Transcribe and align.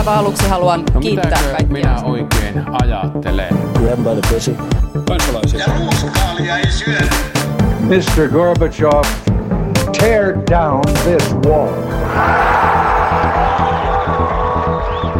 aivan 0.00 0.18
aluksi 0.18 0.48
haluan 0.48 0.84
No 0.94 1.00
kiittää 1.00 1.30
kaikkia. 1.42 1.66
minä 1.66 2.02
oikein 2.02 2.64
ajattelen? 2.82 3.48
Grab 3.72 3.98
by 3.98 4.20
the 4.20 4.34
pussy. 4.34 4.56
Ja 5.58 5.64
ruuskaalia 5.78 6.58
ei 6.58 6.70
syödä. 6.70 7.06
Mr. 7.80 8.28
Gorbachev, 8.32 9.02
tear 10.00 10.26
down 10.50 10.82
this 11.04 11.34
wall. 11.46 11.68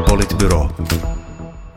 Politbyro. 0.08 0.68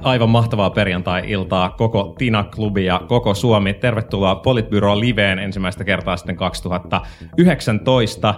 Aivan 0.04 0.30
mahtavaa 0.30 0.70
perjantai-iltaa 0.70 1.70
koko 1.70 2.16
Tina-klubi 2.18 2.86
ja 2.86 3.02
koko 3.08 3.34
Suomi. 3.34 3.74
Tervetuloa 3.74 4.36
Politbyro 4.36 5.00
Liveen 5.00 5.40
ensimmäistä 5.40 5.84
kertaa 5.84 6.18
sitten 6.18 6.36
2019. 6.36 8.34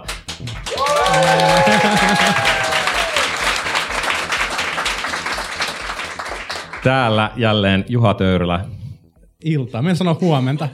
Täällä 6.86 7.30
jälleen 7.36 7.84
Juha 7.88 8.14
Töyrylä, 8.14 8.60
iltaa. 9.44 9.82
Mä 9.82 9.90
en 9.90 9.96
sano 9.96 10.18
huomenta. 10.20 10.68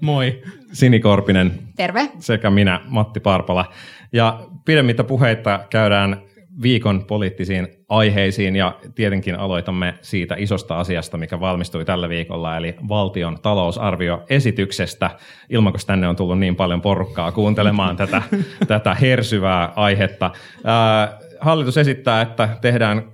Moi. 0.00 0.42
Sini 0.72 1.00
Korpinen 1.00 1.52
Terve. 1.76 2.10
sekä 2.18 2.50
minä, 2.50 2.80
Matti 2.88 3.20
Parpala. 3.20 3.72
Ja 4.12 4.40
pidemmittä 4.64 5.04
puheita 5.04 5.60
käydään 5.70 6.22
viikon 6.62 7.04
poliittisiin 7.04 7.68
aiheisiin 7.88 8.56
ja 8.56 8.78
tietenkin 8.94 9.38
aloitamme 9.38 9.94
siitä 10.02 10.34
isosta 10.38 10.78
asiasta, 10.78 11.16
mikä 11.16 11.40
valmistui 11.40 11.84
tällä 11.84 12.08
viikolla, 12.08 12.56
eli 12.56 12.74
valtion 12.88 13.38
talousarvioesityksestä. 13.42 15.10
Ilman, 15.50 15.72
tänne 15.86 16.08
on 16.08 16.16
tullut 16.16 16.38
niin 16.38 16.56
paljon 16.56 16.82
porukkaa 16.82 17.32
kuuntelemaan 17.32 17.96
tätä, 17.96 18.22
tätä 18.68 18.94
hersyvää 18.94 19.72
aihetta. 19.76 20.30
Ää, 20.64 21.18
Hallitus 21.40 21.78
esittää, 21.78 22.22
että 22.22 22.48
tehdään 22.60 22.98
8,1 22.98 23.04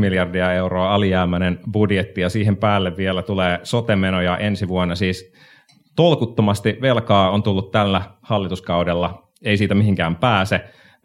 miljardia 0.00 0.52
euroa 0.52 0.94
alijäämäinen 0.94 1.60
budjetti 1.72 2.20
ja 2.20 2.28
siihen 2.28 2.56
päälle 2.56 2.96
vielä 2.96 3.22
tulee 3.22 3.60
sotemenoja 3.62 4.38
ensi 4.38 4.68
vuonna. 4.68 4.94
Siis 4.94 5.32
tolkuttomasti 5.96 6.78
velkaa 6.80 7.30
on 7.30 7.42
tullut 7.42 7.70
tällä 7.70 8.02
hallituskaudella, 8.22 9.28
ei 9.42 9.56
siitä 9.56 9.74
mihinkään 9.74 10.16
pääse. 10.16 10.60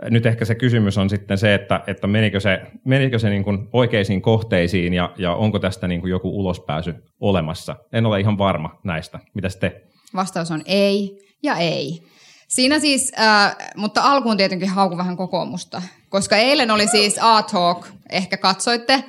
Nyt 0.09 0.25
ehkä 0.25 0.45
se 0.45 0.55
kysymys 0.55 0.97
on 0.97 1.09
sitten 1.09 1.37
se, 1.37 1.53
että, 1.53 1.81
että 1.87 2.07
menikö 2.07 2.39
se, 2.39 2.61
menikö 2.85 3.19
se 3.19 3.29
niin 3.29 3.43
kuin 3.43 3.69
oikeisiin 3.73 4.21
kohteisiin 4.21 4.93
ja, 4.93 5.13
ja 5.17 5.33
onko 5.33 5.59
tästä 5.59 5.87
niin 5.87 6.01
kuin 6.01 6.11
joku 6.11 6.39
ulospääsy 6.39 6.95
olemassa. 7.19 7.75
En 7.93 8.05
ole 8.05 8.19
ihan 8.19 8.37
varma 8.37 8.79
näistä. 8.83 9.19
Mitäs 9.33 9.55
te? 9.55 9.81
Vastaus 10.15 10.51
on 10.51 10.61
ei 10.65 11.19
ja 11.43 11.55
ei. 11.55 12.01
Siinä 12.47 12.79
siis, 12.79 13.11
äh, 13.19 13.55
mutta 13.75 14.01
alkuun 14.01 14.37
tietenkin 14.37 14.69
hauku 14.69 14.97
vähän 14.97 15.17
kokoomusta, 15.17 15.81
koska 16.09 16.37
eilen 16.37 16.71
oli 16.71 16.87
siis 16.87 17.15
A-Talk, 17.21 17.87
ehkä 18.09 18.37
katsoitte, 18.37 19.03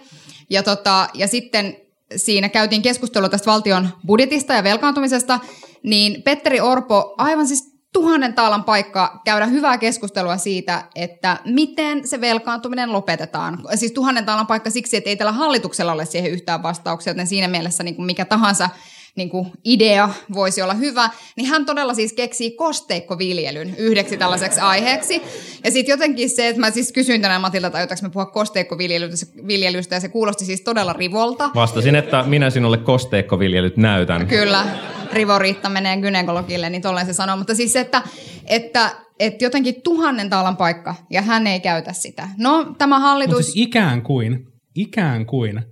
ja, 0.50 0.62
tota, 0.62 1.08
ja 1.14 1.28
sitten 1.28 1.76
siinä 2.16 2.48
käytiin 2.48 2.82
keskustelua 2.82 3.28
tästä 3.28 3.50
valtion 3.50 3.88
budjetista 4.06 4.54
ja 4.54 4.64
velkaantumisesta, 4.64 5.40
niin 5.82 6.22
Petteri 6.22 6.60
Orpo 6.60 7.14
aivan 7.18 7.46
siis 7.46 7.78
tuhannen 7.92 8.34
taalan 8.34 8.64
paikka 8.64 9.20
käydä 9.24 9.46
hyvää 9.46 9.78
keskustelua 9.78 10.36
siitä, 10.36 10.84
että 10.94 11.36
miten 11.44 12.08
se 12.08 12.20
velkaantuminen 12.20 12.92
lopetetaan. 12.92 13.58
Siis 13.74 13.92
tuhannen 13.92 14.26
taalan 14.26 14.46
paikka 14.46 14.70
siksi, 14.70 14.96
että 14.96 15.10
ei 15.10 15.16
tällä 15.16 15.32
hallituksella 15.32 15.92
ole 15.92 16.04
siihen 16.04 16.30
yhtään 16.30 16.62
vastauksia, 16.62 17.10
joten 17.10 17.26
siinä 17.26 17.48
mielessä 17.48 17.82
niin 17.82 17.94
kuin 17.94 18.06
mikä 18.06 18.24
tahansa 18.24 18.68
niin 19.16 19.30
kuin 19.30 19.50
idea 19.64 20.08
voisi 20.34 20.62
olla 20.62 20.74
hyvä, 20.74 21.10
niin 21.36 21.46
hän 21.46 21.66
todella 21.66 21.94
siis 21.94 22.12
keksii 22.12 22.50
kosteikkoviljelyn 22.50 23.74
yhdeksi 23.78 24.16
tällaiseksi 24.16 24.60
aiheeksi. 24.60 25.22
Ja 25.64 25.70
sitten 25.70 25.92
jotenkin 25.92 26.30
se, 26.30 26.48
että 26.48 26.60
mä 26.60 26.70
siis 26.70 26.92
kysyin 26.92 27.22
tänään 27.22 27.40
Matilta, 27.40 27.70
tai 27.70 27.86
me 28.02 28.10
puhua 28.10 28.26
kosteikkoviljelystä, 28.26 29.96
ja 29.96 30.00
se 30.00 30.08
kuulosti 30.08 30.44
siis 30.44 30.60
todella 30.60 30.92
rivolta. 30.92 31.50
Vastasin, 31.54 31.94
että 31.94 32.22
minä 32.22 32.50
sinulle 32.50 32.78
kosteikkoviljelyt 32.78 33.76
näytän. 33.76 34.26
Kyllä, 34.26 34.66
Rivo 35.12 35.38
Riitta 35.38 35.68
menee 35.68 35.96
gynekologille, 35.96 36.70
niin 36.70 36.82
tolleen 36.82 37.06
se 37.06 37.12
sanoo. 37.12 37.36
Mutta 37.36 37.54
siis, 37.54 37.76
että, 37.76 38.02
että, 38.46 38.90
että 39.20 39.44
jotenkin 39.44 39.82
tuhannen 39.82 40.30
taalan 40.30 40.56
paikka, 40.56 40.94
ja 41.10 41.22
hän 41.22 41.46
ei 41.46 41.60
käytä 41.60 41.92
sitä. 41.92 42.28
No, 42.38 42.74
tämä 42.78 42.98
hallitus... 42.98 43.36
Mutta 43.36 43.52
siis 43.52 43.66
ikään 43.66 44.02
kuin, 44.02 44.44
ikään 44.74 45.26
kuin 45.26 45.62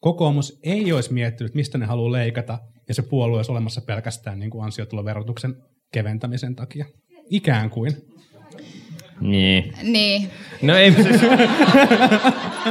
kokoomus 0.00 0.58
ei 0.62 0.92
olisi 0.92 1.12
miettinyt, 1.12 1.54
mistä 1.54 1.78
ne 1.78 1.86
haluaa 1.86 2.12
leikata, 2.12 2.58
ja 2.90 2.94
se 2.94 3.02
puolue 3.02 3.36
olisi 3.36 3.52
olemassa 3.52 3.80
pelkästään 3.80 4.38
niin 4.38 4.50
kuin 4.50 4.64
ansiotuloverotuksen 4.64 5.56
keventämisen 5.92 6.56
takia. 6.56 6.86
Ikään 7.30 7.70
kuin. 7.70 7.96
Niin. 9.20 9.72
Niin, 9.82 10.30
No 10.62 10.76
ei, 10.76 10.92
siis, 10.92 11.20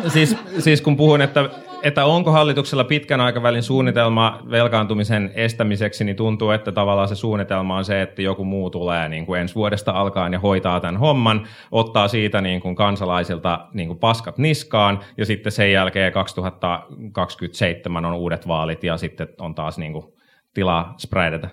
siis, 0.14 0.36
siis 0.60 0.82
kun 0.82 0.98
puhun, 0.98 1.22
että, 1.22 1.50
että 1.84 2.06
onko 2.06 2.32
hallituksella 2.32 2.84
pitkän 2.84 3.22
aikavälin 3.22 3.64
suunnitelma 3.64 4.40
velkaantumisen 4.52 5.32
estämiseksi, 5.36 6.04
niin 6.04 6.16
tuntuu, 6.16 6.52
että 6.52 6.72
tavallaan 6.72 7.08
se 7.08 7.16
suunnitelma 7.16 7.78
on 7.78 7.86
se, 7.86 8.02
että 8.02 8.22
joku 8.22 8.44
muu 8.44 8.70
tulee 8.70 9.10
niin 9.10 9.26
kuin 9.26 9.42
ensi 9.42 9.56
vuodesta 9.56 9.92
alkaen 9.92 10.34
ja 10.34 10.40
hoitaa 10.40 10.80
tämän 10.80 10.98
homman, 10.98 11.48
ottaa 11.72 12.08
siitä 12.08 12.42
niin 12.42 12.62
kuin 12.62 12.76
kansalaisilta 12.76 13.68
niin 13.74 13.88
kuin 13.88 14.00
paskat 14.00 14.38
niskaan 14.38 15.00
ja 15.18 15.26
sitten 15.26 15.52
sen 15.52 15.72
jälkeen 15.72 16.14
2027 16.14 18.06
on 18.06 18.14
uudet 18.14 18.48
vaalit 18.48 18.84
ja 18.84 18.98
sitten 18.98 19.28
on 19.40 19.56
taas 19.56 19.78
niin 19.78 19.94
kuin 19.94 20.06
tilaa 20.54 20.94
spreadata. 20.98 21.50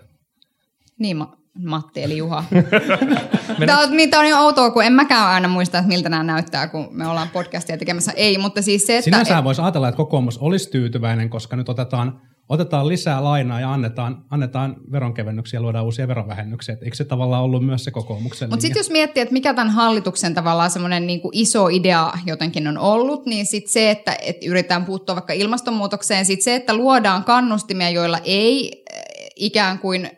niin 0.99 1.17
Matti 1.65 2.03
eli 2.03 2.17
Juha. 2.17 2.45
Tämä 3.67 3.81
on, 3.81 3.97
niin, 3.97 4.17
on 4.19 4.29
jo 4.29 4.39
outoa, 4.39 4.71
kun 4.71 4.85
en 4.85 4.93
mäkään 4.93 5.27
aina 5.27 5.49
muista, 5.49 5.79
että 5.79 5.89
miltä 5.89 6.09
nämä 6.09 6.23
näyttää, 6.23 6.69
kun 6.69 6.89
me 6.91 7.07
ollaan 7.07 7.29
podcastia 7.29 7.79
tekemässä. 7.79 8.13
Ei, 8.17 8.39
mutta 8.39 8.63
siis 8.63 8.87
se, 8.87 8.97
että... 8.97 9.05
Sinänsä 9.05 9.45
voisi 9.45 9.63
ajatella, 9.63 9.89
että 9.89 9.97
kokoomus 9.97 10.39
olisi 10.39 10.71
tyytyväinen, 10.71 11.31
koska 11.31 11.57
nyt 11.57 11.69
otetaan, 11.69 12.21
otetaan 12.49 12.89
lisää 12.89 13.25
lainaa 13.25 13.61
ja 13.61 13.73
annetaan, 13.73 14.25
annetaan 14.31 14.77
veronkevennyksiä 14.93 15.57
ja 15.57 15.63
luodaan 15.63 15.85
uusia 15.85 16.09
verovähennyksiä. 16.09 16.73
Et 16.73 16.83
eikö 16.83 16.97
se 16.97 17.05
tavallaan 17.05 17.43
ollut 17.43 17.67
myös 17.67 17.85
se 17.85 17.91
kokoomuksen 17.91 18.51
Mutta 18.51 18.63
sitten 18.63 18.81
jos 18.81 18.91
miettii, 18.91 19.21
että 19.21 19.33
mikä 19.33 19.55
tämän 19.55 19.71
hallituksen 19.71 20.35
tavallaan 20.35 20.71
semmoinen 20.71 21.07
niinku 21.07 21.31
iso 21.33 21.69
idea 21.69 22.13
jotenkin 22.27 22.69
on 22.69 22.79
ollut, 22.79 23.27
niin 23.27 23.47
sitten 23.47 23.73
se, 23.73 23.91
että, 23.91 24.17
että 24.21 24.47
yritetään 24.47 24.85
puuttua 24.85 25.15
vaikka 25.15 25.33
ilmastonmuutokseen, 25.33 26.25
sitten 26.25 26.45
se, 26.45 26.55
että 26.55 26.75
luodaan 26.75 27.25
kannustimia, 27.25 27.91
joilla 27.91 28.19
ei 28.25 28.85
äh, 28.93 29.03
ikään 29.37 29.79
kuin 29.79 30.11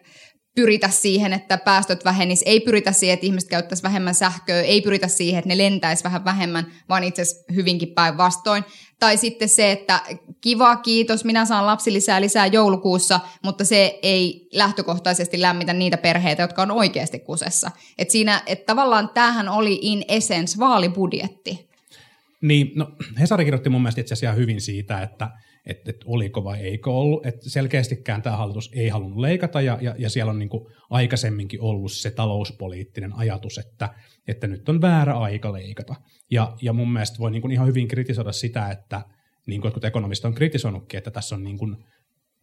pyritä 0.58 0.88
siihen, 0.88 1.32
että 1.32 1.58
päästöt 1.58 2.04
vähenis, 2.04 2.42
ei 2.46 2.60
pyritä 2.60 2.92
siihen, 2.92 3.14
että 3.14 3.26
ihmiset 3.26 3.50
käyttäisi 3.50 3.82
vähemmän 3.82 4.14
sähköä, 4.14 4.62
ei 4.62 4.80
pyritä 4.80 5.08
siihen, 5.08 5.38
että 5.38 5.48
ne 5.48 5.56
lentäisi 5.56 6.04
vähän 6.04 6.24
vähemmän, 6.24 6.66
vaan 6.88 7.04
itse 7.04 7.22
asiassa 7.22 7.52
hyvinkin 7.54 7.88
päinvastoin. 7.88 8.64
Tai 9.00 9.16
sitten 9.16 9.48
se, 9.48 9.72
että 9.72 10.00
kiva, 10.40 10.76
kiitos, 10.76 11.24
minä 11.24 11.44
saan 11.44 11.66
lapsilisää 11.66 12.20
lisää 12.20 12.46
joulukuussa, 12.46 13.20
mutta 13.44 13.64
se 13.64 13.98
ei 14.02 14.48
lähtökohtaisesti 14.52 15.40
lämmitä 15.40 15.72
niitä 15.72 15.96
perheitä, 15.96 16.42
jotka 16.42 16.62
on 16.62 16.70
oikeasti 16.70 17.18
kusessa. 17.18 17.70
Et 17.98 18.10
siinä, 18.10 18.42
että 18.46 18.66
tavallaan 18.66 19.08
tämähän 19.08 19.48
oli 19.48 19.78
in 19.82 20.04
essence 20.08 20.58
vaalibudjetti. 20.58 21.68
Niin, 22.40 22.72
no 22.74 22.92
Hesari 23.20 23.44
kirjoitti 23.44 23.70
mun 23.70 23.82
mielestä 23.82 24.00
itse 24.00 24.14
asiassa 24.14 24.36
hyvin 24.36 24.60
siitä, 24.60 25.02
että, 25.02 25.30
että, 25.68 25.90
että 25.90 26.06
oliko 26.08 26.44
vai 26.44 26.60
eikö 26.60 26.90
ollut. 26.90 27.26
Että 27.26 27.50
selkeästikään 27.50 28.22
tämä 28.22 28.36
hallitus 28.36 28.70
ei 28.74 28.88
halunnut 28.88 29.18
leikata 29.18 29.60
ja, 29.60 29.78
ja, 29.80 29.94
ja 29.98 30.10
siellä 30.10 30.30
on 30.30 30.38
niin 30.38 30.50
aikaisemminkin 30.90 31.60
ollut 31.60 31.92
se 31.92 32.10
talouspoliittinen 32.10 33.12
ajatus, 33.12 33.58
että, 33.58 33.94
että 34.28 34.46
nyt 34.46 34.68
on 34.68 34.80
väärä 34.80 35.18
aika 35.18 35.52
leikata. 35.52 35.94
Ja, 36.30 36.56
ja 36.62 36.72
mun 36.72 36.92
mielestä 36.92 37.18
voi 37.18 37.30
niin 37.30 37.50
ihan 37.50 37.66
hyvin 37.66 37.88
kritisoida 37.88 38.32
sitä, 38.32 38.70
että 38.70 39.02
niin 39.46 39.60
kuin 39.60 39.68
jotkut 39.68 39.84
ekonomistit 39.84 40.24
on 40.24 40.34
kritisoinutkin, 40.34 40.98
että 40.98 41.10
tässä 41.10 41.34
on 41.34 41.44
niin 41.44 41.58
kuin 41.58 41.76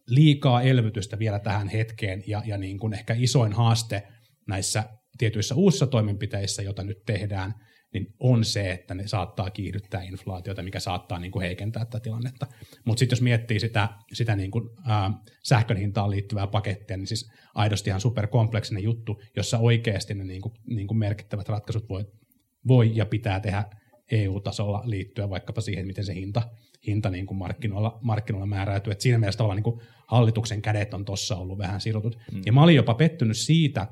liikaa 0.06 0.62
elvytystä 0.62 1.18
vielä 1.18 1.38
tähän 1.38 1.68
hetkeen 1.68 2.22
ja, 2.26 2.42
ja 2.46 2.58
niin 2.58 2.78
kuin 2.78 2.94
ehkä 2.94 3.14
isoin 3.18 3.52
haaste 3.52 4.02
näissä 4.48 4.84
tietyissä 5.18 5.54
uusissa 5.54 5.86
toimenpiteissä, 5.86 6.62
joita 6.62 6.82
nyt 6.82 6.98
tehdään, 7.06 7.54
niin 7.94 8.06
on 8.20 8.44
se, 8.44 8.70
että 8.70 8.94
ne 8.94 9.06
saattaa 9.06 9.50
kiihdyttää 9.50 10.02
inflaatiota, 10.02 10.62
mikä 10.62 10.80
saattaa 10.80 11.18
niin 11.18 11.32
kuin 11.32 11.42
heikentää 11.42 11.84
tätä 11.84 12.00
tilannetta. 12.00 12.46
Mutta 12.84 12.98
sitten 12.98 13.16
jos 13.16 13.22
miettii 13.22 13.60
sitä, 13.60 13.88
sitä 14.12 14.36
niin 14.36 14.50
kuin, 14.50 14.68
ää, 14.84 15.10
sähkön 15.44 15.76
hintaan 15.76 16.10
liittyvää 16.10 16.46
pakettia, 16.46 16.96
niin 16.96 17.06
siis 17.06 17.30
aidosti 17.54 17.90
ihan 17.90 18.00
superkompleksinen 18.00 18.82
juttu, 18.82 19.20
jossa 19.36 19.58
oikeasti 19.58 20.14
ne 20.14 20.24
niin 20.24 20.42
kuin, 20.42 20.54
niin 20.66 20.86
kuin 20.86 20.98
merkittävät 20.98 21.48
ratkaisut 21.48 21.88
voi, 21.88 22.04
voi 22.68 22.90
ja 22.94 23.06
pitää 23.06 23.40
tehdä 23.40 23.64
EU-tasolla 24.12 24.82
liittyen 24.84 25.30
vaikkapa 25.30 25.60
siihen, 25.60 25.86
miten 25.86 26.04
se 26.04 26.14
hinta, 26.14 26.42
hinta 26.86 27.10
niin 27.10 27.26
kuin 27.26 27.38
markkinoilla, 27.38 27.98
markkinoilla 28.02 28.46
määräytyy. 28.46 28.92
Et 28.92 29.00
siinä 29.00 29.18
mielessä 29.18 29.38
tavallaan 29.38 29.56
niin 29.56 29.64
kuin 29.64 29.80
hallituksen 30.08 30.62
kädet 30.62 30.94
on 30.94 31.04
tuossa 31.04 31.36
ollut 31.36 31.58
vähän 31.58 31.80
sirutut. 31.80 32.18
Mm. 32.32 32.42
Ja 32.46 32.52
mä 32.52 32.62
olin 32.62 32.76
jopa 32.76 32.94
pettynyt 32.94 33.36
siitä, 33.36 33.86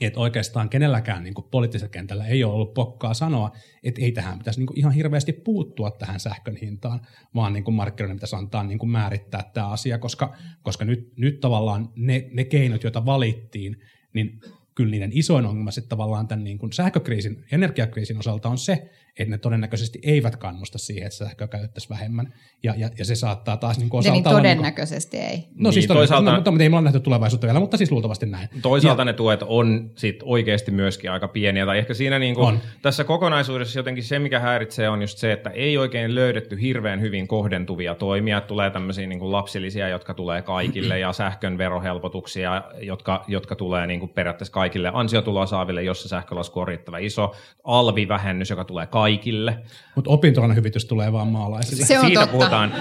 että 0.00 0.20
oikeastaan 0.20 0.68
kenelläkään 0.68 1.24
niin 1.24 1.34
kuin 1.34 1.46
poliittisella 1.50 1.90
kentällä 1.90 2.26
ei 2.26 2.44
ole 2.44 2.54
ollut 2.54 2.74
pokkaa 2.74 3.14
sanoa, 3.14 3.52
että 3.82 4.00
ei 4.02 4.12
tähän 4.12 4.38
pitäisi 4.38 4.60
niin 4.60 4.66
kuin 4.66 4.78
ihan 4.78 4.92
hirveästi 4.92 5.32
puuttua 5.32 5.90
tähän 5.90 6.20
sähkön 6.20 6.56
hintaan, 6.56 7.00
vaan 7.34 7.52
niin 7.52 7.64
kuin 7.64 7.74
markkinoiden 7.74 8.16
pitäisi 8.16 8.36
antaa 8.36 8.64
niin 8.64 8.78
kuin 8.78 8.90
määrittää 8.90 9.50
tämä 9.54 9.68
asia, 9.68 9.98
koska, 9.98 10.36
koska 10.62 10.84
nyt, 10.84 11.12
nyt 11.16 11.40
tavallaan 11.40 11.92
ne, 11.96 12.28
ne 12.32 12.44
keinot, 12.44 12.82
joita 12.82 13.06
valittiin, 13.06 13.80
niin 14.12 14.40
kyllä 14.74 14.90
niiden 14.90 15.10
isoin 15.12 15.46
ongelma 15.46 15.70
sitten 15.70 15.88
tavallaan 15.88 16.28
tämän 16.28 16.44
niin 16.44 16.58
kuin 16.58 16.72
sähkökriisin, 16.72 17.44
energiakriisin 17.52 18.18
osalta 18.18 18.48
on 18.48 18.58
se, 18.58 18.90
että 19.18 19.30
ne 19.30 19.38
todennäköisesti 19.38 19.98
eivät 20.02 20.36
kannusta 20.36 20.78
siihen, 20.78 21.06
että 21.06 21.16
sähköä 21.16 21.48
käytettäisiin 21.48 21.90
vähemmän. 21.90 22.34
Ja, 22.62 22.74
ja, 22.76 22.90
ja 22.98 23.04
se 23.04 23.14
saattaa 23.14 23.56
taas 23.56 23.78
niin 23.78 23.88
kuin 23.88 24.04
Ja 24.04 24.12
niin 24.12 24.28
olla... 24.28 24.40
Niin 24.40 24.42
kuin, 24.42 24.56
todennäköisesti 24.56 25.16
ei. 25.16 25.48
no 25.54 25.72
siis 25.72 25.88
Niin, 25.88 25.96
toisaalta, 25.96 26.24
toisaalta- 26.24 26.30
no, 26.50 26.50
mutta 26.52 26.62
ei 26.62 26.68
me 26.68 26.76
olla 26.76 26.84
nähty 26.84 27.00
tulevaisuutta 27.00 27.46
vielä, 27.46 27.60
mutta 27.60 27.76
siis 27.76 27.92
luultavasti 27.92 28.26
näin. 28.26 28.48
Toisaalta 28.62 29.00
ja, 29.00 29.04
ne 29.04 29.12
tuet 29.12 29.40
on 29.42 29.90
sit 29.96 30.20
oikeasti 30.22 30.70
myöskin 30.70 31.10
aika 31.10 31.28
pieniä, 31.28 31.66
tai 31.66 31.78
ehkä 31.78 31.94
siinä 31.94 32.18
niinku, 32.18 32.42
On. 32.42 32.58
tässä 32.82 33.04
kokonaisuudessa 33.04 33.78
jotenkin 33.78 34.04
se, 34.04 34.18
mikä 34.18 34.40
häiritsee, 34.40 34.88
on 34.88 35.00
just 35.00 35.18
se, 35.18 35.32
että 35.32 35.50
ei 35.50 35.78
oikein 35.78 36.14
löydetty 36.14 36.60
hirveän 36.60 37.00
hyvin 37.00 37.28
kohdentuvia 37.28 37.94
toimia. 37.94 38.40
Tulee 38.40 38.70
tämmöisiä 38.70 39.06
niinku 39.06 39.32
lapsilisiä, 39.32 39.88
jotka 39.88 40.14
tulee 40.14 40.42
kaikille, 40.42 40.98
ja 40.98 41.12
sähkön 41.12 41.58
verohelpotuksia, 41.58 42.62
jotka, 42.80 43.24
jotka 43.28 43.56
tulee 43.56 43.86
niinku 43.86 44.06
periaatteessa 44.06 44.52
kaikille 44.52 44.90
ansiotuloa 44.94 45.46
saaville, 45.46 45.82
jossa 45.82 46.08
sähkölasku 46.08 46.60
on 46.60 46.68
riittävän 46.68 47.02
iso. 47.02 47.34
Alvivähennys, 47.64 48.50
joka 48.50 48.64
tulee 48.64 48.86
kaikille. 48.86 49.03
Mutta 49.94 50.10
opintorahahyvitys 50.10 50.84
tulee 50.84 51.12
vaan 51.12 51.28
maalaisille. 51.28 51.84
Se 51.84 51.98
on 51.98 52.06
siitä 52.06 52.20
totta. 52.20 52.32
puhutaan. 52.32 52.72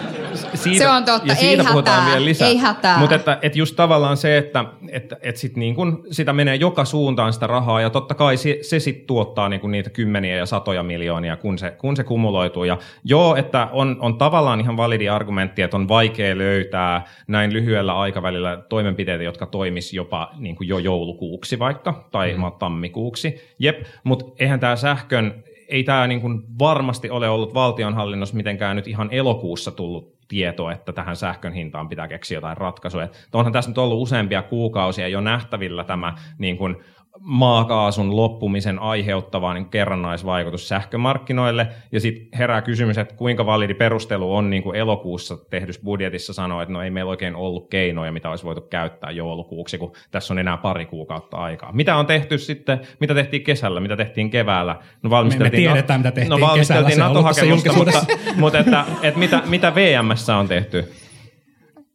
Siitä, 0.55 0.77
Se 0.77 0.89
on 0.89 1.05
totta. 1.05 1.27
Ja 1.27 1.35
siitä 1.35 1.63
Ei 1.63 1.67
puhutaan 1.67 1.97
hätää. 1.97 2.13
vielä 2.13 2.25
lisää. 2.25 2.47
Ei 2.47 2.57
hätää. 2.57 2.97
Mutta 2.97 3.15
että, 3.15 3.39
että 3.41 3.59
just 3.59 3.75
tavallaan 3.75 4.17
se, 4.17 4.37
että, 4.37 4.65
että, 4.89 5.17
että 5.21 5.41
sit 5.41 5.57
niin 5.57 5.75
kun 5.75 6.03
sitä 6.11 6.33
menee 6.33 6.55
joka 6.55 6.85
suuntaan 6.85 7.33
sitä 7.33 7.47
rahaa 7.47 7.81
ja 7.81 7.89
totta 7.89 8.15
kai 8.15 8.37
se, 8.37 8.59
se 8.61 8.79
sitten 8.79 9.07
tuottaa 9.07 9.49
niin 9.49 9.61
kun 9.61 9.71
niitä 9.71 9.89
kymmeniä 9.89 10.35
ja 10.35 10.45
satoja 10.45 10.83
miljoonia, 10.83 11.37
kun 11.37 11.57
se, 11.57 11.71
kun 11.71 11.95
se 11.95 12.03
kumuloituu. 12.03 12.63
Ja 12.63 12.77
joo, 13.03 13.35
että 13.35 13.67
on, 13.71 13.97
on 13.99 14.17
tavallaan 14.17 14.61
ihan 14.61 14.77
validi 14.77 15.09
argumentti, 15.09 15.61
että 15.61 15.77
on 15.77 15.87
vaikea 15.87 16.37
löytää 16.37 17.05
näin 17.27 17.53
lyhyellä 17.53 17.99
aikavälillä 17.99 18.57
toimenpiteitä, 18.69 19.23
jotka 19.23 19.45
toimis 19.45 19.93
jopa 19.93 20.31
niin 20.37 20.55
kuin 20.55 20.67
jo 20.67 20.77
joulukuuksi 20.77 21.59
vaikka 21.59 22.07
tai 22.11 22.33
mm. 22.33 22.43
tammikuuksi. 22.59 23.53
Jep, 23.59 23.83
mutta 24.03 24.25
eihän 24.39 24.59
tämä 24.59 24.75
sähkön 24.75 25.43
ei 25.73 25.83
tämä 25.83 26.07
niin 26.07 26.21
kuin 26.21 26.43
varmasti 26.59 27.09
ole 27.09 27.29
ollut 27.29 27.53
valtionhallinnossa 27.53 28.35
mitenkään 28.35 28.75
nyt 28.75 28.87
ihan 28.87 29.09
elokuussa 29.11 29.71
tullut 29.71 30.13
tieto, 30.27 30.71
että 30.71 30.93
tähän 30.93 31.15
sähkön 31.15 31.53
hintaan 31.53 31.89
pitää 31.89 32.07
keksiä 32.07 32.37
jotain 32.37 32.57
ratkaisuja. 32.57 33.07
Onhan 33.33 33.53
tässä 33.53 33.71
nyt 33.71 33.77
ollut 33.77 34.01
useampia 34.01 34.41
kuukausia 34.41 35.07
jo 35.07 35.21
nähtävillä 35.21 35.83
tämä 35.83 36.15
niin 36.37 36.57
kuin 36.57 36.75
maakaasun 37.19 38.15
loppumisen 38.15 38.79
aiheuttava 38.79 39.53
niin 39.53 39.69
kerrannaisvaikutus 39.69 40.67
sähkömarkkinoille. 40.67 41.67
Ja 41.91 41.99
sitten 41.99 42.39
herää 42.39 42.61
kysymys, 42.61 42.97
että 42.97 43.15
kuinka 43.15 43.45
validi 43.45 43.73
perustelu 43.73 44.35
on 44.35 44.49
niin 44.49 44.63
kuin 44.63 44.75
elokuussa 44.75 45.37
tehdyssä 45.49 45.81
budjetissa 45.83 46.33
sanoa, 46.33 46.63
että 46.63 46.73
no 46.73 46.81
ei 46.81 46.89
meillä 46.89 47.09
oikein 47.09 47.35
ollut 47.35 47.69
keinoja, 47.69 48.11
mitä 48.11 48.29
olisi 48.29 48.43
voitu 48.43 48.61
käyttää 48.61 49.11
joulukuuksi, 49.11 49.77
kun 49.77 49.93
tässä 50.11 50.33
on 50.33 50.39
enää 50.39 50.57
pari 50.57 50.85
kuukautta 50.85 51.37
aikaa. 51.37 51.71
Mitä 51.71 51.95
on 51.95 52.05
tehty 52.05 52.37
sitten, 52.37 52.79
mitä 52.99 53.13
tehtiin 53.13 53.43
kesällä, 53.43 53.79
mitä 53.79 53.97
tehtiin 53.97 54.29
keväällä? 54.29 54.79
No 55.03 55.09
valmisteltiin, 55.09 55.63
Me 55.63 55.73
tiedetään, 55.73 55.99
mitä 55.99 56.11
tehtiin 56.11 56.29
no, 56.29 56.35
kesällä, 56.35 56.51
valmisteltiin 56.51 56.85
tässä 56.85 57.07
NATO-hakemusta, 57.07 57.73
mutta, 57.73 58.05
mutta 58.35 58.59
että, 58.59 58.85
että 59.01 59.19
mitä, 59.19 59.41
mitä 59.45 59.75
VMssä 59.75 60.35
on 60.37 60.47
tehty? 60.47 60.93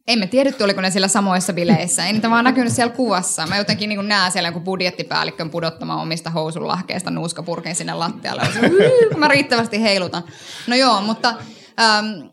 Emme 0.09 0.27
tiedetty, 0.27 0.63
oliko 0.63 0.81
ne 0.81 0.91
siellä 0.91 1.07
samoissa 1.07 1.53
bileissä. 1.53 2.05
Ei 2.05 2.13
niitä 2.13 2.29
vaan 2.29 2.43
näkynyt 2.43 2.73
siellä 2.73 2.93
kuvassa. 2.93 3.47
Mä 3.47 3.57
jotenkin 3.57 3.89
niin 3.89 4.07
näen 4.07 4.31
siellä 4.31 4.47
jonkun 4.47 4.63
budjettipäällikkön 4.63 5.49
pudottamaan 5.49 5.99
omista 5.99 6.29
housunlahkeista 6.29 7.11
nuuskapurkin 7.11 7.75
sinne 7.75 7.93
lattialle. 7.93 8.43
Mä 9.17 9.27
riittävästi 9.27 9.81
heilutan. 9.81 10.23
No 10.67 10.75
joo, 10.75 11.01
mutta... 11.01 11.35
Ähm, 11.79 12.27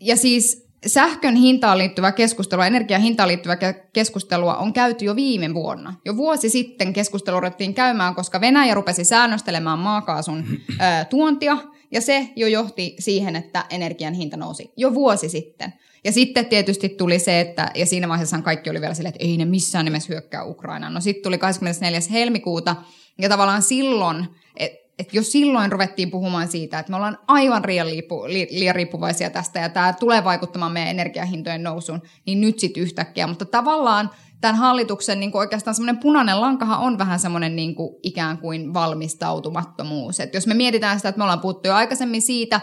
ja 0.00 0.16
siis 0.16 0.68
sähkön 0.86 1.36
hintaan 1.36 1.78
liittyvää 1.78 2.12
keskustelua, 2.12 2.66
energian 2.66 3.00
hintaan 3.00 3.28
liittyvää 3.28 3.56
ke- 3.56 3.88
keskustelua 3.92 4.56
on 4.56 4.72
käyty 4.72 5.04
jo 5.04 5.16
viime 5.16 5.54
vuonna. 5.54 5.94
Jo 6.04 6.16
vuosi 6.16 6.50
sitten 6.50 6.92
keskustelu 6.92 7.40
ruvettiin 7.40 7.74
käymään, 7.74 8.14
koska 8.14 8.40
Venäjä 8.40 8.74
rupesi 8.74 9.04
säännöstelemään 9.04 9.78
maakaasun 9.78 10.44
ö, 10.70 11.04
tuontia, 11.04 11.56
ja 11.90 12.00
se 12.00 12.28
jo 12.36 12.46
johti 12.46 12.96
siihen, 12.98 13.36
että 13.36 13.64
energian 13.70 14.14
hinta 14.14 14.36
nousi 14.36 14.72
jo 14.76 14.94
vuosi 14.94 15.28
sitten. 15.28 15.72
Ja 16.04 16.12
sitten 16.12 16.46
tietysti 16.46 16.88
tuli 16.88 17.18
se, 17.18 17.40
että, 17.40 17.70
ja 17.74 17.86
siinä 17.86 18.08
vaiheessa 18.08 18.42
kaikki 18.42 18.70
oli 18.70 18.80
vielä 18.80 18.94
silleen, 18.94 19.14
että 19.14 19.24
ei 19.24 19.36
ne 19.36 19.44
missään 19.44 19.84
nimessä 19.84 20.12
hyökkää 20.12 20.44
Ukrainaan. 20.44 20.94
No 20.94 21.00
sitten 21.00 21.22
tuli 21.22 21.38
24. 21.38 22.00
helmikuuta, 22.10 22.76
ja 23.18 23.28
tavallaan 23.28 23.62
silloin, 23.62 24.26
et, 24.56 24.72
et 24.98 25.14
jo 25.14 25.22
silloin 25.22 25.72
ruvettiin 25.72 26.10
puhumaan 26.10 26.48
siitä, 26.48 26.78
että 26.78 26.90
me 26.90 26.96
ollaan 26.96 27.18
aivan 27.26 27.62
liian, 27.66 27.86
liipu, 27.86 28.24
li, 28.26 28.48
liian 28.50 28.74
riippuvaisia 28.74 29.30
tästä, 29.30 29.60
ja 29.60 29.68
tämä 29.68 29.92
tulee 29.92 30.24
vaikuttamaan 30.24 30.72
meidän 30.72 30.90
energiahintojen 30.90 31.62
nousuun, 31.62 32.02
niin 32.26 32.40
nyt 32.40 32.58
sitten 32.58 32.82
yhtäkkiä. 32.82 33.26
Mutta 33.26 33.44
tavallaan 33.44 34.10
tämän 34.40 34.56
hallituksen 34.56 35.20
niin 35.20 35.32
kuin 35.32 35.40
oikeastaan 35.40 35.74
semmoinen 35.74 35.98
punainen 35.98 36.40
lankahan 36.40 36.80
on 36.80 36.98
vähän 36.98 37.18
semmoinen 37.18 37.56
niin 37.56 37.74
kuin 37.74 37.96
ikään 38.02 38.38
kuin 38.38 38.74
valmistautumattomuus. 38.74 40.20
Et 40.20 40.34
jos 40.34 40.46
me 40.46 40.54
mietitään 40.54 40.98
sitä, 40.98 41.08
että 41.08 41.18
me 41.18 41.24
ollaan 41.24 41.40
puhuttu 41.40 41.68
jo 41.68 41.74
aikaisemmin 41.74 42.22
siitä, 42.22 42.60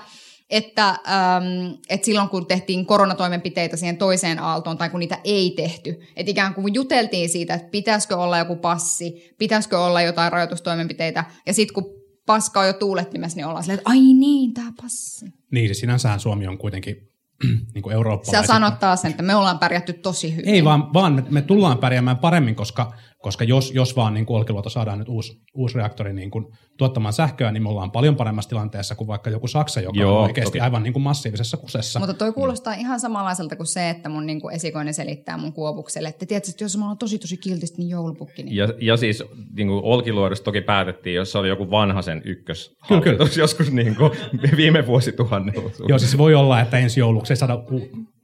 että, 0.50 0.90
ähm, 0.90 1.74
että 1.90 2.06
silloin 2.06 2.30
kun 2.30 2.46
tehtiin 2.46 2.86
koronatoimenpiteitä 2.86 3.78
siihen 3.78 3.98
toiseen 3.98 4.40
aaltoon 4.40 4.78
tai 4.78 4.90
kun 4.90 5.00
niitä 5.00 5.20
ei 5.24 5.54
tehty, 5.56 6.00
että 6.16 6.32
ikään 6.32 6.54
kuin 6.54 6.74
juteltiin 6.74 7.30
siitä, 7.30 7.54
että 7.54 7.70
pitäisikö 7.70 8.18
olla 8.18 8.38
joku 8.38 8.56
passi, 8.56 9.36
pitäisikö 9.38 9.80
olla 9.80 10.02
jotain 10.02 10.32
rajoitustoimenpiteitä 10.32 11.26
ja 11.46 11.54
sitten 11.54 11.74
kun 11.74 11.98
paska 12.26 12.60
on 12.60 12.68
jo 12.68 12.74
tuulettimessa, 12.74 13.36
niin 13.36 13.46
ollaan 13.46 13.64
silleen, 13.64 13.80
että 13.80 13.90
ai 13.90 14.00
niin, 14.00 14.54
tämä 14.54 14.72
passi. 14.82 15.26
Niin, 15.52 15.68
siis 15.68 15.80
sinänsähän 15.80 16.20
Suomi 16.20 16.48
on 16.48 16.58
kuitenkin 16.58 16.96
niin 17.74 17.82
kuin 17.82 17.92
Sä 17.92 17.96
eurooppalaisen. 17.96 18.48
sanot 18.48 18.80
taas 18.80 19.02
sen, 19.02 19.12
että 19.12 19.24
me 19.24 19.36
ollaan 19.36 19.60
pärjätty 19.60 19.94
tosi 19.94 20.36
hyvin. 20.36 20.50
Ei 20.50 20.64
vaan, 20.64 20.94
vaan 20.94 21.14
me, 21.14 21.24
me 21.30 21.42
tullaan 21.42 21.78
pärjäämään 21.78 22.18
paremmin, 22.18 22.56
koska, 22.56 22.94
koska 23.28 23.44
jos, 23.44 23.72
jos 23.74 23.96
vaan 23.96 24.14
niin 24.14 24.26
kuin 24.26 24.38
Olkiluoto 24.38 24.70
saadaan 24.70 25.00
nyt 25.00 25.10
uusi, 25.10 25.42
uusi 25.54 25.76
reaktori 25.76 26.14
niin 26.14 26.32
kuin 26.32 26.46
tuottamaan 26.78 27.14
sähköä, 27.14 27.52
niin 27.52 27.64
me 27.64 27.70
ollaan 27.70 27.92
paljon 27.92 28.16
paremmassa 28.16 28.50
tilanteessa 28.50 28.96
kuin 28.96 29.08
vaikka 29.08 29.30
joku 29.30 29.48
Saksa, 29.48 29.82
joka 29.82 30.00
Joo, 30.00 30.18
on 30.18 30.24
oikeasti 30.24 30.52
toki. 30.52 30.60
aivan 30.60 30.84
niin 30.84 30.94
kuin 30.94 31.04
massiivisessa 31.04 31.58
kusessa. 31.58 32.00
Mutta 32.00 32.14
toi 32.14 32.34
kuulostaa 32.34 32.74
ihan 32.74 33.00
samanlaiselta 33.00 33.56
kuin 33.56 33.68
se, 33.68 33.90
että 33.90 34.10
mun 34.10 34.26
niinku 34.26 34.50
esikoinen 34.50 34.94
selittää 34.94 35.38
mun 35.38 35.54
kuopukselle, 35.54 36.10
että 36.10 36.26
tiedätkö, 36.26 36.50
että 36.50 36.64
jos 36.64 36.78
mä 36.78 36.88
oon 36.88 36.98
tosi 36.98 37.20
tosi 37.20 37.38
kiltisti, 37.38 37.78
niin 37.78 37.90
joulupukki. 37.90 38.44
Niin... 38.44 38.56
Ja, 38.56 38.68
ja 38.82 38.98
siis 38.98 39.24
niin 39.56 39.68
kuin 39.68 39.84
Olkiluodossa 39.84 40.44
toki 40.44 40.62
päätettiin, 40.62 41.16
jos 41.16 41.32
se 41.32 41.38
oli 41.38 41.48
joku 41.48 41.72
vanhasen 41.72 42.22
ykkös 42.26 42.76
Kyllä, 42.88 43.02
kyllä. 43.02 43.30
joskus 43.38 43.72
niin 43.72 43.96
kuin 43.96 44.12
viime 44.58 44.88
vuosituhannella. 44.88 45.72
Joo, 45.88 46.00
siis 46.00 46.18
voi 46.18 46.36
olla, 46.36 46.62
että 46.62 46.78
ensi 46.78 47.00
jouluksi 47.00 47.34
ei 47.34 47.38
saada... 47.38 47.56
U- 47.56 48.17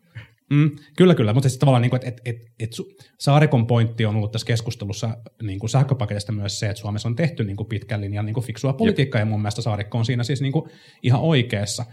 mm, 0.53 0.71
kyllä, 0.97 1.15
kyllä, 1.15 1.33
mutta 1.33 1.49
siis 1.49 1.59
tavallaan, 1.59 1.81
niin 1.81 1.89
kuin, 1.89 2.07
että 2.07 2.21
et, 2.25 2.37
et, 2.37 2.41
et 2.59 2.71
Saarikon 3.19 3.67
pointti 3.67 4.05
on 4.05 4.15
ollut 4.15 4.31
tässä 4.31 4.47
keskustelussa 4.47 5.17
niin 5.41 5.59
kuin 5.59 5.69
sähköpaketista 5.69 6.31
myös 6.31 6.59
se, 6.59 6.69
että 6.69 6.81
Suomessa 6.81 7.09
on 7.09 7.15
tehty 7.15 7.43
niin 7.43 7.57
kuin 7.57 7.67
pitkän 7.67 8.01
linjan 8.01 8.25
niin 8.25 8.33
kuin 8.33 8.45
fiksua 8.45 8.73
politiikkaa, 8.73 9.21
ja 9.21 9.25
mun 9.25 9.41
mielestä 9.41 9.61
Saarikko 9.61 9.97
on 9.97 10.05
siinä 10.05 10.23
siis 10.23 10.41
niin 10.41 10.53
kuin 10.53 10.69
ihan 11.03 11.21
oikeassa. 11.21 11.85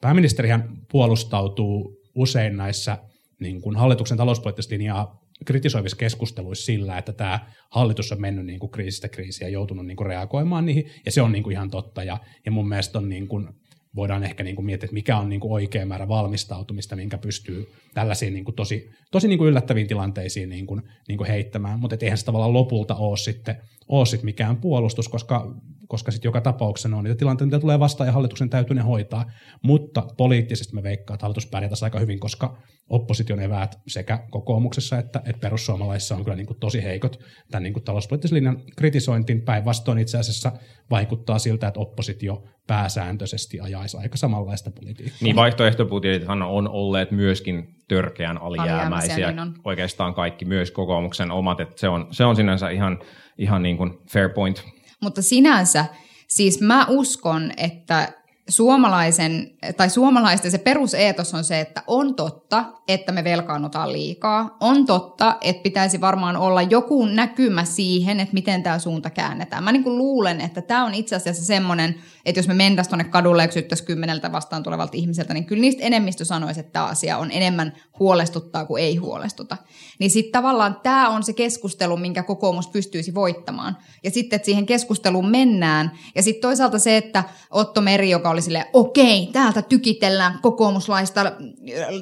Pääministerihän 0.00 0.76
puolustautuu 0.90 2.00
usein 2.14 2.56
näissä 2.56 2.98
niin 3.40 3.60
kuin 3.60 3.76
hallituksen 3.76 4.18
talouspoliittista 4.18 4.74
linjaa 4.74 5.24
kritisoivissa 5.44 5.96
keskusteluissa 5.96 6.64
sillä, 6.64 6.98
että 6.98 7.12
tämä 7.12 7.40
hallitus 7.70 8.12
on 8.12 8.20
mennyt 8.20 8.46
niin 8.46 8.58
kuin 8.58 8.70
kriisistä 8.70 9.08
kriisiä 9.08 9.48
ja 9.48 9.52
joutunut 9.52 9.86
niin 9.86 9.96
kuin 9.96 10.06
reagoimaan 10.06 10.66
niihin, 10.66 10.90
ja 11.06 11.12
se 11.12 11.22
on 11.22 11.32
niin 11.32 11.42
kuin 11.42 11.52
ihan 11.52 11.70
totta, 11.70 12.04
ja, 12.04 12.18
ja 12.46 12.52
mun 12.52 12.68
mielestä 12.68 12.98
on 12.98 13.08
niin 13.08 13.28
kuin, 13.28 13.48
voidaan 13.96 14.24
ehkä 14.24 14.44
niin 14.44 14.56
kuin 14.56 14.66
miettiä, 14.66 14.84
että 14.84 14.94
mikä 14.94 15.18
on 15.18 15.28
niin 15.28 15.40
kuin 15.40 15.52
oikea 15.52 15.86
määrä 15.86 16.08
valmistautumista, 16.08 16.96
minkä 16.96 17.18
pystyy 17.18 17.72
tällaisiin 17.94 18.34
niin 18.34 18.44
kuin 18.44 18.54
tosi, 18.54 18.90
tosi 19.10 19.28
niin 19.28 19.38
kuin 19.38 19.48
yllättäviin 19.48 19.86
tilanteisiin 19.86 20.48
niin 20.48 20.66
kuin, 20.66 20.82
niin 21.08 21.18
kuin 21.18 21.28
heittämään, 21.28 21.80
mutta 21.80 21.96
eihän 22.00 22.18
se 22.18 22.24
tavallaan 22.24 22.52
lopulta 22.52 22.94
ole 22.94 23.16
sitten, 23.16 23.56
ole 23.88 24.06
sitten 24.06 24.24
mikään 24.24 24.56
puolustus, 24.56 25.08
koska, 25.08 25.54
koska 25.88 26.10
sitten 26.10 26.28
joka 26.28 26.40
tapauksessa 26.40 26.96
on 26.96 27.04
niitä 27.04 27.18
tilanteita, 27.18 27.46
mitä 27.46 27.60
tulee 27.60 27.78
vastaan 27.80 28.08
ja 28.08 28.12
hallituksen 28.12 28.50
täytyy 28.50 28.76
ne 28.76 28.82
hoitaa, 28.82 29.30
mutta 29.62 30.06
poliittisesti 30.16 30.74
me 30.74 30.82
veikkaan, 30.82 31.14
että 31.14 31.24
hallitus 31.24 31.46
pärjätäisi 31.46 31.84
aika 31.84 31.98
hyvin, 31.98 32.20
koska 32.20 32.56
opposition 32.90 33.40
eväät 33.40 33.78
sekä 33.86 34.26
kokoomuksessa 34.30 34.98
että, 34.98 35.18
että 35.18 35.40
perussuomalaisissa 35.40 36.14
on 36.14 36.24
kyllä 36.24 36.36
niin 36.36 36.46
kuin 36.46 36.60
tosi 36.60 36.82
heikot 36.82 37.18
tämän 37.50 37.62
niin 37.62 37.72
kuin 37.72 37.84
talouspoliittisen 37.84 38.36
linjan 38.36 38.62
kritisointiin. 38.76 39.42
Päinvastoin 39.42 39.98
itse 39.98 40.18
asiassa 40.18 40.52
vaikuttaa 40.90 41.38
siltä, 41.38 41.68
että 41.68 41.80
oppositio 41.80 42.44
pääsääntöisesti 42.66 43.60
ajaisi 43.60 43.96
aika 43.96 44.16
samanlaista 44.16 44.70
politiikkaa. 44.70 45.18
Niin 45.22 45.36
vaihtoehtobudjetithan 45.36 46.42
on 46.42 46.68
olleet 46.68 47.10
myöskin 47.10 47.74
törkeän 47.88 48.38
Alijäämäisiä, 48.38 48.74
alijäämäisiä. 48.76 49.30
niin 49.30 49.38
on. 49.38 49.54
Oikeastaan 49.64 50.14
kaikki, 50.14 50.44
myös 50.44 50.70
kokoomuksen 50.70 51.30
omat. 51.30 51.60
Että 51.60 51.80
se, 51.80 51.88
on, 51.88 52.06
se 52.10 52.24
on 52.24 52.36
sinänsä 52.36 52.70
ihan, 52.70 52.98
ihan 53.38 53.62
niin 53.62 53.76
kuin 53.76 53.98
fair 54.10 54.28
point. 54.28 54.64
Mutta 55.00 55.22
sinänsä, 55.22 55.84
siis 56.28 56.60
mä 56.60 56.86
uskon, 56.88 57.52
että 57.56 58.12
suomalaisen, 58.48 59.50
tai 59.76 59.90
suomalaisten 59.90 60.50
se 60.50 60.58
peruseetos 60.58 61.34
on 61.34 61.44
se, 61.44 61.60
että 61.60 61.82
on 61.86 62.14
totta, 62.14 62.64
että 62.88 63.12
me 63.12 63.24
velkaannutaan 63.24 63.92
liikaa. 63.92 64.56
On 64.60 64.86
totta, 64.86 65.36
että 65.40 65.62
pitäisi 65.62 66.00
varmaan 66.00 66.36
olla 66.36 66.62
joku 66.62 67.06
näkymä 67.06 67.64
siihen, 67.64 68.20
että 68.20 68.34
miten 68.34 68.62
tämä 68.62 68.78
suunta 68.78 69.10
käännetään. 69.10 69.64
Mä 69.64 69.72
niin 69.72 69.84
kuin 69.84 69.98
luulen, 69.98 70.40
että 70.40 70.62
tämä 70.62 70.84
on 70.84 70.94
itse 70.94 71.16
asiassa 71.16 71.44
semmoinen, 71.44 71.94
että 72.24 72.38
jos 72.38 72.48
me 72.48 72.54
mentäisiin 72.54 72.90
tuonne 72.90 73.04
kadulle 73.04 73.42
ja 73.42 73.48
kysyttäisiin 73.48 73.86
kymmeneltä 73.86 74.32
vastaan 74.32 74.62
tulevalta 74.62 74.96
ihmiseltä, 74.96 75.34
niin 75.34 75.44
kyllä 75.44 75.60
niistä 75.60 75.82
enemmistö 75.82 76.24
sanoisi, 76.24 76.60
että 76.60 76.72
tämä 76.72 76.84
asia 76.84 77.18
on 77.18 77.30
enemmän 77.30 77.72
huolestuttaa 77.98 78.64
kuin 78.64 78.82
ei 78.82 78.96
huolestuta. 78.96 79.56
Niin 79.98 80.10
sitten 80.10 80.32
tavallaan 80.32 80.80
tämä 80.82 81.08
on 81.08 81.22
se 81.22 81.32
keskustelu, 81.32 81.96
minkä 81.96 82.22
kokoomus 82.22 82.68
pystyisi 82.68 83.14
voittamaan. 83.14 83.76
Ja 84.02 84.10
sitten, 84.10 84.36
että 84.36 84.46
siihen 84.46 84.66
keskusteluun 84.66 85.30
mennään. 85.30 85.90
Ja 86.14 86.22
sitten 86.22 86.42
toisaalta 86.42 86.78
se, 86.78 86.96
että 86.96 87.24
Otto 87.50 87.80
Meri, 87.80 88.10
joka 88.10 88.30
oli 88.30 88.42
silleen, 88.42 88.66
okei, 88.72 89.28
täältä 89.32 89.62
tykitellään 89.62 90.38
kokoomuslaista 90.42 91.32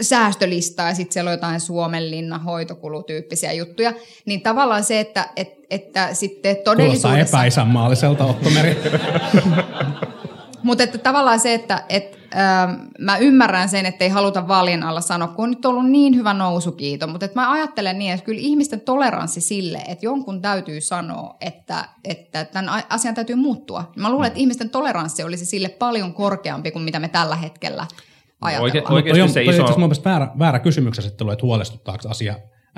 säästölistaa 0.00 0.88
ja 0.88 0.94
sitten 0.94 1.12
siellä 1.12 1.28
on 1.28 1.34
jotain 1.34 1.60
Suomenlinna 1.60 2.38
hoitokulutyyppisiä 2.38 3.52
juttuja, 3.52 3.92
niin 4.26 4.40
tavallaan 4.40 4.84
se, 4.84 5.00
että 5.00 5.28
et, 5.36 5.48
että 5.70 6.14
sitten 6.14 6.54
Kuulostaa 6.54 6.74
todellisuudessa... 6.74 7.36
epäisänmaalliselta 7.36 8.24
Otto 8.24 8.50
Meri. 8.50 8.76
Mutta 10.62 10.84
että 10.84 10.98
tavallaan 10.98 11.40
se, 11.40 11.54
että 11.54 11.84
et, 11.88 12.18
ähm, 12.36 12.80
mä 12.98 13.16
ymmärrän 13.18 13.68
sen, 13.68 13.86
että 13.86 14.04
ei 14.04 14.10
haluta 14.10 14.48
vaalien 14.48 14.82
alla 14.82 15.00
sanoa, 15.00 15.28
kun 15.28 15.42
on 15.44 15.50
nyt 15.50 15.66
ollut 15.66 15.90
niin 15.90 16.16
hyvä 16.16 16.32
nousukiito, 16.34 17.06
mutta 17.06 17.24
että 17.26 17.40
mä 17.40 17.52
ajattelen 17.52 17.98
niin, 17.98 18.12
että 18.12 18.24
kyllä 18.26 18.40
ihmisten 18.40 18.80
toleranssi 18.80 19.40
sille, 19.40 19.78
että 19.88 20.06
jonkun 20.06 20.42
täytyy 20.42 20.80
sanoa, 20.80 21.36
että, 21.40 21.84
että 22.04 22.44
tämän 22.44 22.82
asian 22.88 23.14
täytyy 23.14 23.36
muuttua. 23.36 23.92
Mä 23.96 24.10
luulen, 24.10 24.26
että 24.26 24.38
ihmisten 24.40 24.70
toleranssi 24.70 25.22
olisi 25.24 25.46
sille 25.46 25.68
paljon 25.68 26.14
korkeampi 26.14 26.70
kuin 26.70 26.82
mitä 26.82 27.00
me 27.00 27.08
tällä 27.08 27.36
hetkellä 27.36 27.86
ajatellaan. 28.40 28.62
Oikein- 28.62 28.84
Mutta 28.90 29.10
toi 29.10 29.20
on, 29.20 29.28
se 29.28 29.42
iso- 29.42 29.70
mun 29.78 29.80
mielestä 29.80 30.10
väärä, 30.10 30.28
väärä 30.38 30.58
kysymyksettelu, 30.58 31.30
että 31.30 31.46
huolestuttaako 31.46 32.08
asia 32.08 32.34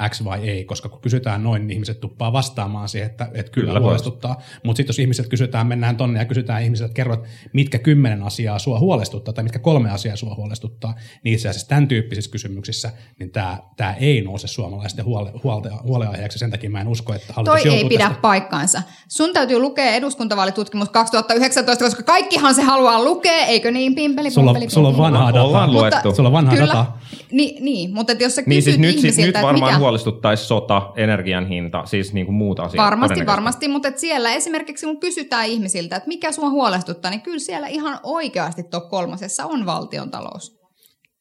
X 0.08 0.24
vai 0.24 0.48
ei, 0.48 0.64
koska 0.64 0.88
kun 0.88 1.00
kysytään 1.00 1.42
noin, 1.42 1.66
niin 1.66 1.74
ihmiset 1.74 2.00
tuppaa 2.00 2.32
vastaamaan 2.32 2.88
siihen, 2.88 3.10
että, 3.10 3.28
että 3.34 3.52
kyllä, 3.52 3.66
Kyllä, 3.66 3.80
huolestuttaa. 3.80 4.40
Mutta 4.64 4.76
sitten 4.76 4.90
jos 4.92 4.98
ihmiset 4.98 5.28
kysytään, 5.28 5.66
mennään 5.66 5.96
tonne 5.96 6.18
ja 6.18 6.24
kysytään 6.24 6.62
ihmisiltä, 6.62 6.86
että 6.86 6.96
kerrot, 6.96 7.24
mitkä 7.52 7.78
kymmenen 7.78 8.22
asiaa 8.22 8.58
sua 8.58 8.78
huolestuttaa 8.78 9.34
tai 9.34 9.44
mitkä 9.44 9.58
kolme 9.58 9.90
asiaa 9.90 10.16
sua 10.16 10.34
huolestuttaa, 10.34 10.94
niin 11.24 11.34
itse 11.34 11.48
asiassa 11.48 11.68
tämän 11.68 11.88
tyyppisissä 11.88 12.30
kysymyksissä, 12.30 12.92
niin 13.18 13.30
tämä, 13.30 13.58
tämä 13.76 13.92
ei 13.92 14.22
nouse 14.22 14.46
suomalaisten 14.46 15.04
huole, 15.04 15.32
huolte, 15.44 15.70
huoleaiheeksi. 15.82 16.38
Sen 16.38 16.50
takia 16.50 16.70
mä 16.70 16.80
en 16.80 16.88
usko, 16.88 17.14
että 17.14 17.32
hallitus 17.32 17.62
Toi 17.62 17.74
ei 17.74 17.84
pidä 17.84 18.04
tästä 18.04 18.20
paikkaansa. 18.20 18.82
Sun 19.08 19.32
täytyy 19.32 19.58
lukea 19.58 19.94
eduskuntavaalitutkimus 19.94 20.88
2019, 20.88 21.84
koska 21.84 22.02
kaikkihan 22.02 22.54
se 22.54 22.62
haluaa 22.62 23.04
lukea, 23.04 23.46
eikö 23.46 23.70
niin, 23.70 23.94
pimpeli, 23.94 24.30
Sulla, 24.30 24.52
pumpeli, 24.52 24.70
sulla 24.70 24.88
on 24.88 24.94
pumpeli. 24.94 25.12
vanhaa 25.12 25.28
dataa. 25.28 25.44
Ollaan 25.44 25.72
luettu. 25.72 26.14
Sulla 26.14 26.28
on 26.28 26.32
vanhaa 26.32 26.54
kyllä, 26.54 26.66
dataa. 26.66 26.98
Niin, 27.34 27.64
niin, 27.64 27.94
mutta 27.94 28.12
että 28.12 28.24
jos 28.24 28.34
sä 28.34 28.42
kysyt 28.42 28.48
Niin 28.48 28.62
siis 28.62 28.78
nyt, 28.78 28.98
siis 28.98 29.16
nyt 29.16 29.28
että 29.28 29.42
varmaan 29.42 29.72
mikä... 29.72 29.78
huolestuttaisi 29.78 30.46
sota, 30.46 30.92
energian 30.96 31.48
hinta, 31.48 31.86
siis 31.86 32.12
niin 32.12 32.26
kuin 32.26 32.36
muut 32.36 32.60
asiat. 32.60 32.84
Varmasti, 32.84 33.26
varmasti, 33.26 33.68
mutta 33.68 33.88
et 33.88 33.98
siellä 33.98 34.32
esimerkiksi 34.32 34.86
kun 34.86 35.00
kysytään 35.00 35.46
ihmisiltä, 35.46 35.96
että 35.96 36.08
mikä 36.08 36.32
sua 36.32 36.50
huolestuttaa, 36.50 37.10
niin 37.10 37.20
kyllä 37.20 37.38
siellä 37.38 37.66
ihan 37.66 38.00
oikeasti 38.02 38.62
top 38.62 38.88
kolmosessa 38.88 39.46
on 39.46 39.66
valtion 39.66 40.10
talous. 40.10 40.63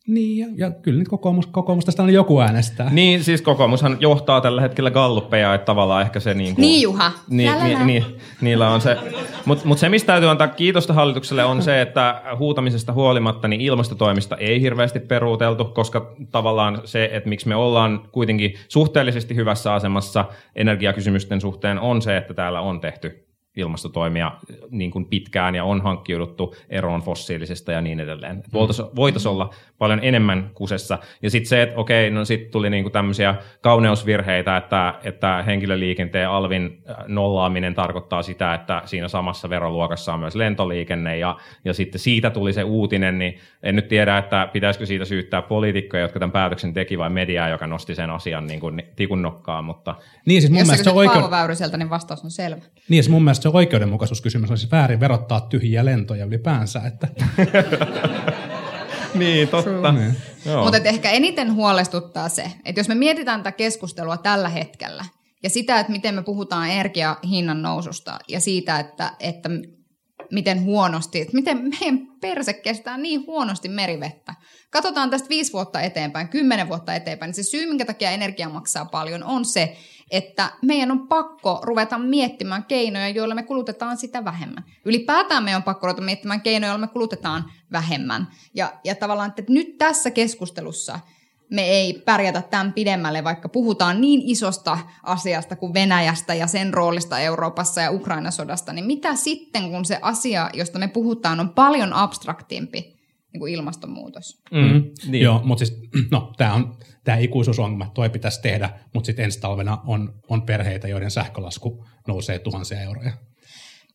Niin, 0.08 0.38
ja, 0.38 0.68
ja 0.68 0.72
kyllä 0.72 1.00
nyt 1.00 1.08
kokoomus, 1.08 1.48
kokoomus 1.48 1.86
tästä 1.86 2.04
on 2.04 2.14
joku 2.14 2.40
äänestää. 2.40 2.90
Niin, 2.90 3.24
siis 3.24 3.42
kokoomushan 3.42 3.98
johtaa 4.00 4.42
tällä 4.42 4.62
hetkellä 4.62 4.92
galluppeja, 4.92 5.54
että 5.54 5.66
tavallaan 5.66 6.02
ehkä 6.02 6.20
se 6.20 6.34
niin 6.34 6.56
kuin... 6.56 6.62
Niin, 6.62 6.82
Juha. 6.82 7.12
Niin, 7.30 7.52
Lälälä. 7.52 7.68
niin, 7.68 7.88
niin, 7.88 8.06
niillä 8.42 8.70
on 8.70 8.82
se. 8.82 8.98
Mutta 9.46 9.68
mut 9.68 9.78
se, 9.78 9.90
mistä 9.90 10.08
täytyy 10.08 10.30
antaa 10.30 10.48
kiitosta 10.48 10.94
hallitukselle, 10.94 11.44
on 11.44 11.62
se, 11.62 11.82
että 11.82 12.22
huutamisesta 12.38 12.94
huolimatta 12.94 13.48
niin 13.48 13.62
ilmastotoimista 13.62 14.38
ei 14.38 14.62
hirveästi 14.62 15.00
peruuteltu, 15.00 15.66
koska 15.66 16.16
tavallaan 16.32 16.82
se, 16.86 17.10
että 17.14 17.30
miksi 17.30 17.48
me 17.48 17.56
ollaan 17.56 18.10
kuitenkin 18.12 18.54
suhteellisesti 18.68 19.36
hyvässä 19.36 19.74
asemassa 19.74 20.26
energiakysymysten 20.56 21.42
suhteen, 21.42 21.80
on 21.80 22.02
se, 22.02 22.18
että 22.18 22.34
täällä 22.34 22.62
on 22.62 22.82
tehty 22.82 23.24
ilmastotoimia 23.58 24.32
niin 24.70 24.92
kuin 24.92 25.06
pitkään 25.06 25.56
ja 25.56 25.64
on 25.64 25.82
hankkiuduttu 25.82 26.56
eroon 26.70 27.02
fossiilisesta 27.02 27.72
ja 27.72 27.82
niin 27.82 28.00
edelleen. 28.00 28.44
Voitaisiin 28.54 28.88
voitais 28.96 29.26
olla 29.26 29.54
paljon 29.84 30.00
enemmän 30.04 30.52
kusessa. 30.54 31.00
Ja 31.22 31.30
sitten 31.30 31.50
se, 31.50 31.62
että 31.62 31.80
okei, 31.80 32.10
no 32.10 32.26
sitten 32.26 32.52
tuli 32.52 32.70
niin 32.70 32.84
kuin 32.84 32.94
tämmöisiä 32.94 33.36
kauneusvirheitä, 33.62 34.58
että, 34.58 34.94
että 35.04 35.44
henkilöliikenteen 35.48 36.30
alvin 36.30 36.84
äh, 36.90 36.96
nollaaminen 37.08 37.76
tarkoittaa 37.76 38.24
sitä, 38.24 38.54
että 38.54 38.82
siinä 38.86 39.08
samassa 39.08 39.50
veroluokassa 39.50 40.14
on 40.14 40.20
myös 40.20 40.36
lentoliikenne 40.36 41.18
ja, 41.18 41.38
ja 41.66 41.74
sitten 41.74 42.00
siitä 42.00 42.30
tuli 42.30 42.54
se 42.54 42.64
uutinen, 42.64 43.20
niin 43.20 43.38
en 43.64 43.76
nyt 43.76 43.88
tiedä, 43.88 44.18
että 44.18 44.50
pitäisikö 44.54 44.86
siitä 44.86 45.06
syyttää 45.06 45.42
poliitikkoja, 45.42 46.04
jotka 46.04 46.20
tämän 46.20 46.32
päätöksen 46.32 46.74
teki 46.74 46.98
vai 46.98 47.10
mediaa, 47.10 47.50
joka 47.50 47.68
nosti 47.68 47.96
sen 47.96 48.10
asian 48.10 48.48
niin 48.48 48.60
kuin 48.60 48.84
tikun 48.96 49.22
nokkaan, 49.22 49.64
mutta 49.64 49.96
Niin, 50.26 50.42
siis 50.42 50.52
mun 50.52 50.60
Jos 50.60 50.68
mielestä 50.68 50.84
se 50.84 50.96
oikein... 50.96 51.20
Paavo 51.20 51.32
Väyryseltä, 51.32 51.78
niin 51.78 51.90
vastaus 51.90 52.24
on 52.24 52.32
selvä. 52.32 52.62
Niin, 52.90 53.04
siis 53.04 53.10
mun 53.10 53.24
mielestä 53.24 53.44
se 53.44 53.50
oikeudenmukaisuuskysymys 53.50 54.50
olisi 54.50 54.68
väärin 54.72 55.00
verottaa 55.00 55.42
tyhjiä 55.42 55.86
lentoja 55.86 56.26
ylipäänsä. 56.26 56.82
Että, 56.88 57.08
niin, 59.20 59.48
totta. 59.48 59.92
Niin. 59.92 60.16
Mutta 60.64 60.78
ehkä 60.78 61.12
eniten 61.12 61.54
huolestuttaa 61.54 62.30
se, 62.30 62.52
että 62.66 62.80
jos 62.80 62.88
me 62.88 62.96
mietitään 62.96 63.40
tätä 63.44 63.58
keskustelua 63.58 64.18
tällä 64.18 64.50
hetkellä 64.50 65.06
ja 65.44 65.50
sitä, 65.50 65.80
että 65.80 65.92
miten 65.92 66.16
me 66.16 66.24
puhutaan 66.24 66.70
energiahinnan 66.70 67.62
noususta 67.62 68.20
ja 68.28 68.40
siitä, 68.40 68.80
että, 68.80 69.12
että 69.20 69.50
miten 70.32 70.64
huonosti, 70.64 71.22
että 71.22 71.36
miten 71.36 71.58
meidän 71.58 72.08
perse 72.22 72.54
kestää 72.54 72.98
niin 72.98 73.28
huonosti 73.28 73.70
merivettä. 73.70 74.36
Katsotaan 74.70 75.10
tästä 75.10 75.30
viisi 75.30 75.54
vuotta 75.54 75.82
eteenpäin, 75.82 76.28
kymmenen 76.28 76.70
vuotta 76.70 76.96
eteenpäin, 76.96 77.30
niin 77.30 77.44
se 77.46 77.50
syy, 77.50 77.66
minkä 77.66 77.86
takia 77.86 78.12
energia 78.12 78.50
maksaa 78.50 78.86
paljon, 78.86 79.24
on 79.24 79.46
se, 79.46 79.78
että 80.14 80.52
meidän 80.62 80.92
on 80.92 81.08
pakko 81.08 81.60
ruveta 81.64 81.98
miettimään 81.98 82.66
keinoja, 82.66 83.10
joilla 83.10 83.36
me 83.36 83.44
kulutetaan 83.44 83.98
sitä 83.98 84.26
vähemmän. 84.26 84.64
Ylipäätään 84.86 85.44
meidän 85.44 85.60
on 85.60 85.64
pakko 85.64 85.88
ruveta 85.88 86.02
miettimään 86.02 86.42
keinoja, 86.42 86.72
joilla 86.72 86.86
me 86.86 86.94
kulutetaan 86.94 87.52
vähemmän. 87.72 88.28
Ja, 88.54 88.74
ja 88.84 88.96
tavallaan, 88.96 89.30
että 89.30 89.44
nyt 89.50 89.78
tässä 89.78 90.12
keskustelussa 90.12 91.00
me 91.50 91.62
ei 91.62 91.94
pärjätä 92.06 92.42
tämän 92.42 92.74
pidemmälle, 92.74 93.24
vaikka 93.24 93.50
puhutaan 93.50 94.02
niin 94.02 94.22
isosta 94.24 94.78
asiasta 95.04 95.56
kuin 95.56 95.74
Venäjästä 95.74 96.34
ja 96.34 96.48
sen 96.48 96.74
roolista 96.74 97.20
Euroopassa 97.20 97.82
ja 97.82 97.92
Ukrainan 97.92 98.32
sodasta, 98.32 98.74
niin 98.74 98.86
mitä 98.86 99.16
sitten, 99.16 99.72
kun 99.72 99.86
se 99.86 100.00
asia, 100.02 100.50
josta 100.54 100.80
me 100.80 100.88
puhutaan, 100.88 101.40
on 101.40 101.50
paljon 101.50 101.94
abstraktimpi 101.94 102.93
niin 103.34 103.40
kuin 103.40 103.54
ilmastonmuutos? 103.54 104.42
Mm, 104.52 104.84
niin. 105.08 105.24
Joo, 105.24 105.42
mutta 105.44 105.66
siis, 105.66 105.80
no, 106.12 106.34
tämä 106.38 106.54
on 106.54 106.78
tämä 107.04 107.18
ikuisuusongelma, 107.18 107.92
toi 107.94 108.10
pitäisi 108.10 108.42
tehdä, 108.42 108.70
mutta 108.94 109.06
sitten 109.06 109.26
ensi 109.26 109.40
talvena 109.40 109.78
on, 109.86 110.14
on 110.30 110.42
perheitä, 110.42 110.88
joiden 110.88 111.12
sähkölasku 111.12 111.86
nousee 112.08 112.40
tuhansia 112.40 112.82
euroja. 112.82 113.14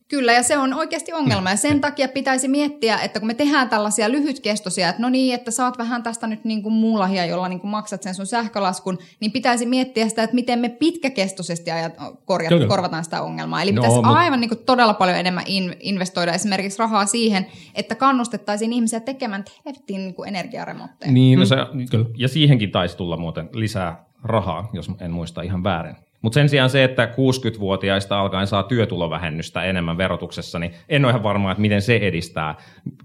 Kyllä, 0.09 0.33
ja 0.33 0.43
se 0.43 0.57
on 0.57 0.73
oikeasti 0.73 1.13
ongelma. 1.13 1.49
Ja 1.49 1.55
sen 1.55 1.81
takia 1.81 2.07
pitäisi 2.07 2.47
miettiä, 2.47 2.97
että 2.97 3.19
kun 3.19 3.27
me 3.27 3.33
tehdään 3.33 3.69
tällaisia 3.69 4.11
lyhytkestoisia, 4.11 4.89
että 4.89 5.01
no 5.01 5.09
niin, 5.09 5.35
että 5.35 5.51
saat 5.51 5.77
vähän 5.77 6.03
tästä 6.03 6.27
nyt 6.27 6.45
niin 6.45 6.63
kuin 6.63 6.73
muulahia, 6.73 7.25
jolla 7.25 7.49
niin 7.49 7.59
kuin 7.59 7.71
maksat 7.71 8.03
sen 8.03 8.15
sun 8.15 8.25
sähkölaskun, 8.25 8.97
niin 9.19 9.31
pitäisi 9.31 9.65
miettiä 9.65 10.09
sitä, 10.09 10.23
että 10.23 10.35
miten 10.35 10.59
me 10.59 10.69
pitkäkestoisesti 10.69 11.71
ajat, 11.71 11.93
korjat, 12.25 12.49
Kyllä. 12.49 12.67
korvataan 12.67 13.03
sitä 13.03 13.21
ongelmaa. 13.21 13.61
Eli 13.61 13.71
No, 13.71 13.81
pitäisi 13.81 13.97
mut- 13.97 14.17
aivan 14.17 14.41
niin 14.41 14.49
kuin 14.49 14.65
todella 14.65 14.93
paljon 14.93 15.17
enemmän 15.17 15.43
in, 15.47 15.75
investoida 15.79 16.33
esimerkiksi 16.33 16.79
rahaa 16.79 17.05
siihen, 17.05 17.45
että 17.75 17.95
kannustettaisiin 17.95 18.73
ihmisiä 18.73 18.99
tekemään 18.99 19.45
helvettiin 19.65 20.01
niin 20.01 20.15
energiaremontteja. 20.27 21.11
Niin, 21.11 21.39
no 21.39 21.45
se, 21.45 21.55
kyllä. 21.91 22.05
ja 22.17 22.27
siihenkin 22.27 22.71
taisi 22.71 22.97
tulla 22.97 23.17
muuten 23.17 23.49
lisää 23.53 24.08
rahaa, 24.23 24.69
jos 24.73 24.91
en 24.99 25.11
muista 25.11 25.41
ihan 25.41 25.63
väärin. 25.63 25.95
Mutta 26.21 26.33
sen 26.33 26.49
sijaan 26.49 26.69
se, 26.69 26.83
että 26.83 27.05
60-vuotiaista 27.05 28.19
alkaen 28.19 28.47
saa 28.47 28.63
työtulovähennystä 28.63 29.63
enemmän 29.63 29.97
verotuksessa, 29.97 30.59
niin 30.59 30.73
en 30.89 31.05
ole 31.05 31.11
ihan 31.11 31.23
varma, 31.23 31.51
että 31.51 31.61
miten 31.61 31.81
se 31.81 31.95
edistää 31.95 32.55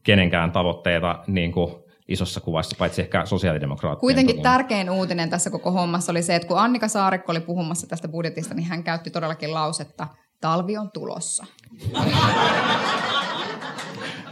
kenenkään 0.02 0.52
tavoitteita 0.52 1.18
niin 1.26 1.52
kuin 1.52 1.75
isossa 2.09 2.40
kuvassa, 2.40 2.76
paitsi 2.78 3.02
ehkä 3.02 3.26
sosiaalidemokraattien. 3.26 4.00
Kuitenkin 4.00 4.37
toki. 4.37 4.42
tärkein 4.42 4.90
uutinen 4.90 5.30
tässä 5.30 5.50
koko 5.50 5.71
hommassa 5.71 6.12
oli 6.12 6.23
se, 6.23 6.35
että 6.35 6.49
kun 6.49 6.59
Annika 6.59 6.88
Saarikko 6.88 7.33
oli 7.33 7.40
puhumassa 7.40 7.87
tästä 7.87 8.09
budjetista, 8.09 8.54
niin 8.54 8.68
hän 8.68 8.85
käytti 8.85 9.11
todellakin 9.11 9.54
lausetta, 9.54 10.06
talvi 10.40 10.76
on 10.76 10.90
tulossa. 10.90 11.47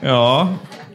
Joo, 0.02 0.48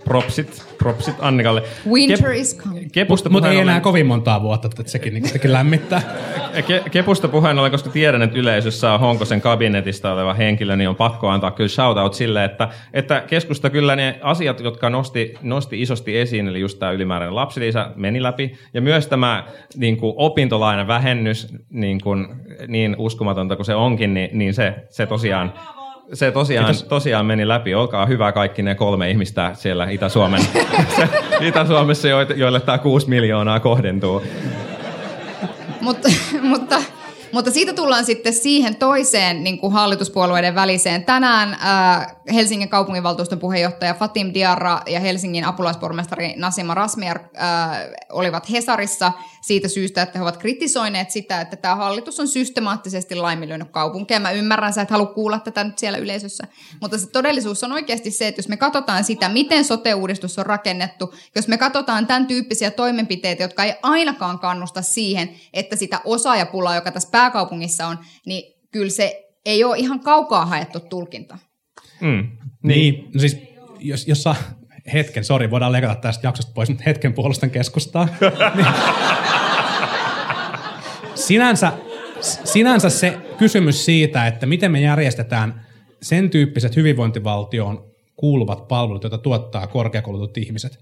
propsit, 0.08 0.76
propsit 0.78 1.16
Annikalle. 1.20 1.64
Winter 1.90 2.32
is 2.32 2.58
coming. 2.58 2.90
Kepusta 2.92 3.30
Mutta 3.30 3.52
ei 3.52 3.60
enää 3.60 3.80
kovin 3.80 4.06
montaa 4.06 4.42
vuotta, 4.42 4.68
että 4.80 4.92
sekin, 4.92 5.14
niin, 5.14 5.30
sekin 5.30 5.54
lämmittää. 5.54 6.02
Ke- 6.68 6.90
Kepusta 6.90 7.28
puheen 7.28 7.60
ollen, 7.60 7.72
koska 7.72 7.90
tiedän, 7.90 8.22
että 8.22 8.40
yleisössä 8.40 8.94
on 8.94 9.00
Honkosen 9.00 9.42
kabinetista 9.42 10.14
oleva 10.14 10.34
henkilö, 10.34 10.76
niin 10.76 10.90
on 10.90 10.96
pakko 10.96 11.28
antaa 11.28 11.52
kyllä 11.52 11.70
shoutout 11.70 12.14
sille, 12.14 12.46
että, 12.46 12.70
että 12.94 13.24
keskusta 13.28 13.70
kyllä 13.70 13.96
ne 13.96 14.20
asiat, 14.22 14.60
jotka 14.60 14.90
nosti, 14.90 15.34
nosti 15.42 15.82
isosti 15.82 16.18
esiin, 16.18 16.48
eli 16.48 16.60
just 16.60 16.80
tämä 16.80 16.92
ylimääräinen 16.92 17.36
lapsilisä 17.36 17.92
meni 17.96 18.24
läpi, 18.24 18.58
ja 18.74 18.82
myös 18.82 19.08
tämä 19.08 19.44
niin 19.76 19.98
kuin 19.98 20.14
opintolainavähennys, 20.18 21.48
niin, 21.70 22.02
kuin, 22.02 22.28
niin 22.68 22.96
uskomatonta 22.98 23.56
kuin 23.56 23.66
se 23.66 23.76
onkin, 23.76 24.14
niin, 24.14 24.30
niin 24.34 24.54
se, 24.54 24.74
se 24.90 25.06
tosiaan 25.06 25.54
se 26.14 26.32
tosiaan, 26.32 26.76
tosiaan 26.90 27.26
meni 27.26 27.48
läpi. 27.48 27.76
Olkaa 27.76 28.06
hyvä 28.06 28.32
kaikki 28.32 28.62
ne 28.62 28.76
kolme 28.76 29.10
ihmistä 29.10 29.52
siellä 29.54 29.90
Itä-Suomen, 29.90 30.42
Itä-Suomessa, 31.48 32.08
joille, 32.36 32.60
tämä 32.60 32.78
kuusi 32.78 33.10
miljoonaa 33.10 33.60
kohdentuu. 33.60 34.24
mutta, 35.82 36.10
mutta, 36.42 36.76
mutta 37.38 37.52
siitä 37.52 37.74
tullaan 37.74 38.06
sitten 38.06 38.34
siihen 38.34 38.76
toiseen 38.76 39.44
niin 39.44 39.60
kuin 39.60 39.74
hallituspuolueiden 39.74 40.56
väliseen. 40.56 41.04
Tänään 41.04 41.54
äh, 41.54 42.16
Helsingin 42.34 42.70
kaupunginvaltuuston 42.70 43.40
puheenjohtaja 43.40 43.94
Fatim 43.94 44.34
Diarra 44.34 44.82
ja 44.88 45.00
Helsingin 45.00 45.46
apulaispormestari 45.46 46.34
Nasima 46.38 46.74
Rasmiar 46.74 47.20
äh, 47.20 47.78
olivat 48.10 48.52
Hesarissa 48.52 49.12
siitä 49.42 49.68
syystä, 49.68 50.02
että 50.02 50.20
he 50.20 50.24
ovat 50.24 50.38
kritisoineet 50.38 51.12
sitä, 51.12 51.42
että 51.42 51.56
tämä 51.56 51.76
hallitus 51.76 52.20
on 52.20 52.28
systemaattisesti 52.28 53.16
laiminlyönyt 53.16 53.72
kaupunkeja. 53.72 54.20
Mä 54.20 54.32
ymmärrän, 54.32 54.74
sä 54.74 54.82
et 54.82 54.90
halua 54.90 55.06
kuulla 55.06 55.40
tätä 55.40 55.64
nyt 55.64 55.78
siellä 55.78 55.98
yleisössä, 55.98 56.44
mutta 56.82 56.98
se 56.98 57.08
todellisuus 57.08 57.64
on 57.64 57.72
oikeasti 57.72 58.12
se, 58.12 58.28
että 58.28 58.40
jos 58.40 58.50
me 58.50 58.58
katsotaan 58.58 59.04
sitä, 59.04 59.30
miten 59.30 59.66
sote-uudistus 59.66 60.40
on 60.40 60.46
rakennettu, 60.46 61.14
jos 61.36 61.48
me 61.48 61.58
katsotaan 61.58 62.08
tämän 62.08 62.28
tyyppisiä 62.28 62.72
toimenpiteitä, 62.72 63.44
jotka 63.44 63.64
ei 63.64 63.74
ainakaan 63.84 64.40
kannusta 64.40 64.82
siihen, 64.82 65.30
että 65.54 65.76
sitä 65.76 66.02
osaajapulaa, 66.06 66.76
joka 66.76 66.92
tässä 66.92 67.10
pääkaupungissa 67.28 67.88
on, 67.88 68.00
niin 68.26 68.54
kyllä 68.72 68.90
se 68.90 69.28
ei 69.46 69.64
ole 69.64 69.78
ihan 69.78 70.00
kaukaa 70.00 70.46
haettu 70.46 70.80
tulkinta. 70.80 71.38
Mm. 72.02 72.28
Niin, 72.64 73.10
no 73.14 73.20
siis 73.20 73.38
jos, 73.80 74.08
jos 74.08 74.24
saa 74.24 74.36
hetken, 74.94 75.24
sori, 75.24 75.52
voidaan 75.52 75.72
leikata 75.72 75.96
tästä 75.96 76.28
jaksosta 76.28 76.52
pois, 76.56 76.70
mutta 76.70 76.84
hetken 76.86 77.14
puolustan 77.14 77.50
keskustaa. 77.50 78.08
niin, 78.56 78.68
sinänsä, 81.28 81.74
sinänsä 82.44 82.90
se 82.90 83.18
kysymys 83.38 83.86
siitä, 83.86 84.28
että 84.28 84.46
miten 84.46 84.72
me 84.72 84.82
järjestetään 84.82 85.66
sen 86.02 86.30
tyyppiset 86.30 86.76
hyvinvointivaltioon 86.76 87.92
kuuluvat 88.16 88.68
palvelut, 88.68 89.04
joita 89.04 89.18
tuottaa 89.18 89.68
korkeakoulutut 89.68 90.38
ihmiset 90.38 90.80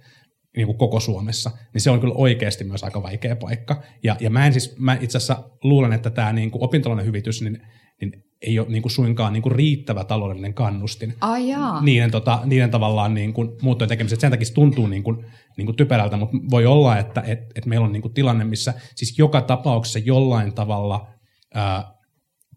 niin 0.55 0.67
kuin 0.67 0.77
koko 0.77 0.99
Suomessa, 0.99 1.51
niin 1.73 1.81
se 1.81 1.89
on 1.89 1.99
kyllä 1.99 2.13
oikeasti 2.17 2.63
myös 2.63 2.83
aika 2.83 3.03
vaikea 3.03 3.35
paikka. 3.35 3.83
Ja, 4.03 4.15
ja 4.19 4.29
mä 4.29 4.45
en 4.47 4.53
siis, 4.53 4.77
mä 4.77 4.97
itse 5.01 5.17
asiassa 5.17 5.49
luulen, 5.63 5.93
että 5.93 6.09
tämä 6.09 6.33
niin 6.33 6.51
kuin 6.51 6.63
opintolainen 6.63 7.05
hyvitys, 7.05 7.41
niin, 7.41 7.61
niin 8.01 8.23
ei 8.41 8.59
ole 8.59 8.67
niin 8.69 8.81
kuin 8.81 8.91
suinkaan 8.91 9.33
niin 9.33 9.43
kuin 9.43 9.55
riittävä 9.55 10.03
taloudellinen 10.03 10.53
kannustin 10.53 11.13
Ai 11.21 11.49
jaa. 11.49 11.81
niiden, 11.81 12.11
tota, 12.11 12.41
niiden 12.45 12.71
tavallaan 12.71 13.13
niin 13.13 13.33
kuin 13.33 13.49
muuttojen 13.61 13.89
tekemiset. 13.89 14.19
Sen 14.19 14.31
takia 14.31 14.45
se 14.45 14.53
tuntuu 14.53 14.87
niin 14.87 15.03
kuin, 15.03 15.25
niin 15.57 15.65
kuin 15.65 15.75
typerältä, 15.75 16.17
mutta 16.17 16.37
voi 16.51 16.65
olla, 16.65 16.97
että 16.97 17.21
et, 17.21 17.39
et 17.55 17.65
meillä 17.65 17.85
on 17.85 17.91
niin 17.91 18.01
kuin 18.01 18.13
tilanne, 18.13 18.43
missä 18.43 18.73
siis 18.95 19.19
joka 19.19 19.41
tapauksessa 19.41 19.99
jollain 19.99 20.53
tavalla 20.53 21.07
ää, 21.53 21.93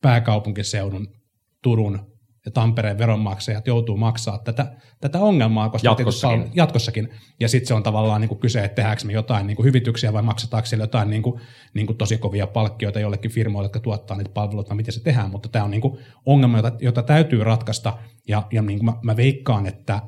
pääkaupunkiseudun, 0.00 1.08
Turun 1.62 2.17
ja 2.48 2.52
Tampereen 2.52 2.98
veronmaksajat 2.98 3.66
joutuu 3.66 3.96
maksaa 3.96 4.38
tätä, 4.38 4.72
tätä 5.00 5.20
ongelmaa. 5.20 5.68
Koska 5.68 5.88
Jatkossakin. 5.88 6.38
tietysti 6.38 6.50
pal- 6.50 6.62
jatkossakin. 6.62 7.08
Ja 7.40 7.48
sitten 7.48 7.68
se 7.68 7.74
on 7.74 7.82
tavallaan 7.82 8.20
niin 8.20 8.28
kuin 8.28 8.38
kyse, 8.38 8.64
että 8.64 8.74
tehdäänkö 8.74 9.04
me 9.04 9.12
jotain 9.12 9.46
niin 9.46 9.56
kuin 9.56 9.66
hyvityksiä 9.66 10.12
vai 10.12 10.22
maksetaanko 10.22 10.66
siellä 10.66 10.82
jotain 10.82 11.10
niin 11.10 11.22
kuin, 11.22 11.40
niin 11.74 11.86
kuin 11.86 11.96
tosi 11.96 12.18
kovia 12.18 12.46
palkkioita 12.46 13.00
jollekin 13.00 13.30
firmoille, 13.30 13.64
jotka 13.64 13.80
tuottaa 13.80 14.16
niitä 14.16 14.30
palveluita, 14.34 14.74
miten 14.74 14.94
se 14.94 15.02
tehdään. 15.02 15.30
Mutta 15.30 15.48
tämä 15.48 15.64
on 15.64 15.70
niin 15.70 15.80
kuin 15.80 15.98
ongelma, 16.26 16.58
jota, 16.58 16.72
jota 16.80 17.02
täytyy 17.02 17.44
ratkaista. 17.44 17.98
Ja, 18.28 18.42
ja 18.52 18.62
niin 18.62 18.78
kuin 18.78 18.86
mä, 18.86 18.94
mä 19.02 19.16
veikkaan, 19.16 19.66
että, 19.66 20.02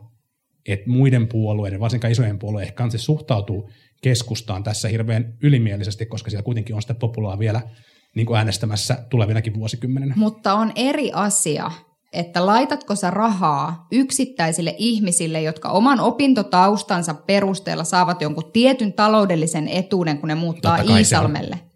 että 0.69 0.91
muiden 0.91 1.29
puolueiden, 1.29 1.81
varsinkaan 1.81 2.13
isojen 2.13 2.39
puolueiden, 2.39 2.69
ehkä 2.69 2.77
kanssa 2.77 2.99
suhtautuu 2.99 3.71
keskustaan 4.03 4.63
tässä 4.63 4.89
hirveän 4.89 5.35
ylimielisesti, 5.43 6.07
koska 6.07 6.31
siellä 6.31 6.45
kuitenkin 6.45 6.75
on 6.77 6.83
sitä 6.83 6.95
populaa 6.95 7.39
vielä 7.39 7.61
niin 8.17 8.27
kuin 8.27 8.39
äänestämässä 8.39 9.07
tulevinakin 9.11 9.55
vuosikymmeninä. 9.55 10.15
Mutta 10.17 10.55
on 10.55 10.73
eri 10.75 11.11
asia, 11.15 11.71
että 12.13 12.47
laitatko 12.47 12.95
sä 12.95 13.11
rahaa 13.11 13.87
yksittäisille 13.93 14.75
ihmisille, 14.79 15.43
jotka 15.43 15.69
oman 15.69 16.01
opintotaustansa 16.01 17.15
perusteella 17.15 17.85
saavat 17.85 18.23
jonkun 18.23 18.53
tietyn 18.53 18.93
taloudellisen 18.93 19.69
etuuden, 19.69 20.19
kun 20.19 20.29
ne 20.29 20.35
muuttaa. 20.35 20.77
Iisalmelle. 20.77 21.70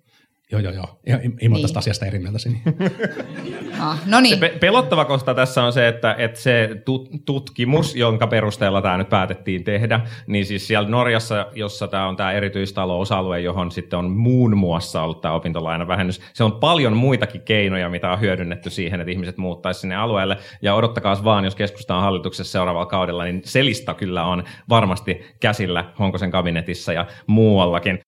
Joo, 0.60 0.72
joo, 0.72 0.72
joo. 0.72 1.00
Ei, 1.06 1.14
ei, 1.14 1.30
ei 1.40 1.48
niin. 1.48 1.62
Tästä 1.62 1.78
asiasta 1.78 2.06
eri 2.06 2.18
mieltä. 2.18 2.38
Niin. 2.44 2.62
Ah, 3.80 4.00
no 4.06 4.20
niin. 4.20 4.38
Pe- 4.38 4.56
pelottava 4.60 5.04
kohta 5.04 5.34
tässä 5.34 5.62
on 5.62 5.72
se, 5.72 5.88
että, 5.88 6.14
että 6.18 6.40
se 6.40 6.70
tut- 6.84 7.22
tutkimus, 7.24 7.96
jonka 7.96 8.26
perusteella 8.26 8.82
tämä 8.82 8.98
nyt 8.98 9.08
päätettiin 9.08 9.64
tehdä, 9.64 10.00
niin 10.26 10.46
siis 10.46 10.66
siellä 10.66 10.88
Norjassa, 10.88 11.46
jossa 11.54 11.88
tämä 11.88 12.08
on 12.08 12.16
tämä 12.16 12.32
erityistalousalue, 12.32 13.40
johon 13.40 13.70
sitten 13.70 13.98
on 13.98 14.10
muun 14.10 14.56
muassa 14.56 15.02
ollut 15.02 15.20
tämä 15.20 15.34
opintolainavähennys, 15.34 16.20
se 16.32 16.44
on 16.44 16.52
paljon 16.52 16.96
muitakin 16.96 17.40
keinoja, 17.40 17.88
mitä 17.88 18.12
on 18.12 18.20
hyödynnetty 18.20 18.70
siihen, 18.70 19.00
että 19.00 19.10
ihmiset 19.10 19.36
muuttaisi 19.36 19.80
sinne 19.80 19.96
alueelle. 19.96 20.38
Ja 20.62 20.74
odottakaa 20.74 21.24
vaan, 21.24 21.44
jos 21.44 21.54
keskusta 21.54 21.96
on 21.96 22.02
hallituksessa 22.02 22.52
seuraavalla 22.52 22.86
kaudella, 22.86 23.24
niin 23.24 23.42
se 23.44 23.64
lista 23.64 23.94
kyllä 23.94 24.24
on 24.24 24.44
varmasti 24.68 25.20
käsillä 25.40 25.84
Honkosen 25.98 26.30
kabinetissa 26.30 26.92
ja 26.92 27.06
muuallakin. 27.26 28.00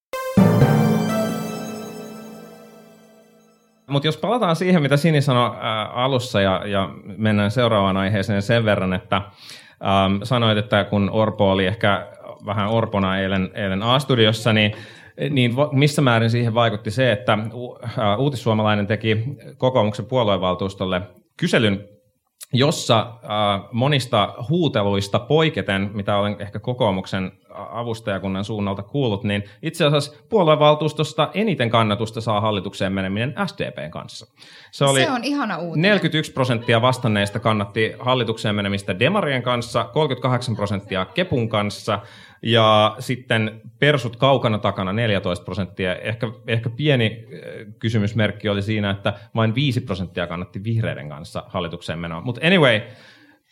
Mutta 3.86 4.08
jos 4.08 4.16
palataan 4.16 4.56
siihen, 4.56 4.82
mitä 4.82 4.96
Sini 4.96 5.22
sanoi 5.22 5.50
ää, 5.60 5.86
alussa 5.86 6.40
ja, 6.40 6.62
ja 6.66 6.90
mennään 7.16 7.50
seuraavaan 7.50 7.96
aiheeseen 7.96 8.42
sen 8.42 8.64
verran, 8.64 8.92
että 8.92 9.16
äm, 9.16 10.20
sanoit, 10.22 10.58
että 10.58 10.84
kun 10.84 11.10
Orpo 11.12 11.50
oli 11.50 11.66
ehkä 11.66 12.06
vähän 12.46 12.68
Orpona 12.68 13.18
eilen, 13.18 13.50
eilen 13.54 13.82
A-studiossa, 13.82 14.52
niin 14.52 14.72
niin 15.30 15.54
missä 15.72 16.02
määrin 16.02 16.30
siihen 16.30 16.54
vaikutti 16.54 16.90
se, 16.90 17.12
että 17.12 17.38
u- 17.54 17.78
Uutissuomalainen 18.18 18.86
teki 18.86 19.24
kokoomuksen 19.58 20.06
puoluevaltuustolle 20.06 21.02
kyselyn, 21.36 21.88
jossa 22.52 23.00
äh, 23.00 23.68
monista 23.72 24.34
huuteluista 24.48 25.18
poiketen, 25.18 25.90
mitä 25.94 26.16
olen 26.16 26.36
ehkä 26.38 26.58
kokoomuksen 26.58 27.32
avustajakunnan 27.54 28.44
suunnalta 28.44 28.82
kuullut, 28.82 29.24
niin 29.24 29.44
itse 29.62 29.84
asiassa 29.84 30.14
puoluevaltuustosta 30.28 31.30
eniten 31.34 31.70
kannatusta 31.70 32.20
saa 32.20 32.40
hallitukseen 32.40 32.92
meneminen 32.92 33.34
SDPn 33.46 33.90
kanssa. 33.90 34.26
Se, 34.70 34.84
oli 34.84 35.00
Se 35.04 35.10
on 35.10 35.24
ihana 35.24 35.58
uutinen. 35.58 35.82
41 35.82 36.32
prosenttia 36.32 36.82
vastanneista 36.82 37.40
kannatti 37.40 37.92
hallitukseen 37.98 38.54
menemistä 38.54 38.98
Demarien 38.98 39.42
kanssa, 39.42 39.84
38 39.84 40.56
prosenttia 40.56 41.04
Kepun 41.04 41.48
kanssa 41.48 41.98
ja 42.42 42.96
sitten 42.98 43.60
persut 43.78 44.16
kaukana 44.16 44.58
takana 44.58 44.92
14 44.92 45.44
prosenttia. 45.44 45.96
Ehkä, 45.96 46.26
ehkä 46.46 46.70
pieni 46.70 47.26
äh, 47.32 47.74
kysymysmerkki 47.78 48.48
oli 48.48 48.62
siinä, 48.62 48.90
että 48.90 49.12
vain 49.34 49.54
5 49.54 49.80
prosenttia 49.80 50.26
kannatti 50.26 50.64
vihreiden 50.64 51.08
kanssa 51.08 51.42
hallitukseen 51.46 51.98
menoa. 51.98 52.20
Mutta 52.20 52.46
anyway, 52.46 52.80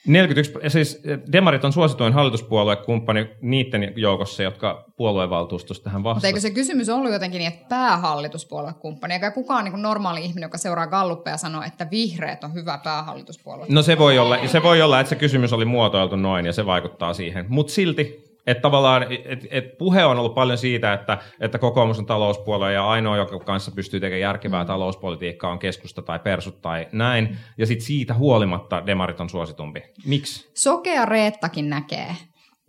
41, 0.06 0.52
siis 0.68 1.02
Demarit 1.32 1.64
on 1.64 1.72
suosituin 1.72 2.12
hallituspuoluekumppani 2.12 3.30
niiden 3.40 3.92
joukossa, 3.96 4.42
jotka 4.42 4.84
puoluevaltuustosta 4.96 5.84
tähän 5.84 6.00
Mutta 6.00 6.08
vastasivat. 6.08 6.28
eikö 6.28 6.40
se 6.40 6.50
kysymys 6.50 6.88
ollut 6.88 7.12
jotenkin 7.12 7.38
niin, 7.38 7.52
että 7.52 7.66
päähallituspuoluekumppani, 7.68 9.14
eikä 9.14 9.30
kukaan 9.30 9.64
niin 9.64 9.82
normaali 9.82 10.24
ihminen, 10.24 10.46
joka 10.46 10.58
seuraa 10.58 10.86
Galluppeja, 10.86 11.36
sanoo, 11.36 11.62
että 11.62 11.90
vihreät 11.90 12.44
on 12.44 12.54
hyvä 12.54 12.80
päähallituspuolue. 12.84 13.66
No 13.68 13.82
se 13.82 13.98
voi, 13.98 14.18
olla, 14.18 14.46
se 14.46 14.62
voi 14.62 14.82
olla, 14.82 15.00
että 15.00 15.08
se 15.08 15.16
kysymys 15.16 15.52
oli 15.52 15.64
muotoiltu 15.64 16.16
noin 16.16 16.46
ja 16.46 16.52
se 16.52 16.66
vaikuttaa 16.66 17.14
siihen. 17.14 17.46
Mutta 17.48 17.72
silti, 17.72 18.23
että 18.46 18.60
tavallaan 18.60 19.06
et, 19.24 19.46
et 19.50 19.78
puhe 19.78 20.04
on 20.04 20.18
ollut 20.18 20.34
paljon 20.34 20.58
siitä, 20.58 20.92
että, 20.92 21.18
että 21.40 21.58
kokoomus 21.58 21.98
on 21.98 22.06
talouspuolue 22.06 22.72
ja 22.72 22.88
ainoa, 22.88 23.16
joka 23.16 23.38
kanssa 23.38 23.70
pystyy 23.70 24.00
tekemään 24.00 24.20
järkevää 24.20 24.64
talouspolitiikkaa 24.64 25.50
on 25.50 25.58
keskusta 25.58 26.02
tai 26.02 26.18
persut 26.18 26.62
tai 26.62 26.88
näin. 26.92 27.38
Ja 27.58 27.66
sitten 27.66 27.86
siitä 27.86 28.14
huolimatta 28.14 28.86
demarit 28.86 29.20
on 29.20 29.30
suositumpi. 29.30 29.82
Miksi? 30.06 30.50
Sokea 30.54 31.04
Reettakin 31.04 31.70
näkee, 31.70 32.16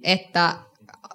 että 0.03 0.53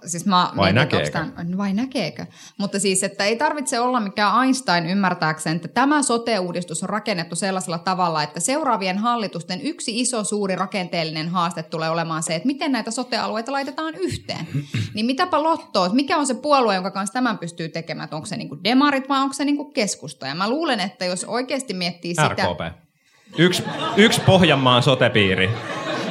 siis 0.07 0.27
mä 0.27 0.51
Vai 0.57 0.73
mietin, 0.73 0.99
näkeekö? 0.99 1.11
Tämän, 1.11 1.59
vai 1.59 1.73
näkeekö? 1.73 2.27
Mutta 2.59 2.81
siis, 2.81 3.03
että 3.03 3.25
ei 3.25 3.37
tarvitse 3.37 3.81
olla 3.81 4.01
mikään 4.01 4.45
Einstein 4.45 4.87
ymmärtääkseen, 4.87 5.57
että 5.57 5.69
tämä 5.69 6.03
sote-uudistus 6.03 6.83
on 6.83 6.89
rakennettu 6.89 7.37
sellaisella 7.37 7.79
tavalla, 7.79 8.23
että 8.23 8.41
seuraavien 8.41 8.99
hallitusten 8.99 9.61
yksi 9.61 10.01
iso 10.01 10.25
suuri 10.25 10.57
rakenteellinen 10.57 11.29
haaste 11.29 11.63
tulee 11.63 11.91
olemaan 11.91 12.23
se, 12.23 12.35
että 12.35 12.47
miten 12.47 12.73
näitä 12.73 12.91
sote-alueita 12.91 13.53
laitetaan 13.53 13.95
yhteen. 13.95 14.49
Niin 14.95 15.07
mitäpä 15.07 15.43
lottoa, 15.43 15.87
että 15.87 15.97
mikä 15.97 16.17
on 16.17 16.27
se 16.27 16.35
puolue, 16.35 16.75
jonka 16.75 16.91
kanssa 16.91 17.13
tämän 17.13 17.39
pystyy 17.39 17.69
tekemään, 17.69 18.05
että 18.05 18.17
onko 18.17 18.27
se 18.27 18.37
niinku 18.37 18.59
demarit 18.65 19.09
vai 19.09 19.21
onko 19.21 19.35
se 19.35 19.45
niinku 19.45 19.65
keskusta? 19.65 20.27
Ja 20.27 20.35
mä 20.35 20.51
luulen, 20.51 20.81
että 20.81 21.05
jos 21.05 21.25
oikeasti 21.25 21.75
miettii 21.75 22.15
sitä... 22.15 22.29
RKP. 22.29 22.77
Yksi, 23.39 23.63
yksi 23.97 24.21
Pohjanmaan 24.21 24.83
sotepiiri. 24.83 25.51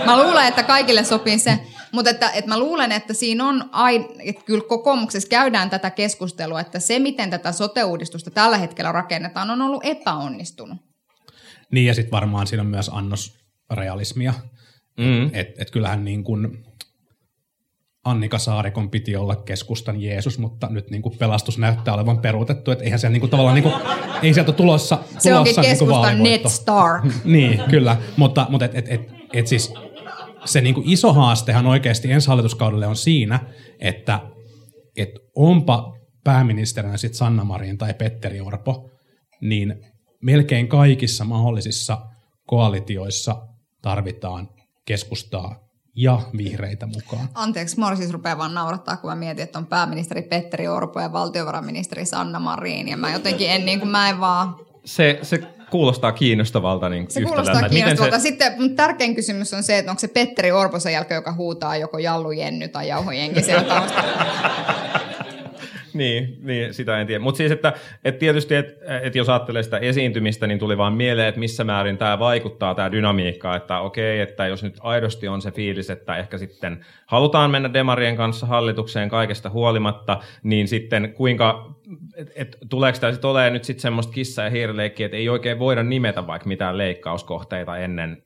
Mä 0.05 0.23
luulen, 0.23 0.47
että 0.47 0.63
kaikille 0.63 1.03
sopii 1.03 1.39
se, 1.39 1.59
mutta 1.91 2.12
että, 2.12 2.32
että 2.32 2.49
mä 2.49 2.60
luulen, 2.60 2.91
että 2.91 3.13
siinä 3.13 3.47
on, 3.47 3.69
ai, 3.71 4.08
että 4.19 4.41
kyllä 4.45 4.63
kokoomuksessa 4.69 5.30
käydään 5.30 5.69
tätä 5.69 5.89
keskustelua, 5.89 6.62
että 6.62 6.80
se, 6.80 6.99
miten 6.99 7.30
tätä 7.30 7.52
sote-uudistusta 7.52 8.32
tällä 8.32 8.58
hetkellä 8.58 8.91
rakennetaan, 8.91 9.49
on 9.49 9.62
ollut 9.62 9.86
epäonnistunut. 9.86 10.78
Niin 11.71 11.86
ja 11.86 11.93
sitten 11.93 12.12
varmaan 12.12 12.47
siinä 12.47 12.62
on 12.62 12.67
myös 12.69 12.89
annos 12.93 13.38
realismia. 13.73 14.34
Mm. 14.97 15.30
Että 15.34 15.62
et 15.62 15.71
kyllähän 15.71 16.06
niin 16.06 16.23
kuin 16.23 16.65
Annika 18.04 18.38
Saarikon 18.38 18.89
piti 18.89 19.15
olla 19.15 19.36
keskustan 19.36 20.02
Jeesus, 20.02 20.39
mutta 20.39 20.67
nyt 20.69 20.89
niin 20.89 21.02
kuin 21.02 21.17
pelastus 21.17 21.58
näyttää 21.58 21.93
olevan 21.93 22.19
peruutettu. 22.19 22.71
Että 22.71 22.84
eihän 22.84 22.99
siellä 22.99 23.13
niin 23.13 23.19
kuin 23.19 23.30
tavallaan, 23.30 23.56
niin 23.56 23.63
kuin, 23.63 23.75
ei 24.23 24.34
sieltä 24.34 24.52
tulossa, 24.52 24.95
tulossa 24.95 25.19
Se 25.19 25.36
onkin 25.36 25.45
niin 25.45 25.56
kuin 25.56 25.65
keskustan 25.65 26.02
vaalivoitto. 26.02 26.47
Net 26.47 26.52
Star. 26.52 27.02
niin, 27.23 27.62
kyllä. 27.69 27.97
Mutta, 28.17 28.47
mutta 28.49 28.65
et, 28.65 28.75
et, 28.75 28.86
et, 28.89 29.02
et 29.34 29.47
siis 29.47 29.73
se 30.45 30.62
niin 30.62 30.75
kuin 30.75 30.89
iso 30.89 31.13
haastehan 31.13 31.65
oikeasti 31.65 32.12
ensi 32.12 32.28
hallituskaudelle 32.28 32.88
on 32.88 32.95
siinä, 32.95 33.39
että 33.80 34.19
et 34.97 35.10
onpa 35.36 35.97
pääministerinä 36.23 36.97
sitten 36.97 37.17
Sanna 37.17 37.43
Marin 37.43 37.78
tai 37.78 37.93
Petteri 37.93 38.41
Orpo, 38.41 38.89
niin 39.41 39.86
melkein 40.21 40.67
kaikissa 40.67 41.25
mahdollisissa 41.25 41.97
koalitioissa 42.45 43.47
tarvitaan 43.82 44.49
keskustaa 44.86 45.60
ja 45.95 46.21
vihreitä 46.38 46.86
mukaan. 46.86 47.30
Anteeksi, 47.34 47.80
mua 47.80 47.95
siis 47.95 48.12
rupeaa 48.12 48.38
vaan 48.38 48.54
naurattaa, 48.54 48.97
kun 48.97 49.10
mä 49.10 49.15
mietin, 49.15 49.43
että 49.43 49.60
on 49.60 49.65
pääministeri 49.65 50.21
Petteri 50.21 50.67
Orpo 50.67 50.99
ja 50.99 51.12
valtiovarainministeri 51.12 52.06
Sanna 52.06 52.39
Marin. 52.39 52.88
Ja 52.88 52.97
mä 52.97 53.13
jotenkin 53.13 53.49
en, 53.49 53.65
niin 53.65 53.80
kuin, 53.80 53.89
mä 53.89 54.10
en 54.10 54.19
vaan... 54.19 54.56
Se, 54.86 55.19
se 55.21 55.59
kuulostaa 55.69 56.12
kiinnostavalta 56.12 56.89
niin 56.89 57.05
Se 57.10 57.21
kuulostaa. 57.21 57.55
Miten 57.55 57.69
kiinnostavalta. 57.69 58.19
Se, 58.19 58.21
Sitten 58.21 58.53
mun 58.58 58.75
tärkein 58.75 59.15
kysymys 59.15 59.53
on 59.53 59.63
se, 59.63 59.77
että 59.77 59.91
onko 59.91 59.99
se 59.99 60.08
Petteri 60.08 60.51
Orpo 60.51 60.79
sen 60.79 60.93
jälkeen, 60.93 61.15
joka 61.15 61.34
huutaa 61.34 61.77
joko 61.77 61.97
Jallu 61.97 62.32
Jenny 62.32 62.67
tai 62.67 62.88
Jauho 62.88 63.12
Jenki 63.12 63.41
siellä 63.41 63.63
taustalla. 63.63 64.25
niin, 65.93 66.38
niin, 66.41 66.73
sitä 66.73 66.99
en 66.99 67.08
tiedä. 67.08 67.23
Mutta 67.23 67.38
siis, 67.38 67.51
että, 67.51 67.73
että 68.03 68.19
tietysti, 68.19 68.55
että, 68.55 68.99
että 68.99 69.17
jos 69.17 69.29
ajattelee 69.29 69.63
sitä 69.63 69.77
esiintymistä, 69.77 70.47
niin 70.47 70.60
tuli 70.60 70.77
vaan 70.77 70.93
mieleen, 70.93 71.27
että 71.27 71.39
missä 71.39 71.63
määrin 71.63 71.97
tämä 71.97 72.19
vaikuttaa, 72.19 72.75
tämä 72.75 72.91
dynamiikka, 72.91 73.55
että 73.55 73.79
okei, 73.79 74.19
että 74.19 74.47
jos 74.47 74.63
nyt 74.63 74.77
aidosti 74.79 75.27
on 75.27 75.41
se 75.41 75.51
fiilis, 75.51 75.89
että 75.89 76.17
ehkä 76.17 76.38
sitten 76.38 76.86
halutaan 77.05 77.51
mennä 77.51 77.73
Demarien 77.73 78.15
kanssa 78.15 78.45
hallitukseen 78.45 79.10
kaikesta 79.10 79.49
huolimatta, 79.49 80.19
niin 80.43 80.67
sitten 80.67 81.13
kuinka, 81.13 81.75
että 82.19 82.34
et, 82.36 82.58
tuleeko 82.69 82.99
tämä 82.99 83.12
sitten 83.12 83.29
olemaan 83.29 83.53
nyt 83.53 83.63
sitten 83.63 83.82
semmoista 83.82 84.13
kissa- 84.13 84.41
ja 84.41 84.49
hiirileikkiä, 84.49 85.05
että 85.05 85.17
ei 85.17 85.29
oikein 85.29 85.60
voida 85.60 85.84
nimetä 85.84 86.27
vaikka 86.27 86.47
mitään 86.47 86.77
leikkauskohteita 86.77 87.77
ennen 87.77 88.23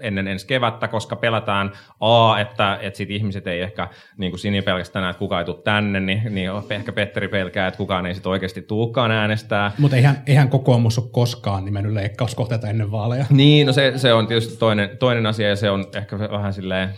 ennen 0.00 0.28
ensi 0.28 0.46
kevättä, 0.46 0.88
koska 0.88 1.16
pelätään 1.16 1.72
A, 2.00 2.38
että, 2.38 2.78
että 2.82 2.96
sit 2.96 3.10
ihmiset 3.10 3.46
ei 3.46 3.60
ehkä, 3.60 3.88
niin 4.18 4.32
kuin 4.32 4.40
Sini 4.40 4.62
pelkästään 4.62 5.02
näe, 5.02 5.10
että 5.10 5.18
kukaan 5.18 5.40
ei 5.40 5.46
tule 5.46 5.62
tänne, 5.64 6.00
niin, 6.00 6.22
niin 6.34 6.50
ehkä 6.70 6.92
Petteri 6.92 7.28
pelkää, 7.28 7.66
että 7.66 7.78
kukaan 7.78 8.06
ei 8.06 8.14
sitten 8.14 8.30
oikeasti 8.30 8.62
tuukaan 8.62 9.10
äänestää. 9.10 9.72
Mutta 9.78 9.96
eihän, 9.96 10.22
eihän 10.26 10.48
kokoomus 10.48 10.98
ole 10.98 11.08
koskaan 11.12 11.64
nimennyt 11.64 11.92
leikkauskohteita 11.92 12.68
ennen 12.68 12.90
vaaleja. 12.90 13.24
Niin, 13.30 13.66
no 13.66 13.72
se, 13.72 13.92
se 13.96 14.12
on 14.12 14.26
tietysti 14.26 14.58
toinen, 14.58 14.98
toinen 14.98 15.26
asia 15.26 15.48
ja 15.48 15.56
se 15.56 15.70
on 15.70 15.84
ehkä 15.96 16.18
vähän 16.18 16.52
silleen, 16.52 16.88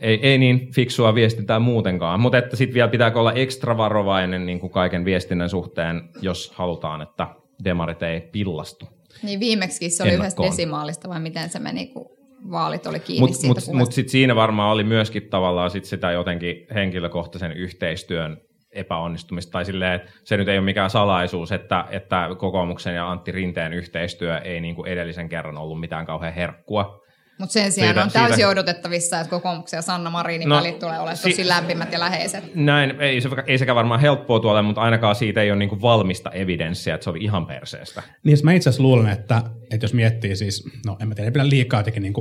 ei, 0.00 0.18
ei 0.22 0.38
niin 0.38 0.72
fiksua 0.74 1.14
viestintää 1.14 1.58
muutenkaan, 1.58 2.20
mutta 2.20 2.38
että 2.38 2.56
sitten 2.56 2.74
vielä 2.74 2.88
pitääkö 2.88 3.20
olla 3.20 3.32
ekstra 3.32 3.76
varovainen 3.76 4.46
niin 4.46 4.60
kuin 4.60 4.70
kaiken 4.70 5.04
viestinnän 5.04 5.48
suhteen, 5.50 6.02
jos 6.22 6.52
halutaan, 6.54 7.02
että 7.02 7.26
demarit 7.64 8.02
ei 8.02 8.20
pillastu. 8.20 8.97
Niin 9.22 9.40
viimeksi 9.40 9.90
se 9.90 10.02
oli 10.02 10.12
yhdestä 10.12 10.42
desimaalista 10.42 11.08
vai 11.08 11.20
miten 11.20 11.48
se 11.48 11.58
meni, 11.58 11.86
kun 11.86 12.18
vaalit 12.50 12.86
oli 12.86 13.00
kiinni 13.00 13.20
Mutta 13.20 13.36
siitä 13.36 13.48
mut, 13.48 13.54
puheesta. 13.54 13.76
mut 13.76 13.92
sitten 13.92 14.12
siinä 14.12 14.36
varmaan 14.36 14.72
oli 14.72 14.84
myöskin 14.84 15.22
tavallaan 15.22 15.70
sit 15.70 15.84
sitä 15.84 16.12
jotenkin 16.12 16.66
henkilökohtaisen 16.74 17.52
yhteistyön 17.52 18.40
epäonnistumista, 18.72 19.52
tai 19.52 19.64
silleen, 19.64 19.92
että 19.92 20.10
se 20.24 20.36
nyt 20.36 20.48
ei 20.48 20.58
ole 20.58 20.64
mikään 20.64 20.90
salaisuus, 20.90 21.52
että, 21.52 21.84
että 21.90 22.28
kokoomuksen 22.38 22.94
ja 22.94 23.10
Antti 23.10 23.32
Rinteen 23.32 23.72
yhteistyö 23.72 24.38
ei 24.38 24.60
niin 24.60 24.74
kuin 24.74 24.88
edellisen 24.88 25.28
kerran 25.28 25.58
ollut 25.58 25.80
mitään 25.80 26.06
kauhean 26.06 26.34
herkkua. 26.34 27.00
Mutta 27.38 27.52
sen 27.52 27.72
sijaan 27.72 27.88
Siitä- 27.94 28.02
on 28.02 28.10
täysin 28.10 28.34
siitä- 28.34 28.48
odotettavissa, 28.48 29.20
että 29.20 29.30
kokoomuksen 29.30 29.78
ja 29.78 29.82
Sanna 29.82 30.10
Marinin 30.10 30.48
No, 30.48 30.56
välit 30.56 30.78
tulee 30.78 30.98
olemaan 30.98 31.16
si- 31.16 31.30
tosi 31.30 31.48
lämpimät 31.48 31.92
ja 31.92 32.00
läheiset. 32.00 32.54
Näin, 32.54 33.00
ei, 33.00 33.20
se, 33.20 33.28
ei 33.46 33.58
sekään 33.58 33.76
varmaan 33.76 34.00
helppoa 34.00 34.40
tuolle, 34.40 34.62
mutta 34.62 34.80
ainakaan 34.80 35.14
siitä 35.14 35.42
ei 35.42 35.50
ole 35.50 35.58
niin 35.58 35.68
kuin 35.68 35.82
valmista 35.82 36.30
evidenssiä, 36.30 36.94
että 36.94 37.04
se 37.04 37.10
oli 37.10 37.24
ihan 37.24 37.46
perseestä. 37.46 38.02
Niin 38.24 38.36
siis 38.36 38.44
mä 38.44 38.52
itse 38.52 38.68
asiassa 38.70 38.82
luulen, 38.82 39.08
että, 39.12 39.42
että 39.70 39.84
jos 39.84 39.94
miettii 39.94 40.36
siis, 40.36 40.64
no 40.86 40.96
en 41.00 41.08
mä 41.08 41.14
tiedä, 41.14 41.28
ei 41.28 41.32
pidä 41.32 41.48
liikaa 41.48 41.80
jotenkin 41.80 42.02
niin 42.02 42.14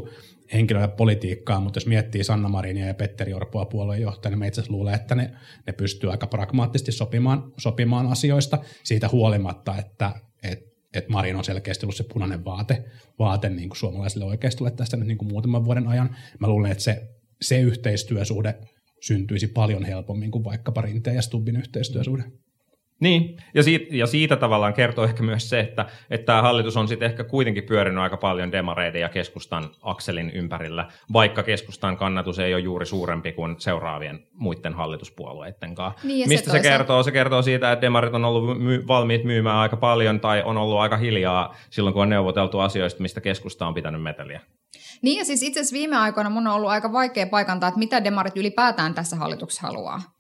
henkilöä 0.54 0.88
politiikkaa, 0.88 1.60
mutta 1.60 1.78
jos 1.78 1.86
miettii 1.88 2.24
Sanna 2.24 2.50
Marinia 2.50 2.88
ja 2.88 2.94
Petteri 2.94 3.34
Orpoa 3.34 3.66
puolueenjohtajana, 3.66 4.32
niin 4.34 4.40
mä 4.40 4.46
itse 4.46 4.62
asiassa 4.62 4.74
luulen, 4.74 4.94
että 4.94 5.16
ne, 5.16 5.32
ne 5.68 5.74
pystyy 5.74 6.12
aika 6.12 6.28
pragmaattisesti 6.28 6.92
sopimaan, 6.92 7.44
sopimaan 7.58 8.08
asioista 8.08 8.58
siitä 8.84 9.10
huolimatta, 9.12 9.76
että 9.78 10.12
et, 10.44 10.60
et 10.98 11.10
Marin 11.10 11.36
on 11.36 11.44
selkeästi 11.44 11.86
ollut 11.86 11.96
se 11.96 12.04
punainen 12.04 12.46
vaate, 12.46 12.86
vaate 13.20 13.50
niin 13.50 13.70
kuin 13.70 13.78
suomalaiselle 13.78 14.26
oikeistolle 14.26 14.72
tästä 14.72 14.98
nyt 14.98 15.08
niin 15.08 15.18
kuin 15.18 15.30
muutaman 15.30 15.66
vuoden 15.66 15.88
ajan. 15.88 16.16
Mä 16.40 16.48
luulen, 16.48 16.72
että 16.72 16.84
se, 16.84 17.10
se 17.42 17.60
yhteistyösuhde 17.60 18.56
syntyisi 19.02 19.48
paljon 19.48 19.86
helpommin 19.86 20.32
kuin 20.32 20.44
vaikkapa 20.44 20.82
Rinteen 20.82 21.16
ja 21.16 21.22
Stubbin 21.22 21.56
yhteistyösuhde. 21.56 22.24
Niin, 23.00 23.38
ja 23.54 23.64
siitä, 23.64 23.86
ja 23.96 24.08
siitä 24.08 24.36
tavallaan 24.36 24.74
kertoo 24.74 25.06
ehkä 25.06 25.24
myös 25.24 25.50
se, 25.50 25.60
että, 25.60 25.86
että 26.10 26.26
tämä 26.26 26.42
hallitus 26.42 26.78
on 26.78 26.88
sitten 26.88 27.10
ehkä 27.10 27.24
kuitenkin 27.24 27.64
pyörinyt 27.64 28.04
aika 28.04 28.18
paljon 28.18 28.52
demareiden 28.52 29.02
ja 29.02 29.10
keskustan 29.10 29.70
akselin 29.82 30.30
ympärillä, 30.30 30.88
vaikka 31.14 31.44
keskustan 31.44 31.98
kannatus 31.98 32.40
ei 32.40 32.54
ole 32.54 32.62
juuri 32.62 32.86
suurempi 32.86 33.32
kuin 33.32 33.56
seuraavien 33.60 34.20
muiden 34.34 34.74
hallituspuolueiden 34.74 35.76
kanssa. 35.76 36.08
Niin, 36.08 36.28
se 36.28 36.34
Mistä 36.34 36.46
se, 36.46 36.52
toisaalta- 36.52 36.78
kertoo? 36.78 37.04
Se 37.04 37.12
kertoo 37.12 37.42
siitä, 37.42 37.72
että 37.72 37.82
demarit 37.82 38.14
on 38.14 38.26
ollut 38.26 38.60
my- 38.64 38.84
valmiit 38.88 39.24
myymään 39.24 39.58
aika 39.58 39.78
paljon 39.78 40.20
tai 40.20 40.44
on 40.46 40.58
ollut 40.58 40.80
aika 40.80 40.98
hiljaa 40.98 41.56
silloin, 41.70 41.94
kun 41.94 42.04
on 42.04 42.10
neuvoteltu 42.10 42.60
asioista, 42.60 43.02
mistä 43.02 43.22
keskusta 43.22 43.68
on 43.68 43.74
pitänyt 43.74 44.04
meteliä. 44.04 44.42
Niin 45.02 45.18
ja 45.18 45.26
siis 45.26 45.44
itse 45.44 45.60
asiassa 45.60 45.74
viime 45.74 45.98
aikoina 45.98 46.30
mun 46.30 46.48
on 46.48 46.54
ollut 46.54 46.70
aika 46.70 46.92
vaikea 46.94 47.28
paikantaa, 47.28 47.68
että 47.68 47.80
mitä 47.80 48.04
demarit 48.04 48.38
ylipäätään 48.38 48.94
tässä 48.94 49.16
hallituksessa 49.16 49.68
haluaa. 49.68 50.17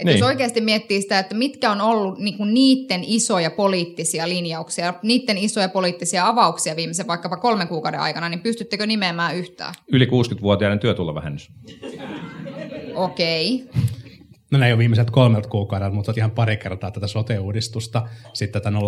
Et 0.00 0.04
Niin. 0.04 0.18
Jos 0.18 0.26
oikeasti 0.26 0.60
miettii 0.60 1.02
sitä, 1.02 1.18
että 1.18 1.34
mitkä 1.34 1.70
on 1.70 1.80
ollut 1.80 2.18
niinku 2.18 2.44
niiden 2.44 3.04
isoja 3.04 3.50
poliittisia 3.50 4.28
linjauksia, 4.28 4.94
niiden 5.02 5.38
isoja 5.38 5.68
poliittisia 5.68 6.26
avauksia 6.26 6.76
viimeisen 6.76 7.06
vaikkapa 7.06 7.36
kolmen 7.36 7.68
kuukauden 7.68 8.00
aikana, 8.00 8.28
niin 8.28 8.40
pystyttekö 8.40 8.86
nimeämään 8.86 9.36
yhtään? 9.36 9.74
Yli 9.92 10.06
60-vuotiaiden 10.06 10.78
työtulovähennys. 10.78 11.50
Okei. 12.94 13.68
No 14.50 14.58
ne 14.58 14.66
ei 14.66 14.72
ole 14.72 14.78
viimeiset 14.78 15.10
kolmelta 15.10 15.48
kuukaudelta, 15.48 15.94
mutta 15.94 16.12
ihan 16.16 16.30
pari 16.30 16.56
kertaa 16.56 16.90
tätä 16.90 17.06
sote-uudistusta, 17.06 18.08
sitten 18.32 18.62
tätä 18.62 18.78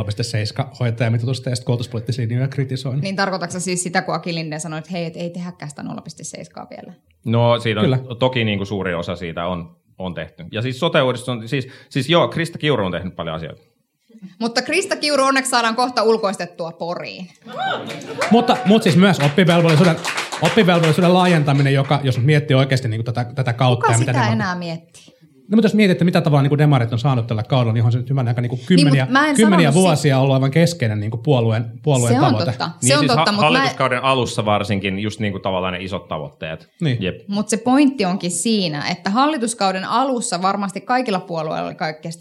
0,7 0.62 0.76
hoitajamitoitusta 0.80 1.50
ja 1.50 1.56
sitten 1.56 1.66
koulutuspoliittisia 1.66 2.28
linjoja 2.28 2.48
kritisoinut. 2.48 3.02
Niin 3.02 3.16
tarkoitatko 3.16 3.60
siis 3.60 3.82
sitä, 3.82 4.02
kun 4.02 4.14
Aki 4.14 4.32
Lindén 4.32 4.60
sanoi, 4.60 4.78
että 4.78 4.90
hei, 4.90 5.04
et 5.04 5.16
ei 5.16 5.30
tehäkään 5.30 5.70
sitä 5.70 5.82
0,7 5.82 6.66
vielä? 6.70 6.92
No 7.24 7.60
siitä 7.60 7.80
on, 7.80 7.84
Kyllä. 7.84 7.98
toki 8.18 8.44
niin 8.44 8.58
kuin 8.58 8.66
suuri 8.66 8.94
osa 8.94 9.16
siitä 9.16 9.46
on, 9.46 9.76
on 10.04 10.14
tehty. 10.14 10.44
Ja 10.52 10.62
siis 10.62 10.80
sote 10.80 11.02
on, 11.02 11.48
siis, 11.48 11.68
siis 11.88 12.08
joo, 12.08 12.28
Krista 12.28 12.58
Kiuru 12.58 12.84
on 12.84 12.92
tehnyt 12.92 13.16
paljon 13.16 13.36
asioita. 13.36 13.62
Mutta 14.38 14.62
Krista 14.62 14.96
Kiuru 14.96 15.24
onneksi 15.24 15.50
saadaan 15.50 15.76
kohta 15.76 16.02
ulkoistettua 16.02 16.72
Poriin. 16.72 17.28
Mutta, 18.30 18.56
mutta 18.64 18.82
siis 18.82 18.96
myös 18.96 19.20
oppivelvollisuuden, 19.20 19.96
oppivelvollisuuden 20.42 21.14
laajentaminen, 21.14 21.74
joka, 21.74 22.00
jos 22.02 22.16
nyt 22.16 22.26
miettii 22.26 22.56
oikeasti 22.56 22.88
niin 22.88 23.04
tätä, 23.04 23.26
tätä 23.34 23.52
kautta. 23.52 23.86
Kuka 23.86 23.92
ja 23.92 23.98
mitä 23.98 24.12
sitä 24.12 24.28
enää 24.28 24.54
miettii? 24.54 25.11
No, 25.48 25.56
mutta 25.56 25.66
jos 25.66 25.74
mietit, 25.74 25.92
että 25.92 26.04
mitä 26.04 26.20
tavalla 26.20 26.48
niin 26.48 26.58
demarit 26.58 26.92
on 26.92 26.98
saanut 26.98 27.26
tällä 27.26 27.42
kaudella, 27.42 27.72
niin 27.72 27.82
onhan 27.82 27.92
se 27.92 27.98
nyt 27.98 28.10
hyvän 28.10 28.28
aika 28.28 28.40
niin 28.40 28.60
kymmeniä, 28.66 29.06
mä 29.10 29.28
en 29.28 29.36
kymmeniä 29.36 29.74
vuosia 29.74 30.18
ollut 30.18 30.34
aivan 30.34 30.50
keskeinen 30.50 31.00
niin 31.00 31.10
puolueen, 31.24 31.64
puolueen 31.82 32.14
Se 32.14 32.20
on 32.20 32.24
tavoite. 32.26 32.46
totta. 32.46 32.70
Niin 32.82 32.88
Se 32.88 32.94
on 32.94 32.98
siis 32.98 33.12
totta, 33.12 33.30
ha- 33.30 33.32
mutta 33.32 33.50
mä, 33.50 33.58
hallituskauden 33.58 34.02
alussa 34.02 34.44
varsinkin 34.44 34.98
just 34.98 35.20
niin 35.20 35.32
kuin 35.32 35.42
tavallaan 35.42 35.72
ne 35.72 35.82
isot 35.82 36.08
tavoitteet. 36.08 36.68
Niin. 36.80 36.98
Mutta 37.28 37.50
se 37.50 37.56
pointti 37.56 38.04
onkin 38.04 38.30
siinä, 38.30 38.88
että 38.90 39.10
hallituskauden 39.10 39.84
alussa 39.84 40.42
varmasti 40.42 40.80
kaikilla 40.80 41.20
puolueilla 41.20 41.68
oli 41.68 41.76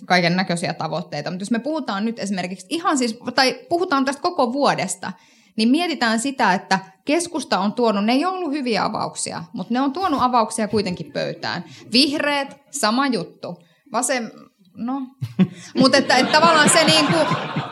kaiken 0.05 0.36
näköisiä 0.36 0.73
tavoitteita, 0.73 1.31
mutta 1.31 1.41
jos 1.41 1.51
me 1.51 1.60
puhutaan 1.60 2.05
nyt 2.05 2.19
esimerkiksi 2.19 2.67
ihan 2.69 2.97
siis, 2.97 3.19
tai 3.36 3.60
puhutaan 3.69 4.05
tästä 4.05 4.21
koko 4.21 4.53
vuodesta, 4.53 5.12
niin 5.55 5.69
mietitään 5.69 6.19
sitä, 6.19 6.53
että 6.53 6.79
keskusta 7.12 7.60
on 7.60 7.74
tuonut, 7.74 8.06
ne 8.06 8.13
ei 8.13 8.26
ole 8.26 8.38
ollut 8.38 8.52
hyviä 8.52 8.86
avauksia, 8.86 9.43
mutta 9.54 9.74
ne 9.74 9.82
on 9.82 9.93
tuonut 9.93 10.21
avauksia 10.21 10.67
kuitenkin 10.67 11.12
pöytään. 11.12 11.63
Vihreät, 11.91 12.62
sama 12.71 13.08
juttu. 13.08 13.63
Vasem, 13.91 14.32
no. 14.76 15.02
Mutta 15.80 15.97
että, 15.97 16.17
että 16.17 16.32
tavallaan 16.32 16.69
se 16.69 16.84
niinku, 16.84 17.17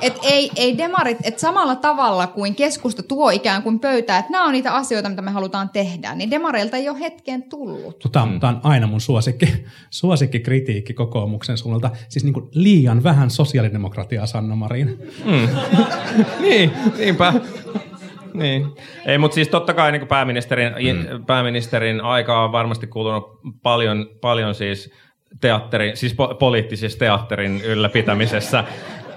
että 0.01 0.19
ei, 0.23 0.51
ei 0.55 0.77
demarit, 0.77 1.17
että 1.23 1.41
samalla 1.41 1.75
tavalla 1.75 2.27
kuin 2.27 2.55
keskusta 2.55 3.03
tuo 3.03 3.29
ikään 3.29 3.63
kuin 3.63 3.79
pöytään, 3.79 4.19
että 4.19 4.31
nämä 4.31 4.45
on 4.45 4.51
niitä 4.51 4.73
asioita, 4.73 5.09
mitä 5.09 5.21
me 5.21 5.31
halutaan 5.31 5.69
tehdä, 5.69 6.15
niin 6.15 6.31
demareilta 6.31 6.77
ei 6.77 6.89
ole 6.89 6.99
hetkeen 6.99 7.43
tullut. 7.43 8.07
Tämä 8.11 8.23
on, 8.23 8.39
tämä 8.39 8.53
on 8.53 8.59
aina 8.63 8.87
mun 8.87 9.01
suosikki, 9.01 9.65
suosikki 9.89 10.39
kritiikki 10.39 10.93
kokoomuksen 10.93 11.57
suunnalta. 11.57 11.91
Siis 12.09 12.23
niin 12.23 12.33
kuin 12.33 12.47
liian 12.51 13.03
vähän 13.03 13.29
sosiaalidemokratiaa, 13.29 14.25
Sanna 14.25 14.55
Marin. 14.55 14.99
Niin, 16.39 16.71
niinpä. 16.97 17.33
Niin. 18.33 18.67
Ei, 19.05 19.17
mutta 19.17 19.35
siis 19.35 19.47
totta 19.47 19.73
kai 19.73 19.91
niin 19.91 20.07
pääministerin, 20.07 20.73
mm. 20.73 21.25
pääministerin 21.25 22.01
aikaa 22.01 22.43
on 22.43 22.51
varmasti 22.51 22.87
kulunut 22.87 23.25
paljon, 23.63 24.05
paljon 24.21 24.55
siis 24.55 24.91
teatterin, 25.41 25.97
siis 25.97 26.13
po- 26.13 26.35
poliittisessa 26.35 26.99
teatterin 26.99 27.61
ylläpitämisessä. 27.61 28.63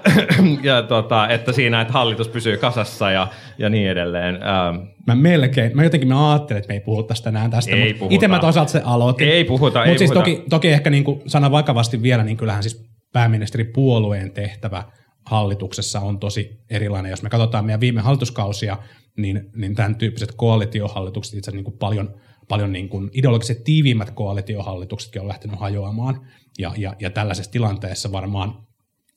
ja 0.63 0.83
tota, 0.83 1.27
että 1.27 1.51
siinä, 1.51 1.81
että 1.81 1.93
hallitus 1.93 2.27
pysyy 2.27 2.57
kasassa 2.57 3.11
ja, 3.11 3.27
ja 3.57 3.69
niin 3.69 3.89
edelleen. 3.89 4.35
Ähm, 4.35 4.75
Mä 5.07 5.15
melkein, 5.15 5.71
mä 5.75 5.83
jotenkin 5.83 6.07
mä 6.09 6.31
ajattelin, 6.31 6.57
että 6.57 6.67
me 6.67 6.73
ei 6.73 6.79
puhuta 6.79 7.13
tänään 7.23 7.51
tästä, 7.51 7.75
Ei 7.75 7.83
mutta 7.83 7.99
puhuta. 7.99 8.15
itse 8.15 8.27
mä 8.27 8.39
toisaalta 8.39 8.71
se 8.71 8.81
aloitin. 8.85 9.29
Ei 9.29 9.43
puhuta, 9.43 9.79
Mut 9.79 9.87
ei 9.87 9.97
siis 9.97 10.11
puhuta. 10.11 10.29
Toki, 10.29 10.43
toki 10.49 10.67
ehkä 10.67 10.89
niin 10.89 11.03
kuin 11.03 11.21
sanan 11.27 11.51
vakavasti 11.51 12.01
vielä, 12.01 12.23
niin 12.23 12.37
kyllähän 12.37 12.63
siis 12.63 12.85
pääministeripuolueen 13.13 14.31
tehtävä 14.31 14.83
hallituksessa 15.25 15.99
on 15.99 16.19
tosi 16.19 16.59
erilainen. 16.69 17.09
Jos 17.09 17.23
me 17.23 17.29
katsotaan 17.29 17.65
meidän 17.65 17.79
viime 17.79 18.01
hallituskausia, 18.01 18.77
niin, 19.17 19.49
niin 19.55 19.75
tämän 19.75 19.95
tyyppiset 19.95 20.31
koalitiohallitukset, 20.35 21.37
itse 21.37 21.51
niin 21.51 21.63
kuin 21.63 21.77
paljon, 21.77 22.15
paljon 22.47 22.71
niin 22.71 22.89
kuin 22.89 23.09
ideologiset 23.13 23.63
tiiviimmät 23.63 24.11
koalitiohallituksetkin 24.11 25.21
on 25.21 25.27
lähtenyt 25.27 25.59
hajoamaan. 25.59 26.27
Ja, 26.59 26.73
ja, 26.77 26.95
ja 26.99 27.09
tällaisessa 27.09 27.51
tilanteessa 27.51 28.11
varmaan 28.11 28.67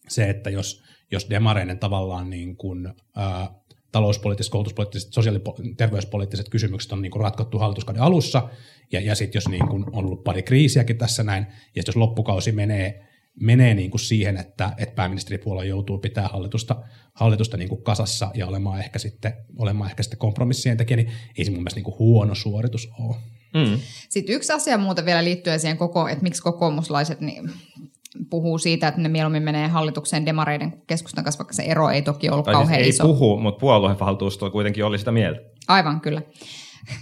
se, 0.08 0.30
että 0.30 0.50
jos, 0.50 0.82
jos 1.12 1.30
demareiden 1.30 1.78
tavallaan 1.78 2.30
niin 2.30 2.56
kuin, 2.56 2.88
ää, 3.16 3.50
talouspoliittiset, 3.92 4.50
koulutuspoliittiset, 4.50 5.12
sosiaali- 5.12 5.74
terveyspoliittiset 5.76 6.48
kysymykset 6.48 6.92
on 6.92 7.02
niin 7.02 7.12
kuin 7.12 7.22
ratkottu 7.22 7.58
hallituskauden 7.58 8.02
alussa, 8.02 8.48
ja, 8.92 9.00
ja 9.00 9.14
sitten 9.14 9.36
jos 9.36 9.48
niin 9.48 9.68
kuin 9.68 9.84
on 9.92 10.04
ollut 10.04 10.24
pari 10.24 10.42
kriisiäkin 10.42 10.98
tässä 10.98 11.22
näin, 11.22 11.46
ja 11.76 11.82
jos 11.86 11.96
loppukausi 11.96 12.52
menee, 12.52 13.06
menee 13.40 13.74
niin 13.74 13.90
kuin 13.90 14.00
siihen, 14.00 14.36
että, 14.36 14.72
että 14.78 14.94
pääministeripuolue 14.94 15.66
joutuu 15.66 15.98
pitää 15.98 16.28
hallitusta, 16.28 16.76
hallitusta 17.14 17.56
niin 17.56 17.68
kuin 17.68 17.82
kasassa 17.82 18.30
ja 18.34 18.46
olemaan 18.46 18.78
ehkä, 18.78 18.98
sitten, 18.98 19.32
olemaan 19.56 19.90
ehkä 19.90 20.02
sitten 20.02 20.18
kompromissien 20.18 20.76
tekijä, 20.76 20.96
niin 20.96 21.12
ei 21.38 21.44
se 21.44 21.50
mun 21.50 21.60
mielestä 21.60 21.78
niin 21.78 21.84
kuin 21.84 21.98
huono 21.98 22.34
suoritus 22.34 22.90
ole. 23.00 23.16
Mm. 23.54 23.80
Sitten 24.08 24.34
yksi 24.34 24.52
asia 24.52 24.78
muuten 24.78 25.04
vielä 25.04 25.24
liittyen 25.24 25.60
siihen 25.60 25.76
koko, 25.76 26.08
että 26.08 26.22
miksi 26.22 26.42
kokoomuslaiset 26.42 27.20
niin 27.20 27.50
puhuu 28.30 28.58
siitä, 28.58 28.88
että 28.88 29.00
ne 29.00 29.08
mieluummin 29.08 29.42
menee 29.42 29.68
hallitukseen 29.68 30.26
demareiden 30.26 30.70
kuin 30.70 30.82
keskustan 30.86 31.24
kanssa, 31.24 31.38
vaikka 31.38 31.54
se 31.54 31.62
ero 31.62 31.90
ei 31.90 32.02
toki 32.02 32.30
ollut 32.30 32.44
Tai 32.44 32.54
siis 32.54 32.62
kauhean 32.62 32.80
ei 32.80 32.88
iso. 32.88 33.04
puhu, 33.04 33.40
mutta 33.40 33.60
puoluevaltuusto 33.60 34.50
kuitenkin 34.50 34.84
oli 34.84 34.98
sitä 34.98 35.12
mieltä. 35.12 35.40
Aivan 35.68 36.00
kyllä. 36.00 36.22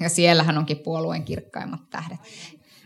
Ja 0.00 0.08
siellähän 0.08 0.58
onkin 0.58 0.78
puolueen 0.78 1.24
kirkkaimmat 1.24 1.80
tähdet. 1.90 2.18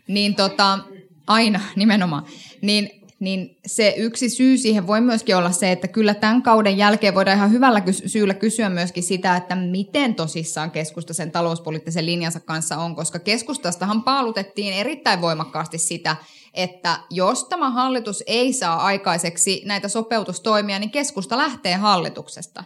Niin 0.09 0.35
tota, 0.35 0.79
aina 1.27 1.61
nimenomaan. 1.77 2.25
Niin, 2.63 2.98
niin 3.21 3.57
se 3.67 3.95
yksi 3.97 4.29
syy 4.29 4.57
siihen 4.57 4.87
voi 4.87 5.01
myöskin 5.01 5.37
olla 5.37 5.51
se, 5.51 5.73
että 5.73 5.89
kyllä 5.89 6.15
tämän 6.15 6.43
kauden 6.43 6.77
jälkeen 6.77 7.15
voidaan 7.15 7.37
ihan 7.37 7.53
hyvällä 7.53 7.83
syyllä 8.07 8.35
kysyä 8.35 8.69
myöskin 8.69 9.03
sitä, 9.03 9.37
että 9.37 9.55
miten 9.55 10.15
tosissaan 10.15 10.71
keskusta 10.71 11.15
sen 11.15 11.31
talouspoliittisen 11.31 12.07
linjansa 12.07 12.41
kanssa 12.41 12.77
on, 12.77 12.97
koska 12.97 13.19
keskustastahan 13.19 14.03
paalutettiin 14.03 14.75
erittäin 14.75 15.21
voimakkaasti 15.21 15.79
sitä, 15.79 16.17
että 16.55 16.99
jos 17.11 17.45
tämä 17.45 17.71
hallitus 17.71 18.25
ei 18.27 18.53
saa 18.53 18.85
aikaiseksi 18.85 19.63
näitä 19.65 19.89
sopeutustoimia, 19.89 20.79
niin 20.79 20.91
keskusta 20.91 21.39
lähtee 21.39 21.75
hallituksesta. 21.75 22.65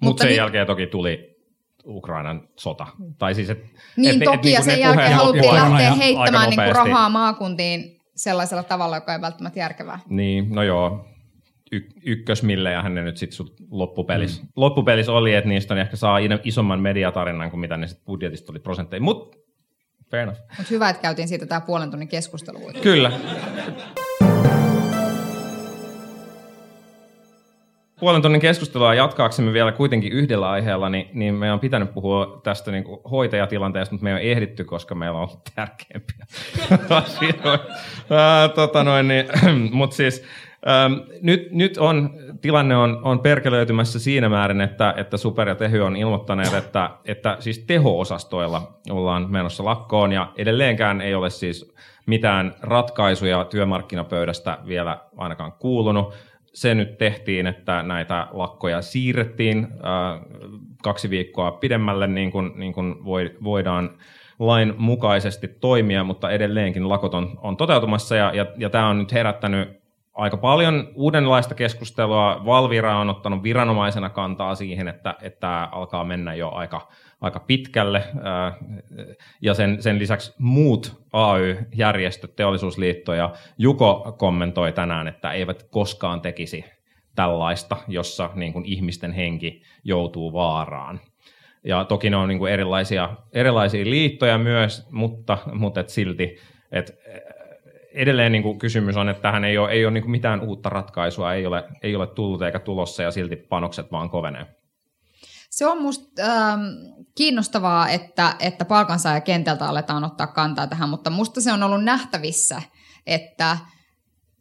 Mutta 0.00 0.22
sen 0.22 0.28
nyt- 0.28 0.36
jälkeen 0.36 0.66
toki 0.66 0.86
tuli 0.86 1.34
Ukrainan 1.86 2.48
sota. 2.56 2.86
Tai 3.18 3.34
siis, 3.34 3.50
et, 3.50 3.64
Niin 3.96 4.22
et, 4.22 4.24
toki, 4.24 4.48
et, 4.48 4.54
ja 4.54 4.60
niinku 4.60 4.70
sen 4.70 4.80
jälkeen 4.80 5.12
haluttiin 5.12 5.54
lähteä 5.54 5.94
heittämään 5.94 6.50
niin 6.50 6.60
kuin 6.60 6.74
rahaa 6.76 7.08
maakuntiin 7.08 7.93
sellaisella 8.16 8.62
tavalla, 8.62 8.96
joka 8.96 9.12
ei 9.12 9.20
välttämättä 9.20 9.58
järkevää. 9.58 10.00
Niin, 10.08 10.54
no 10.54 10.62
joo. 10.62 11.08
Y- 11.72 11.88
ykkösmillejähän 12.04 12.94
ne 12.94 13.02
nyt 13.02 13.16
sitten 13.16 13.46
loppupelissä, 13.70 14.42
mm. 14.42 14.48
loppupelissä 14.56 15.12
oli, 15.12 15.34
että 15.34 15.48
niistä 15.48 15.74
on 15.74 15.80
ehkä 15.80 15.96
saa 15.96 16.18
isomman 16.44 16.80
mediatarinan 16.80 17.50
kuin 17.50 17.60
mitä 17.60 17.76
ne 17.76 17.86
sit 17.86 18.04
budjetista 18.04 18.46
tuli 18.46 18.58
prosentteja. 18.58 19.00
Mutta 19.00 19.38
fair 20.10 20.22
enough. 20.22 20.40
Mutta 20.40 20.70
hyvä, 20.70 20.90
että 20.90 21.02
käytiin 21.02 21.28
siitä 21.28 21.46
tämä 21.46 21.60
puolen 21.60 21.90
tunnin 21.90 22.08
keskustelu. 22.08 22.58
Kyllä. 22.82 23.12
Puolen 28.00 28.22
tunnin 28.22 28.40
keskustelua 28.40 28.94
jatkaaksemme 28.94 29.52
vielä 29.52 29.72
kuitenkin 29.72 30.12
yhdellä 30.12 30.50
aiheella, 30.50 30.88
niin, 30.88 31.08
niin 31.12 31.34
meidän 31.34 31.54
on 31.54 31.60
pitänyt 31.60 31.94
puhua 31.94 32.40
tästä 32.42 32.70
niin 32.70 32.84
kuin 32.84 33.00
hoitajatilanteesta, 33.10 33.94
mutta 33.94 34.04
me 34.04 34.10
ei 34.10 34.14
ole 34.14 34.32
ehditty, 34.32 34.64
koska 34.64 34.94
meillä 34.94 35.18
on 35.18 35.28
ollut 35.28 35.50
tärkeämpiä 35.54 36.26
asioita. 37.04 37.58
Tota 38.54 38.84
noin, 38.84 39.08
niin, 39.08 39.26
mutta 39.72 39.96
siis 39.96 40.24
ähm, 40.68 40.92
nyt, 41.22 41.52
nyt 41.52 41.78
on, 41.78 42.10
tilanne 42.40 42.76
on, 42.76 43.00
on 43.02 43.20
perkelöitymässä 43.20 43.98
siinä 43.98 44.28
määrin, 44.28 44.60
että, 44.60 44.94
että 44.96 45.16
Super 45.16 45.48
ja 45.48 45.54
Tehy 45.54 45.80
on 45.80 45.96
ilmoittaneet, 45.96 46.54
että, 46.64 46.90
että 47.04 47.36
siis 47.40 47.58
teho-osastoilla 47.58 48.78
ollaan 48.90 49.30
menossa 49.30 49.64
lakkoon 49.64 50.12
ja 50.12 50.32
edelleenkään 50.36 51.00
ei 51.00 51.14
ole 51.14 51.30
siis 51.30 51.74
mitään 52.06 52.54
ratkaisuja 52.62 53.44
työmarkkinapöydästä 53.44 54.58
vielä 54.66 54.98
ainakaan 55.16 55.52
kuulunut. 55.52 56.14
Se 56.54 56.74
nyt 56.74 56.98
tehtiin, 56.98 57.46
että 57.46 57.82
näitä 57.82 58.26
lakkoja 58.32 58.82
siirrettiin 58.82 59.58
äh, 59.64 60.20
kaksi 60.82 61.10
viikkoa 61.10 61.52
pidemmälle, 61.52 62.06
niin 62.06 62.32
kuin, 62.32 62.52
niin 62.54 62.72
kuin 62.72 63.04
voi, 63.04 63.36
voidaan 63.44 63.90
lain 64.38 64.74
mukaisesti 64.78 65.48
toimia, 65.48 66.04
mutta 66.04 66.30
edelleenkin 66.30 66.88
lakot 66.88 67.14
on, 67.14 67.38
on 67.42 67.56
toteutumassa 67.56 68.16
ja, 68.16 68.34
ja, 68.34 68.46
ja 68.56 68.70
tämä 68.70 68.88
on 68.88 68.98
nyt 68.98 69.12
herättänyt 69.12 69.84
aika 70.14 70.36
paljon 70.36 70.88
uudenlaista 70.94 71.54
keskustelua. 71.54 72.42
Valvira 72.44 72.98
on 72.98 73.10
ottanut 73.10 73.42
viranomaisena 73.42 74.10
kantaa 74.10 74.54
siihen, 74.54 74.88
että, 74.88 75.14
että 75.22 75.68
alkaa 75.72 76.04
mennä 76.04 76.34
jo 76.34 76.50
aika, 76.50 76.88
aika 77.24 77.40
pitkälle. 77.40 78.04
Ja 79.42 79.54
sen, 79.54 79.82
sen 79.82 79.98
lisäksi 79.98 80.34
muut 80.38 81.02
AY-järjestöt, 81.12 82.36
teollisuusliitto 82.36 83.14
ja 83.14 83.32
Juko 83.58 84.14
kommentoi 84.18 84.72
tänään, 84.72 85.08
että 85.08 85.32
eivät 85.32 85.62
koskaan 85.70 86.20
tekisi 86.20 86.64
tällaista, 87.14 87.76
jossa 87.88 88.30
niin 88.34 88.52
kuin 88.52 88.64
ihmisten 88.64 89.12
henki 89.12 89.62
joutuu 89.84 90.32
vaaraan. 90.32 91.00
Ja 91.64 91.84
toki 91.84 92.10
ne 92.10 92.16
on 92.16 92.28
niin 92.28 92.38
kuin 92.38 92.52
erilaisia, 92.52 93.10
erilaisia 93.32 93.84
liittoja 93.84 94.38
myös, 94.38 94.86
mutta, 94.90 95.38
mutta 95.52 95.80
et 95.80 95.88
silti, 95.88 96.36
et 96.72 96.98
edelleen 97.94 98.32
niin 98.32 98.42
kuin 98.42 98.58
kysymys 98.58 98.96
on, 98.96 99.08
että 99.08 99.22
tähän 99.22 99.44
ei 99.44 99.58
ole, 99.58 99.70
ei 99.70 99.84
ole 99.84 99.92
niin 99.92 100.02
kuin 100.02 100.10
mitään 100.10 100.40
uutta 100.40 100.68
ratkaisua, 100.68 101.34
ei 101.34 101.46
ole, 101.46 101.64
ei 101.82 101.96
ole 101.96 102.06
tullut 102.06 102.42
eikä 102.42 102.58
tulossa 102.58 103.02
ja 103.02 103.10
silti 103.10 103.36
panokset 103.36 103.92
vaan 103.92 104.10
kovenee. 104.10 104.46
Se 105.54 105.66
on 105.66 105.82
musta 105.82 106.22
ähm, 106.22 106.60
kiinnostavaa, 107.14 107.88
että, 107.88 108.36
että 108.38 108.64
palkansaajakentältä 108.64 109.68
aletaan 109.68 110.04
ottaa 110.04 110.26
kantaa 110.26 110.66
tähän, 110.66 110.88
mutta 110.88 111.10
musta 111.10 111.40
se 111.40 111.52
on 111.52 111.62
ollut 111.62 111.84
nähtävissä, 111.84 112.62
että 113.06 113.58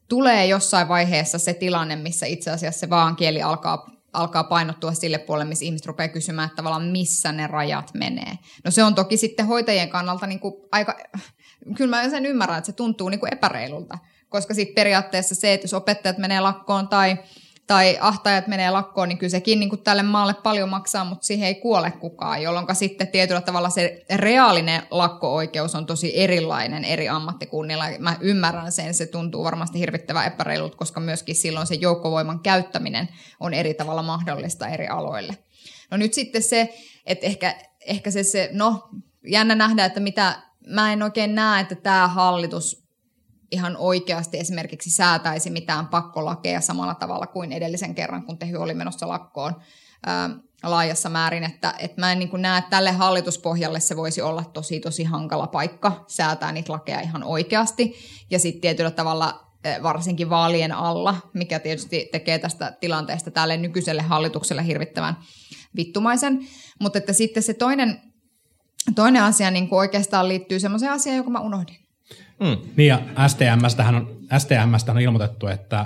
tulee 0.10 0.46
jossain 0.46 0.88
vaiheessa 0.88 1.38
se 1.38 1.54
tilanne, 1.54 1.96
missä 1.96 2.26
itse 2.26 2.52
asiassa 2.52 2.80
se 2.80 2.90
vaan 2.90 3.16
kieli 3.16 3.42
alkaa, 3.42 3.90
alkaa 4.14 4.44
painottua 4.44 4.94
sille 4.94 5.18
puolelle, 5.18 5.50
missä 5.50 5.66
ihmiset 5.66 5.88
rupeaa 5.88 6.08
kysymään, 6.08 6.46
että 6.46 6.56
tavallaan 6.56 6.88
missä 6.88 7.32
ne 7.32 7.48
rajat 7.48 7.94
menee. 7.94 8.38
No 8.64 8.72
se 8.72 8.84
on 8.84 8.96
toki 8.96 9.18
sitten 9.18 9.48
hoitajien 9.48 9.90
kannalta 9.90 10.28
niin 10.28 10.40
kuin 10.40 10.54
aika, 10.72 10.98
kyllä 11.76 11.98
mä 11.98 12.10
sen 12.10 12.26
ymmärrän, 12.26 12.58
että 12.58 12.66
se 12.66 12.74
tuntuu 12.74 13.10
niin 13.10 13.20
kuin 13.20 13.34
epäreilulta, 13.34 13.98
koska 14.30 14.54
sitten 14.54 14.76
periaatteessa 14.76 15.36
se, 15.36 15.54
että 15.54 15.66
jos 15.66 15.74
opettajat 15.74 16.18
menee 16.18 16.40
lakkoon 16.40 16.88
tai 16.88 17.18
tai 17.68 17.98
ahtajat 18.02 18.48
menee 18.48 18.72
lakkoon, 18.72 19.10
niin 19.10 19.18
kyllä 19.18 19.32
sekin 19.32 19.60
niin 19.60 19.70
kuin 19.70 19.84
tälle 19.84 20.04
maalle 20.04 20.34
paljon 20.34 20.70
maksaa, 20.70 21.06
mutta 21.06 21.26
siihen 21.26 21.48
ei 21.48 21.56
kuole 21.56 21.92
kukaan, 21.92 22.42
jolloin 22.42 22.68
sitten 22.74 23.08
tietyllä 23.08 23.42
tavalla 23.42 23.70
se 23.70 24.06
reaalinen 24.16 24.82
lakko-oikeus 24.92 25.76
on 25.76 25.86
tosi 25.86 26.20
erilainen 26.20 26.86
eri 26.86 27.10
ammattikunnilla. 27.10 27.86
Mä 28.00 28.18
ymmärrän 28.22 28.72
sen, 28.72 28.94
se 28.94 29.06
tuntuu 29.06 29.44
varmasti 29.44 29.80
hirvittävän 29.80 30.28
epäreilut, 30.28 30.76
koska 30.76 31.00
myöskin 31.00 31.36
silloin 31.36 31.68
se 31.68 31.76
joukkovoiman 31.76 32.40
käyttäminen 32.40 33.10
on 33.40 33.54
eri 33.54 33.74
tavalla 33.74 34.04
mahdollista 34.04 34.68
eri 34.68 34.88
aloille. 34.88 35.38
No 35.92 35.98
nyt 35.98 36.14
sitten 36.14 36.44
se, 36.44 36.74
että 37.06 37.26
ehkä, 37.26 37.56
ehkä 37.86 38.12
se, 38.12 38.24
se, 38.24 38.50
no 38.52 38.90
jännä 39.28 39.56
nähdä, 39.56 39.86
että 39.86 40.00
mitä, 40.00 40.42
mä 40.68 40.94
en 40.94 41.04
oikein 41.04 41.36
näe, 41.36 41.62
että 41.62 41.76
tämä 41.76 42.08
hallitus 42.08 42.83
ihan 43.54 43.78
oikeasti 43.78 44.40
esimerkiksi 44.40 44.90
säätäisi 44.90 45.50
mitään 45.50 45.88
pakkolakeja 45.88 46.62
samalla 46.62 46.96
tavalla 46.96 47.28
kuin 47.28 47.52
edellisen 47.52 47.96
kerran, 47.96 48.24
kun 48.24 48.38
Tehy 48.38 48.56
oli 48.56 48.74
menossa 48.74 49.08
lakkoon 49.08 49.56
ää, 50.06 50.30
laajassa 50.64 51.10
määrin, 51.10 51.44
että, 51.44 51.74
että 51.80 52.02
mä 52.02 52.12
en 52.12 52.20
niin 52.20 52.30
näe, 52.38 52.60
että 52.60 52.70
tälle 52.70 52.92
hallituspohjalle 52.92 53.80
se 53.80 53.96
voisi 53.96 54.22
olla 54.22 54.44
tosi 54.44 54.80
tosi 54.80 55.04
hankala 55.04 55.48
paikka 55.48 56.04
säätää 56.08 56.52
niitä 56.52 56.74
lakeja 56.74 57.02
ihan 57.02 57.24
oikeasti, 57.24 57.94
ja 58.32 58.40
sitten 58.40 58.62
tietyllä 58.62 58.92
tavalla 58.92 59.44
varsinkin 59.84 60.30
vaalien 60.30 60.72
alla, 60.72 61.16
mikä 61.34 61.60
tietysti 61.60 62.10
tekee 62.12 62.40
tästä 62.40 62.78
tilanteesta 62.80 63.32
tälle 63.32 63.58
nykyiselle 63.58 64.02
hallitukselle 64.02 64.66
hirvittävän 64.66 65.18
vittumaisen, 65.76 66.48
mutta 66.80 66.98
että 66.98 67.14
sitten 67.14 67.44
se 67.44 67.54
toinen, 67.54 68.02
toinen 68.96 69.24
asia 69.24 69.52
niin 69.52 69.68
oikeastaan 69.72 70.28
liittyy 70.28 70.60
semmoiseen 70.60 70.92
asiaan, 70.92 71.18
joka 71.18 71.30
mä 71.30 71.40
unohdin. 71.40 71.83
Mm. 72.44 72.58
Niin 72.78 72.88
ja 72.88 73.02
STMstähän 73.28 73.96
on, 73.96 74.20
STMstähän 74.38 74.98
on 74.98 75.02
ilmoitettu, 75.02 75.48
että, 75.48 75.86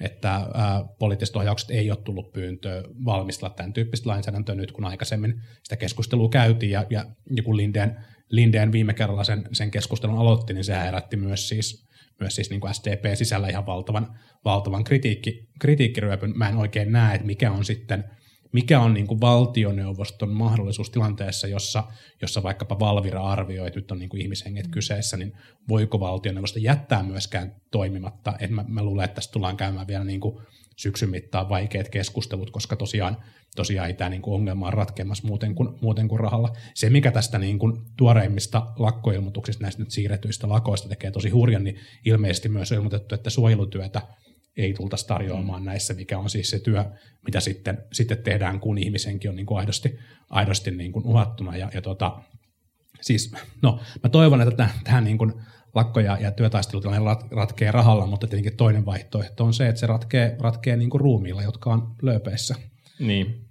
että 0.00 0.30
ää, 0.30 0.84
poliittiset 0.98 1.36
ohjaukset 1.36 1.70
ei 1.70 1.90
ole 1.90 1.98
tullut 2.04 2.32
pyyntöä 2.32 2.82
valmistella 3.04 3.54
tämän 3.54 3.72
tyyppistä 3.72 4.08
lainsäädäntöä 4.08 4.54
nyt, 4.54 4.72
kun 4.72 4.84
aikaisemmin 4.84 5.42
sitä 5.62 5.76
keskustelua 5.76 6.28
käytiin 6.28 6.72
ja, 6.72 6.86
ja, 6.90 7.04
ja 7.36 7.42
kun 7.42 7.56
Lindeen, 7.56 7.96
Lindeen 8.30 8.72
viime 8.72 8.94
kerralla 8.94 9.24
sen, 9.24 9.48
sen 9.52 9.70
keskustelun 9.70 10.18
aloitti, 10.18 10.54
niin 10.54 10.64
se 10.64 10.74
herätti 10.74 11.16
myös 11.16 11.48
siis, 11.48 11.88
myös 12.20 12.34
siis 12.34 12.50
niin 12.50 12.60
kuin 12.60 12.74
SDP 12.74 13.04
sisällä 13.14 13.48
ihan 13.48 13.66
valtavan, 13.66 14.18
valtavan 14.44 14.84
kritiikki, 14.84 15.48
kritiikkiryöpyn. 15.60 16.38
Mä 16.38 16.48
en 16.48 16.56
oikein 16.56 16.92
näe, 16.92 17.14
että 17.14 17.26
mikä 17.26 17.52
on 17.52 17.64
sitten– 17.64 18.04
mikä 18.54 18.80
on 18.80 18.94
niin 18.94 19.06
kuin 19.06 19.20
valtioneuvoston 19.20 20.30
mahdollisuus 20.30 20.90
tilanteessa, 20.90 21.46
jossa, 21.46 21.84
jossa 22.22 22.42
vaikkapa 22.42 22.78
Valvira 22.78 23.22
arvioi, 23.22 23.66
että 23.66 23.80
nyt 23.80 23.90
on 23.90 23.98
niin 23.98 24.08
kuin 24.08 24.22
ihmishenget 24.22 24.68
kyseessä, 24.68 25.16
niin 25.16 25.32
voiko 25.68 26.00
valtioneuvosto 26.00 26.58
jättää 26.58 27.02
myöskään 27.02 27.56
toimimatta? 27.70 28.34
Et 28.40 28.50
mä, 28.50 28.64
mä 28.68 28.82
luulen, 28.82 29.04
että 29.04 29.14
tästä 29.14 29.32
tullaan 29.32 29.56
käymään 29.56 29.86
vielä 29.86 30.04
niin 30.04 30.20
kuin 30.20 30.38
syksyn 30.76 31.10
mittaan 31.10 31.48
vaikeat 31.48 31.88
keskustelut, 31.88 32.50
koska 32.50 32.76
tosiaan, 32.76 33.16
tosiaan 33.56 33.88
ei 33.88 33.94
tämä 33.94 34.10
niin 34.10 34.22
kuin 34.22 34.34
ongelma 34.34 34.66
ole 34.66 34.74
ratkeamassa 34.74 35.26
muuten 35.26 35.54
kuin, 35.54 35.68
muuten 35.80 36.08
kuin 36.08 36.20
rahalla. 36.20 36.56
Se, 36.74 36.90
mikä 36.90 37.12
tästä 37.12 37.38
niin 37.38 37.58
kuin 37.58 37.76
tuoreimmista 37.96 38.66
lakkoilmoituksista, 38.76 39.62
näistä 39.62 39.82
nyt 39.82 39.90
siirretyistä 39.90 40.48
lakoista 40.48 40.88
tekee 40.88 41.10
tosi 41.10 41.30
hurjan, 41.30 41.64
niin 41.64 41.78
ilmeisesti 42.04 42.48
myös 42.48 42.72
on 42.72 42.76
ilmoitettu, 42.76 43.14
että 43.14 43.30
suojelutyötä 43.30 44.02
ei 44.56 44.74
tultaisi 44.74 45.06
tarjoamaan 45.06 45.62
mm. 45.62 45.66
näissä, 45.66 45.94
mikä 45.94 46.18
on 46.18 46.30
siis 46.30 46.50
se 46.50 46.58
työ, 46.58 46.84
mitä 47.26 47.40
sitten, 47.40 47.84
sitten 47.92 48.18
tehdään, 48.18 48.60
kun 48.60 48.78
ihmisenkin 48.78 49.30
on 49.30 49.36
niin 49.36 49.46
kuin 49.46 49.58
aidosti, 49.58 49.98
aidosti 50.30 50.70
niin 50.70 50.92
kuin 50.92 51.06
uhattuna. 51.06 51.56
Ja, 51.56 51.70
ja 51.74 51.82
tota, 51.82 52.20
siis, 53.00 53.32
no, 53.62 53.80
mä 54.02 54.08
toivon, 54.08 54.40
että 54.40 54.68
tähän 54.84 55.04
niin 55.04 55.18
kuin 55.18 55.32
lakko- 55.74 56.00
ja, 56.00 56.18
ja 56.20 56.30
työtaistelutilanne 56.30 57.04
rat, 57.04 57.32
ratkee 57.32 57.70
rahalla, 57.70 58.06
mutta 58.06 58.26
tietenkin 58.26 58.56
toinen 58.56 58.86
vaihtoehto 58.86 59.44
on 59.44 59.54
se, 59.54 59.68
että 59.68 59.80
se 59.80 59.86
ratkee, 59.86 60.36
ratkee 60.40 60.76
niin 60.76 60.90
kuin 60.90 61.00
ruumiilla, 61.00 61.42
jotka 61.42 61.70
on 61.70 61.94
lööpeissä. 62.02 62.54
Niin, 62.98 63.43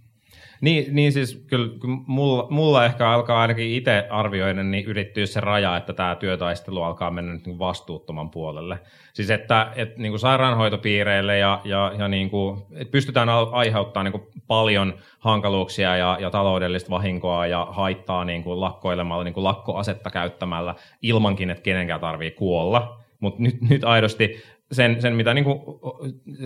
niin, 0.63 0.95
niin 0.95 1.11
siis 1.11 1.45
kyllä 1.47 1.69
mulla, 2.07 2.47
mulla 2.49 2.85
ehkä 2.85 3.09
alkaa 3.09 3.41
ainakin 3.41 3.71
itse 3.71 4.07
arvioida, 4.09 4.63
niin 4.63 4.85
yrittyy 4.85 5.27
se 5.27 5.39
raja, 5.39 5.77
että 5.77 5.93
tämä 5.93 6.15
työtaistelu 6.15 6.81
alkaa 6.83 7.11
mennä 7.11 7.33
nyt 7.33 7.45
niin 7.45 7.59
vastuuttoman 7.59 8.29
puolelle. 8.29 8.79
Siis 9.13 9.29
että, 9.29 9.71
että 9.75 10.01
niin 10.01 10.11
kuin 10.11 10.19
sairaanhoitopiireille 10.19 11.37
ja, 11.37 11.61
ja, 11.63 11.91
ja 11.97 12.07
niin 12.07 12.29
kuin, 12.29 12.61
että 12.71 12.91
pystytään 12.91 13.29
aiheuttamaan 13.51 14.05
niin 14.05 14.21
kuin 14.21 14.41
paljon 14.47 14.93
hankaluuksia 15.19 15.97
ja, 15.97 16.17
ja 16.21 16.29
taloudellista 16.29 16.89
vahinkoa 16.89 17.47
ja 17.47 17.67
haittaa 17.69 18.25
niin 18.25 18.43
kuin 18.43 18.61
lakkoilemalla, 18.61 19.23
niin 19.23 19.33
kuin 19.33 19.43
lakkoasetta 19.43 20.09
käyttämällä 20.09 20.75
ilmankin, 21.01 21.49
että 21.49 21.63
kenenkään 21.63 22.01
tarvii 22.01 22.31
kuolla. 22.31 22.99
Mutta 23.19 23.41
nyt, 23.41 23.61
nyt 23.61 23.83
aidosti 23.83 24.43
sen, 24.73 25.01
sen 25.01 25.15
mitä 25.15 25.33
niin 25.33 25.43
kuin 25.43 25.59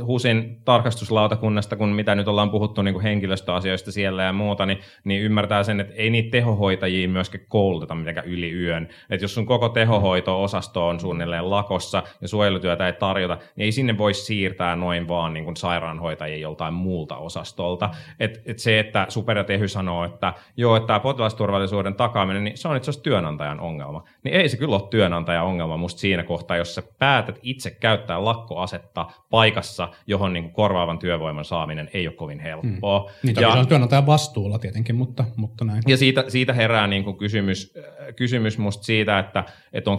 HUSin 0.05 0.61
tarkastuslautakunnasta, 0.65 1.75
kun 1.75 1.89
mitä 1.89 2.15
nyt 2.15 2.27
ollaan 2.27 2.49
puhuttu 2.49 2.81
niin 2.81 2.93
kuin 2.93 3.03
henkilöstöasioista 3.03 3.91
siellä 3.91 4.23
ja 4.23 4.33
muuta, 4.33 4.65
niin, 4.65 4.79
niin 5.03 5.21
ymmärtää 5.21 5.63
sen, 5.63 5.79
että 5.79 5.93
ei 5.93 6.09
niitä 6.09 6.31
tehohoitajia 6.31 7.09
myöskään 7.09 7.45
kouluteta 7.47 7.95
mitenkään 7.95 8.27
yli 8.27 8.51
yön. 8.51 8.87
Että 9.09 9.23
jos 9.23 9.33
sun 9.33 9.45
koko 9.45 9.69
tehohoito-osasto 9.69 10.87
on 10.87 10.99
suunnilleen 10.99 11.49
lakossa 11.49 12.03
ja 12.21 12.27
suojelutyötä 12.27 12.87
ei 12.87 12.93
tarjota, 12.93 13.37
niin 13.55 13.65
ei 13.65 13.71
sinne 13.71 13.97
voi 13.97 14.13
siirtää 14.13 14.75
noin 14.75 15.07
vaan 15.07 15.33
niin 15.33 15.43
kuin 15.43 15.55
sairaanhoitajia 15.55 16.37
joltain 16.37 16.73
muulta 16.73 17.17
osastolta. 17.17 17.89
Et, 18.19 18.41
et 18.45 18.59
se, 18.59 18.79
että 18.79 19.05
Super 19.09 19.37
ja 19.37 19.43
Tehy 19.43 19.67
sanoo, 19.67 20.03
että 20.05 20.33
joo, 20.57 20.75
että 20.75 20.87
tämä 20.87 20.99
potilasturvallisuuden 20.99 21.95
takaaminen, 21.95 22.43
niin 22.43 22.57
se 22.57 22.67
on 22.67 22.77
itse 22.77 22.89
asiassa 22.89 23.03
työnantajan 23.03 23.59
ongelma. 23.59 24.03
Niin 24.23 24.35
ei 24.35 24.49
se 24.49 24.57
kyllä 24.57 24.75
ole 24.75 24.89
työnantajan 24.89 25.45
ongelma 25.45 25.77
musta 25.77 25.99
siinä 25.99 26.23
kohtaa, 26.23 26.57
jos 26.57 26.75
sä 26.75 26.83
päätät 26.99 27.39
itse 27.41 27.71
käyttää 27.71 28.16
käyttää 28.17 28.25
lakkoasetta 28.25 29.05
paikassa, 29.29 29.89
johon 30.07 30.33
niin 30.33 30.43
kuin 30.43 30.53
korvaavan 30.53 30.99
työvoiman 30.99 31.45
saaminen 31.45 31.89
ei 31.93 32.07
ole 32.07 32.15
kovin 32.15 32.39
helppoa. 32.39 32.99
Hmm. 32.99 33.09
Niin, 33.23 33.35
ja, 33.41 33.51
se 33.51 33.59
on 33.59 33.67
työnantajan 33.67 34.05
vastuulla 34.05 34.59
tietenkin, 34.59 34.95
mutta, 34.95 35.25
mutta 35.35 35.65
näin. 35.65 35.83
Ja 35.87 35.97
siitä, 35.97 36.23
siitä 36.27 36.53
herää 36.53 36.87
niin 36.87 37.03
kuin 37.03 37.17
kysymys, 37.17 37.73
kysymys 38.15 38.57
musta 38.57 38.83
siitä, 38.83 39.19
että, 39.19 39.43
että 39.73 39.89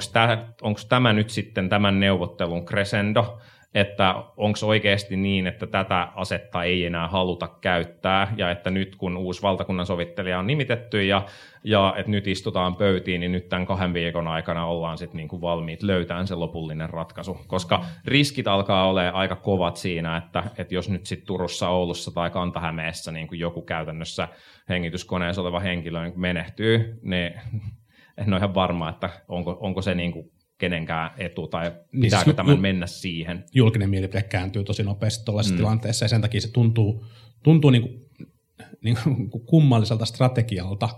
onko 0.62 0.80
tämä 0.88 1.12
nyt 1.12 1.30
sitten 1.30 1.68
tämän 1.68 2.00
neuvottelun 2.00 2.64
crescendo, 2.64 3.38
että 3.74 4.14
onko 4.36 4.58
oikeasti 4.66 5.16
niin, 5.16 5.46
että 5.46 5.66
tätä 5.66 6.08
asetta 6.14 6.64
ei 6.64 6.84
enää 6.84 7.08
haluta 7.08 7.48
käyttää 7.60 8.34
ja 8.36 8.50
että 8.50 8.70
nyt 8.70 8.96
kun 8.96 9.16
uusi 9.16 9.42
valtakunnan 9.42 9.86
sovittelija 9.86 10.38
on 10.38 10.46
nimitetty 10.46 11.04
ja, 11.04 11.26
ja 11.64 11.94
että 11.96 12.10
nyt 12.10 12.26
istutaan 12.26 12.76
pöytiin, 12.76 13.20
niin 13.20 13.32
nyt 13.32 13.48
tämän 13.48 13.66
kahden 13.66 13.94
viikon 13.94 14.28
aikana 14.28 14.66
ollaan 14.66 14.98
sitten 14.98 15.16
niinku 15.16 15.40
valmiit 15.40 15.82
löytämään 15.82 16.26
se 16.26 16.34
lopullinen 16.34 16.90
ratkaisu, 16.90 17.40
koska 17.46 17.84
riskit 18.04 18.48
alkaa 18.48 18.88
olla 18.88 19.08
aika 19.08 19.36
kovat 19.36 19.76
siinä, 19.76 20.16
että, 20.16 20.44
että 20.58 20.74
jos 20.74 20.88
nyt 20.88 21.06
sitten 21.06 21.26
Turussa, 21.26 21.68
Oulussa 21.68 22.10
tai 22.10 22.30
Kantahämeessä 22.30 23.12
niin 23.12 23.28
kuin 23.28 23.40
joku 23.40 23.62
käytännössä 23.62 24.28
hengityskoneessa 24.68 25.42
oleva 25.42 25.60
henkilö 25.60 26.02
niin 26.02 26.20
menehtyy, 26.20 26.98
niin 27.02 27.32
en 28.18 28.32
ole 28.32 28.36
ihan 28.36 28.54
varma, 28.54 28.88
että 28.88 29.10
onko, 29.28 29.56
onko 29.60 29.82
se 29.82 29.94
niin 29.94 30.12
kuin 30.12 30.30
kenenkään 30.58 31.10
etu 31.18 31.46
tai 31.46 31.70
niin 31.92 32.00
pitääkö 32.00 32.24
siis, 32.24 32.36
tämän 32.36 32.60
mennä 32.60 32.86
siihen. 32.86 33.44
Julkinen 33.54 33.90
mielipide 33.90 34.22
kääntyy 34.22 34.64
tosi 34.64 34.82
nopeasti 34.82 35.24
tuollaisessa 35.24 35.54
mm. 35.54 35.58
tilanteessa 35.58 36.04
ja 36.04 36.08
sen 36.08 36.20
takia 36.20 36.40
se 36.40 36.52
tuntuu, 36.52 37.04
tuntuu 37.42 37.70
niin 37.70 37.82
kuin, 37.82 38.08
niin 38.82 38.96
kuin 39.30 39.46
kummalliselta 39.46 40.04
strategialta 40.04 40.88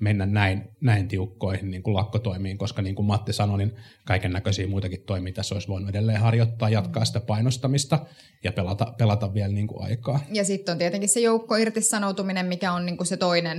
mennä 0.00 0.26
näin, 0.26 0.70
näin 0.80 1.08
tiukkoihin 1.08 1.70
niin 1.70 1.82
kuin 1.82 1.94
lakkotoimiin, 1.94 2.58
koska 2.58 2.82
niin 2.82 2.94
kuin 2.94 3.06
Matti 3.06 3.32
sanoi, 3.32 3.58
niin 3.58 3.76
kaiken 4.04 4.32
näköisiä 4.32 4.66
muitakin 4.66 5.02
toimia 5.06 5.32
tässä 5.32 5.54
olisi 5.54 5.68
voinut 5.68 5.90
edelleen 5.90 6.20
harjoittaa, 6.20 6.70
jatkaa 6.70 7.04
sitä 7.04 7.20
painostamista 7.20 8.06
ja 8.44 8.52
pelata, 8.52 8.94
pelata 8.98 9.34
vielä 9.34 9.52
niin 9.52 9.66
kuin 9.66 9.84
aikaa. 9.84 10.20
Ja 10.32 10.44
sitten 10.44 10.72
on 10.72 10.78
tietenkin 10.78 11.08
se 11.08 11.20
joukko 11.20 11.56
irtisanoutuminen, 11.56 12.46
mikä 12.46 12.72
on 12.72 12.86
niin 12.86 12.96
kuin 12.96 13.06
se 13.06 13.16
toinen 13.16 13.58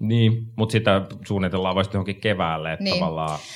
niin, 0.00 0.52
mutta 0.56 0.72
sitä 0.72 1.02
suunnitellaan 1.26 1.74
vasta 1.74 1.96
johonkin 1.96 2.20
keväälle. 2.20 2.72
Että 2.72 2.84
niin. 2.84 3.04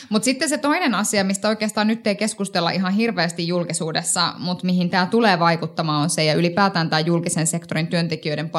Mutta 0.09 0.25
sitten 0.25 0.49
se 0.49 0.59
toinen 0.59 0.95
asia, 0.95 1.25
mistä 1.25 1.49
oikeastaan 1.49 1.87
nyt 1.87 2.07
ei 2.07 2.17
keskustella 2.17 2.71
ihan 2.71 2.93
hirveästi 2.93 3.49
julkisuudessa, 3.49 4.35
mutta 4.39 4.67
mihin 4.67 4.91
tämä 4.91 5.07
tulee 5.07 5.39
vaikuttamaan 5.39 6.03
on 6.03 6.11
se, 6.11 6.25
ja 6.25 6.35
ylipäätään 6.35 6.91
tämä 6.91 7.01
julkisen 7.01 7.47
sektorin 7.47 7.87
työntekijöiden 7.87 8.51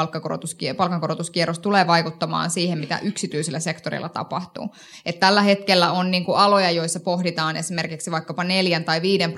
palkankorotuskierros 0.77 1.59
tulee 1.59 1.87
vaikuttamaan 1.87 2.51
siihen, 2.51 2.79
mitä 2.79 2.99
yksityisellä 3.03 3.59
sektorilla 3.59 4.09
tapahtuu. 4.09 4.75
Et 5.05 5.19
tällä 5.19 5.41
hetkellä 5.41 5.91
on 5.91 6.11
niinku 6.11 6.33
aloja, 6.33 6.71
joissa 6.71 6.99
pohditaan 6.99 7.57
esimerkiksi 7.57 8.11
vaikkapa 8.11 8.43
neljän 8.43 8.83
tai 8.83 9.01
viiden 9.01 9.33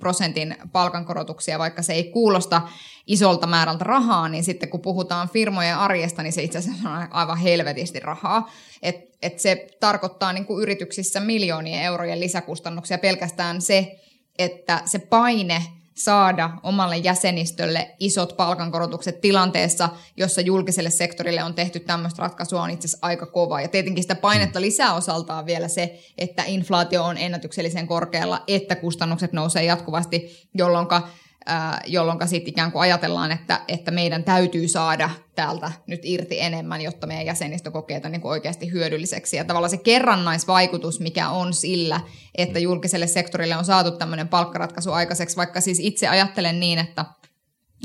prosentin 0.00 0.56
palkankorotuksia, 0.72 1.58
vaikka 1.58 1.82
se 1.82 1.92
ei 1.92 2.04
kuulosta 2.04 2.62
isolta 3.08 3.46
määrältä 3.46 3.84
rahaa, 3.84 4.28
niin 4.28 4.44
sitten 4.44 4.68
kun 4.68 4.80
puhutaan 4.80 5.28
firmojen 5.28 5.76
arjesta, 5.76 6.22
niin 6.22 6.32
se 6.32 6.42
itse 6.42 6.58
asiassa 6.58 6.90
on 6.90 7.08
aivan 7.10 7.38
helvetisti 7.38 8.00
rahaa. 8.00 8.50
Et, 8.82 8.96
et 9.22 9.38
se 9.38 9.66
tarkoittaa 9.80 10.32
niin 10.32 10.44
kuin 10.44 10.62
yrityksissä 10.62 11.20
miljoonien 11.20 11.82
eurojen 11.82 12.20
lisäkustannuksia 12.20 12.98
pelkästään 12.98 13.60
se, 13.60 14.00
että 14.38 14.82
se 14.84 14.98
paine 14.98 15.62
saada 15.94 16.50
omalle 16.62 16.96
jäsenistölle 16.96 17.94
isot 18.00 18.36
palkankorotukset 18.36 19.20
tilanteessa, 19.20 19.88
jossa 20.16 20.40
julkiselle 20.40 20.90
sektorille 20.90 21.44
on 21.44 21.54
tehty 21.54 21.80
tämmöistä 21.80 22.22
ratkaisua, 22.22 22.62
on 22.62 22.70
itse 22.70 22.86
asiassa 22.86 23.06
aika 23.06 23.26
kova. 23.26 23.60
Ja 23.60 23.68
tietenkin 23.68 24.04
sitä 24.04 24.14
painetta 24.14 24.60
lisää 24.60 24.94
osaltaan 24.94 25.46
vielä 25.46 25.68
se, 25.68 26.00
että 26.18 26.42
inflaatio 26.46 27.04
on 27.04 27.18
ennätyksellisen 27.18 27.86
korkealla, 27.86 28.42
että 28.46 28.74
kustannukset 28.76 29.32
nousee 29.32 29.64
jatkuvasti, 29.64 30.48
jolloin 30.54 30.86
jolloin 31.86 32.28
sitten 32.28 32.50
ikään 32.50 32.72
kuin 32.72 32.82
ajatellaan, 32.82 33.32
että, 33.32 33.60
että 33.68 33.90
meidän 33.90 34.24
täytyy 34.24 34.68
saada 34.68 35.10
täältä 35.34 35.72
nyt 35.86 36.00
irti 36.02 36.40
enemmän, 36.40 36.80
jotta 36.80 37.06
meidän 37.06 37.26
jäsenistö 37.26 37.70
kokee 37.70 38.00
tämän 38.00 38.12
niin 38.12 38.20
kuin 38.20 38.30
oikeasti 38.30 38.72
hyödylliseksi. 38.72 39.36
Ja 39.36 39.44
tavallaan 39.44 39.70
se 39.70 39.76
kerrannaisvaikutus, 39.76 41.00
mikä 41.00 41.28
on 41.28 41.54
sillä, 41.54 42.00
että 42.34 42.58
julkiselle 42.58 43.06
sektorille 43.06 43.56
on 43.56 43.64
saatu 43.64 43.90
tämmöinen 43.90 44.28
palkkaratkaisu 44.28 44.92
aikaiseksi, 44.92 45.36
vaikka 45.36 45.60
siis 45.60 45.80
itse 45.80 46.08
ajattelen 46.08 46.60
niin, 46.60 46.78
että 46.78 47.04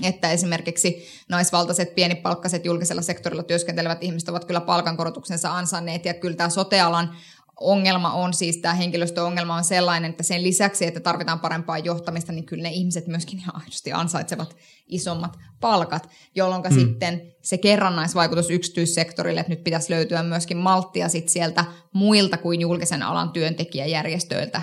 että 0.03 0.31
esimerkiksi 0.31 1.07
naisvaltaiset 1.29 1.95
pienipalkkaiset 1.95 2.65
julkisella 2.65 3.01
sektorilla 3.01 3.43
työskentelevät 3.43 4.03
ihmiset 4.03 4.29
ovat 4.29 4.45
kyllä 4.45 4.61
palkankorotuksensa 4.61 5.57
ansanneet 5.57 6.05
ja 6.05 6.13
kyllä 6.13 6.35
tämä 6.35 6.49
sotealan 6.49 7.15
ongelma 7.63 8.13
on 8.13 8.33
siis, 8.33 8.57
tämä 8.57 8.73
henkilöstöongelma 8.73 9.55
on 9.55 9.63
sellainen, 9.63 10.11
että 10.11 10.23
sen 10.23 10.43
lisäksi, 10.43 10.85
että 10.85 10.99
tarvitaan 10.99 11.39
parempaa 11.39 11.77
johtamista, 11.77 12.31
niin 12.31 12.45
kyllä 12.45 12.63
ne 12.63 12.69
ihmiset 12.69 13.07
myöskin 13.07 13.39
ihan 13.39 13.61
aidosti 13.61 13.93
ansaitsevat 13.93 14.55
isommat 14.87 15.37
palkat, 15.59 16.09
jolloin 16.35 16.63
hmm. 16.63 16.79
sitten 16.79 17.21
se 17.41 17.57
kerrannaisvaikutus 17.57 18.49
yksityissektorille, 18.49 19.39
että 19.39 19.53
nyt 19.53 19.63
pitäisi 19.63 19.93
löytyä 19.93 20.23
myöskin 20.23 20.57
malttia 20.57 21.09
sit 21.09 21.29
sieltä 21.29 21.65
muilta 21.93 22.37
kuin 22.37 22.61
julkisen 22.61 23.03
alan 23.03 23.29
työntekijäjärjestöiltä, 23.31 24.61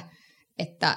että 0.58 0.96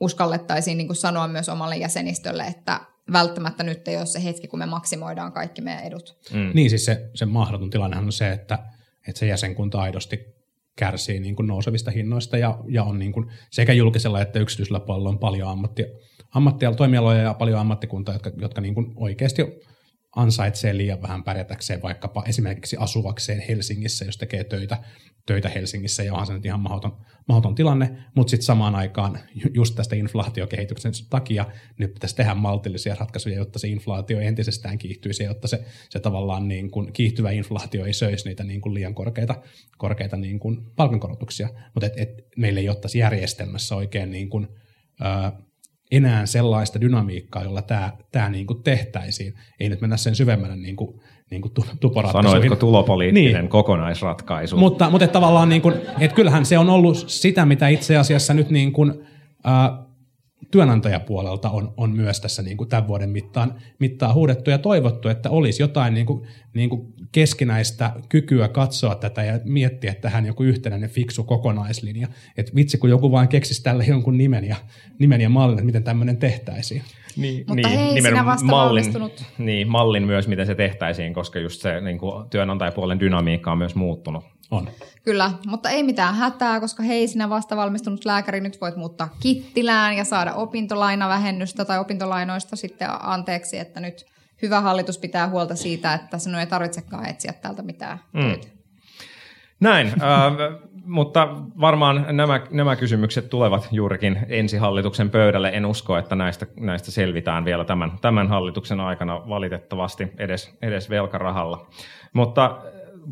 uskallettaisiin 0.00 0.78
niin 0.78 0.88
kuin 0.88 0.96
sanoa 0.96 1.28
myös 1.28 1.48
omalle 1.48 1.76
jäsenistölle, 1.76 2.44
että 2.44 2.80
välttämättä 3.12 3.62
nyt 3.62 3.88
ei 3.88 3.96
ole 3.96 4.06
se 4.06 4.24
hetki, 4.24 4.48
kun 4.48 4.58
me 4.58 4.66
maksimoidaan 4.66 5.32
kaikki 5.32 5.62
meidän 5.62 5.84
edut. 5.84 6.18
Mm. 6.32 6.50
Niin 6.54 6.70
siis 6.70 6.84
se, 6.84 7.10
se 7.14 7.24
mahdoton 7.24 7.70
tilannehan 7.70 8.04
on 8.04 8.12
se, 8.12 8.32
että, 8.32 8.58
että 9.08 9.18
se 9.18 9.26
jäsenkunta 9.26 9.80
aidosti 9.80 10.35
kärsii 10.76 11.20
niin 11.20 11.36
kuin 11.36 11.46
nousevista 11.46 11.90
hinnoista 11.90 12.38
ja, 12.38 12.58
ja 12.68 12.82
on 12.84 12.98
niin 12.98 13.12
kuin 13.12 13.26
sekä 13.50 13.72
julkisella 13.72 14.20
että 14.20 14.38
yksityisellä 14.38 14.80
puolella 14.80 15.08
on 15.08 15.18
paljon 15.18 15.48
ammattia, 15.48 15.86
ammattia, 16.34 16.74
toimialoja 16.74 17.22
ja 17.22 17.34
paljon 17.34 17.60
ammattikuntaa, 17.60 18.14
jotka, 18.14 18.30
jotka 18.36 18.60
niin 18.60 18.74
kuin 18.74 18.92
oikeasti 18.96 19.42
ansaitsee 20.16 20.76
liian 20.76 21.02
vähän 21.02 21.24
pärjätäkseen 21.24 21.82
vaikkapa 21.82 22.24
esimerkiksi 22.26 22.76
asuvakseen 22.80 23.40
Helsingissä, 23.48 24.04
jos 24.04 24.16
tekee 24.16 24.44
töitä, 24.44 24.78
töitä 25.26 25.48
Helsingissä 25.48 26.02
ja 26.02 26.12
onhan 26.12 26.26
se 26.26 26.32
nyt 26.32 26.46
ihan 26.46 26.60
mahdoton, 26.60 26.96
mahdoton 27.28 27.54
tilanne, 27.54 27.96
mutta 28.14 28.30
sitten 28.30 28.46
samaan 28.46 28.74
aikaan 28.74 29.18
just 29.54 29.74
tästä 29.74 29.96
inflaatiokehityksen 29.96 30.92
takia 31.10 31.46
nyt 31.78 31.94
pitäisi 31.94 32.16
tehdä 32.16 32.34
maltillisia 32.34 32.96
ratkaisuja, 33.00 33.36
jotta 33.36 33.58
se 33.58 33.68
inflaatio 33.68 34.20
entisestään 34.20 34.78
kiihtyisi, 34.78 35.24
jotta 35.24 35.48
se, 35.48 35.64
se 35.90 36.00
tavallaan 36.00 36.48
niin 36.48 36.70
kuin 36.70 36.92
kiihtyvä 36.92 37.30
inflaatio 37.30 37.84
ei 37.84 37.92
söisi 37.92 38.28
niitä 38.28 38.44
niin 38.44 38.60
kuin 38.60 38.74
liian 38.74 38.94
korkeita, 38.94 39.42
korkeita 39.78 40.16
niin 40.16 40.38
kuin 40.38 40.58
palkankorotuksia, 40.76 41.48
mutta 41.74 41.86
et, 41.86 41.94
et 41.96 42.26
meillä 42.36 42.60
ei 42.60 42.66
tässä 42.80 42.98
järjestelmässä 42.98 43.76
oikein 43.76 44.10
niin 44.10 44.30
kuin, 44.30 44.48
enää 45.90 46.26
sellaista 46.26 46.80
dynamiikkaa, 46.80 47.44
jolla 47.44 47.62
tämä, 47.62 47.92
tämä 48.12 48.30
niin 48.30 48.46
tehtäisiin. 48.64 49.34
Ei 49.60 49.68
nyt 49.68 49.80
mennä 49.80 49.96
sen 49.96 50.14
syvemmälle 50.14 50.56
niin 50.56 50.76
kuin, 50.76 51.00
niin 51.30 51.42
kuin 51.42 51.52
tuporatkaisuihin. 51.80 52.40
Sanoitko 52.40 52.56
tulopoliittinen 52.56 53.34
niin. 53.34 53.48
kokonaisratkaisu? 53.48 54.56
Mutta, 54.56 54.90
mutta 54.90 55.08
tavallaan 55.08 55.48
niin 55.48 55.62
kuin, 55.62 55.74
että 55.98 56.14
kyllähän 56.14 56.46
se 56.46 56.58
on 56.58 56.70
ollut 56.70 57.04
sitä, 57.06 57.46
mitä 57.46 57.68
itse 57.68 57.96
asiassa 57.96 58.34
nyt 58.34 58.50
niin 58.50 58.72
kuin, 58.72 58.92
äh, 59.46 59.86
työnantajapuolelta 60.50 61.50
on, 61.50 61.74
on 61.76 61.96
myös 61.96 62.20
tässä 62.20 62.42
niin 62.42 62.56
kuin 62.56 62.68
tämän 62.68 62.88
vuoden 62.88 63.10
mittaan, 63.10 63.54
mittaan 63.78 64.14
huudettu 64.14 64.50
ja 64.50 64.58
toivottu, 64.58 65.08
että 65.08 65.30
olisi 65.30 65.62
jotain 65.62 65.94
niin 65.94 66.06
kuin, 66.06 66.26
niin 66.54 66.70
kuin 66.70 66.94
keskinäistä 67.12 67.92
kykyä 68.08 68.48
katsoa 68.48 68.94
tätä 68.94 69.24
ja 69.24 69.40
miettiä 69.44 69.94
tähän 69.94 70.26
joku 70.26 70.42
yhtenäinen 70.42 70.90
fiksu 70.90 71.24
kokonaislinja. 71.24 72.08
Että 72.36 72.52
vitsi, 72.54 72.78
kun 72.78 72.90
joku 72.90 73.12
vain 73.12 73.28
keksisi 73.28 73.62
tälle 73.62 73.84
jonkun 73.84 74.18
nimen 74.18 74.44
ja, 74.44 74.56
nimen 74.98 75.20
ja 75.20 75.28
mallin, 75.28 75.58
että 75.58 75.66
miten 75.66 75.84
tämmöinen 75.84 76.16
tehtäisiin. 76.16 76.82
Niin, 77.16 77.44
Mutta 77.48 77.68
hei, 77.68 77.94
nimen 77.94 78.02
sinä 78.12 78.24
vasta 78.24 78.46
mallin, 78.46 78.66
valmistunut. 78.68 79.24
niin, 79.38 79.68
mallin 79.68 80.06
myös, 80.06 80.28
miten 80.28 80.46
se 80.46 80.54
tehtäisiin, 80.54 81.14
koska 81.14 81.38
just 81.38 81.60
se 81.60 81.80
niin 81.80 81.98
kuin 81.98 82.28
työnantajapuolen 82.30 83.00
dynamiikka 83.00 83.52
on 83.52 83.58
myös 83.58 83.74
muuttunut. 83.74 84.24
On. 84.50 84.68
Kyllä, 85.04 85.30
mutta 85.46 85.70
ei 85.70 85.82
mitään 85.82 86.14
hätää, 86.14 86.60
koska 86.60 86.82
hei, 86.82 87.08
sinä 87.08 87.28
vasta 87.30 87.56
valmistunut 87.56 88.04
lääkäri, 88.04 88.40
nyt 88.40 88.60
voit 88.60 88.76
muuttaa 88.76 89.08
Kittilään 89.20 89.96
ja 89.96 90.04
saada 90.04 90.34
opintolainavähennystä 90.34 91.64
tai 91.64 91.78
opintolainoista 91.78 92.56
sitten 92.56 92.88
anteeksi, 93.00 93.58
että 93.58 93.80
nyt 93.80 94.06
hyvä 94.42 94.60
hallitus 94.60 94.98
pitää 94.98 95.28
huolta 95.28 95.54
siitä, 95.56 95.94
että 95.94 96.18
sinun 96.18 96.40
ei 96.40 96.46
tarvitsekaan 96.46 97.08
etsiä 97.08 97.32
täältä 97.32 97.62
mitään 97.62 97.98
Mm. 98.12 98.22
töitä. 98.22 98.46
Näin, 99.60 99.86
äh, 99.86 100.32
mutta 100.86 101.28
varmaan 101.60 102.06
nämä, 102.10 102.40
nämä 102.50 102.76
kysymykset 102.76 103.30
tulevat 103.30 103.68
juurikin 103.72 104.18
ensi 104.28 104.56
hallituksen 104.56 105.10
pöydälle. 105.10 105.48
En 105.48 105.66
usko, 105.66 105.96
että 105.98 106.14
näistä, 106.14 106.46
näistä 106.60 106.90
selvitään 106.90 107.44
vielä 107.44 107.64
tämän, 107.64 107.92
tämän 108.00 108.28
hallituksen 108.28 108.80
aikana 108.80 109.28
valitettavasti 109.28 110.12
edes, 110.18 110.56
edes 110.62 110.90
velkarahalla. 110.90 111.66
Mutta 112.12 112.58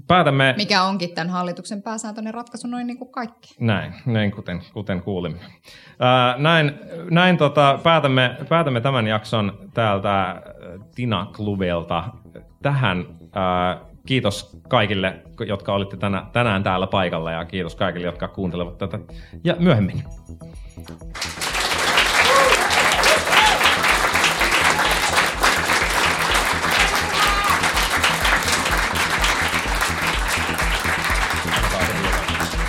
päätämme 0.06 0.54
Mikä 0.56 0.82
onkin 0.82 1.14
tämän 1.14 1.30
hallituksen 1.30 1.82
pääsääntöinen 1.82 2.34
ratkaisu 2.34 2.68
noin 2.68 2.86
niin 2.86 2.98
kuin 2.98 3.12
kaikki. 3.12 3.54
näin, 3.60 3.94
näin 4.06 4.30
kuten, 4.30 4.62
kuten 4.72 5.02
kuulimme. 5.02 5.38
Ää, 6.00 6.34
näin 6.38 6.74
näin 7.10 7.36
tota, 7.36 7.78
päätämme, 7.82 8.36
päätämme 8.48 8.80
tämän 8.80 9.06
jakson 9.06 9.58
täältä 9.74 10.30
äh, 10.30 10.40
Tina 10.94 11.26
Klubelta 11.36 12.04
tähän. 12.62 13.06
Ää, 13.32 13.93
kiitos 14.06 14.56
kaikille, 14.68 15.22
jotka 15.46 15.74
olitte 15.74 15.96
tänä, 15.96 16.26
tänään 16.32 16.62
täällä 16.62 16.86
paikalla 16.86 17.32
ja 17.32 17.44
kiitos 17.44 17.76
kaikille, 17.76 18.06
jotka 18.06 18.28
kuuntelevat 18.28 18.78
tätä 18.78 18.98
ja 19.44 19.56
myöhemmin. 19.58 20.04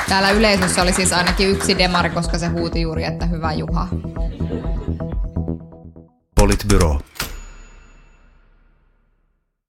Täällä 0.10 0.32
yleisössä 0.32 0.82
oli 0.82 0.94
siis 0.94 1.14
ainakin 1.14 1.50
yksi 1.50 1.78
demari, 1.78 2.10
koska 2.10 2.38
se 2.38 2.48
huuti 2.48 2.82
juuri, 2.82 3.04
että 3.04 3.26
hyvä 3.26 3.54
Juha. 3.54 3.88
Politbyro. 6.36 7.00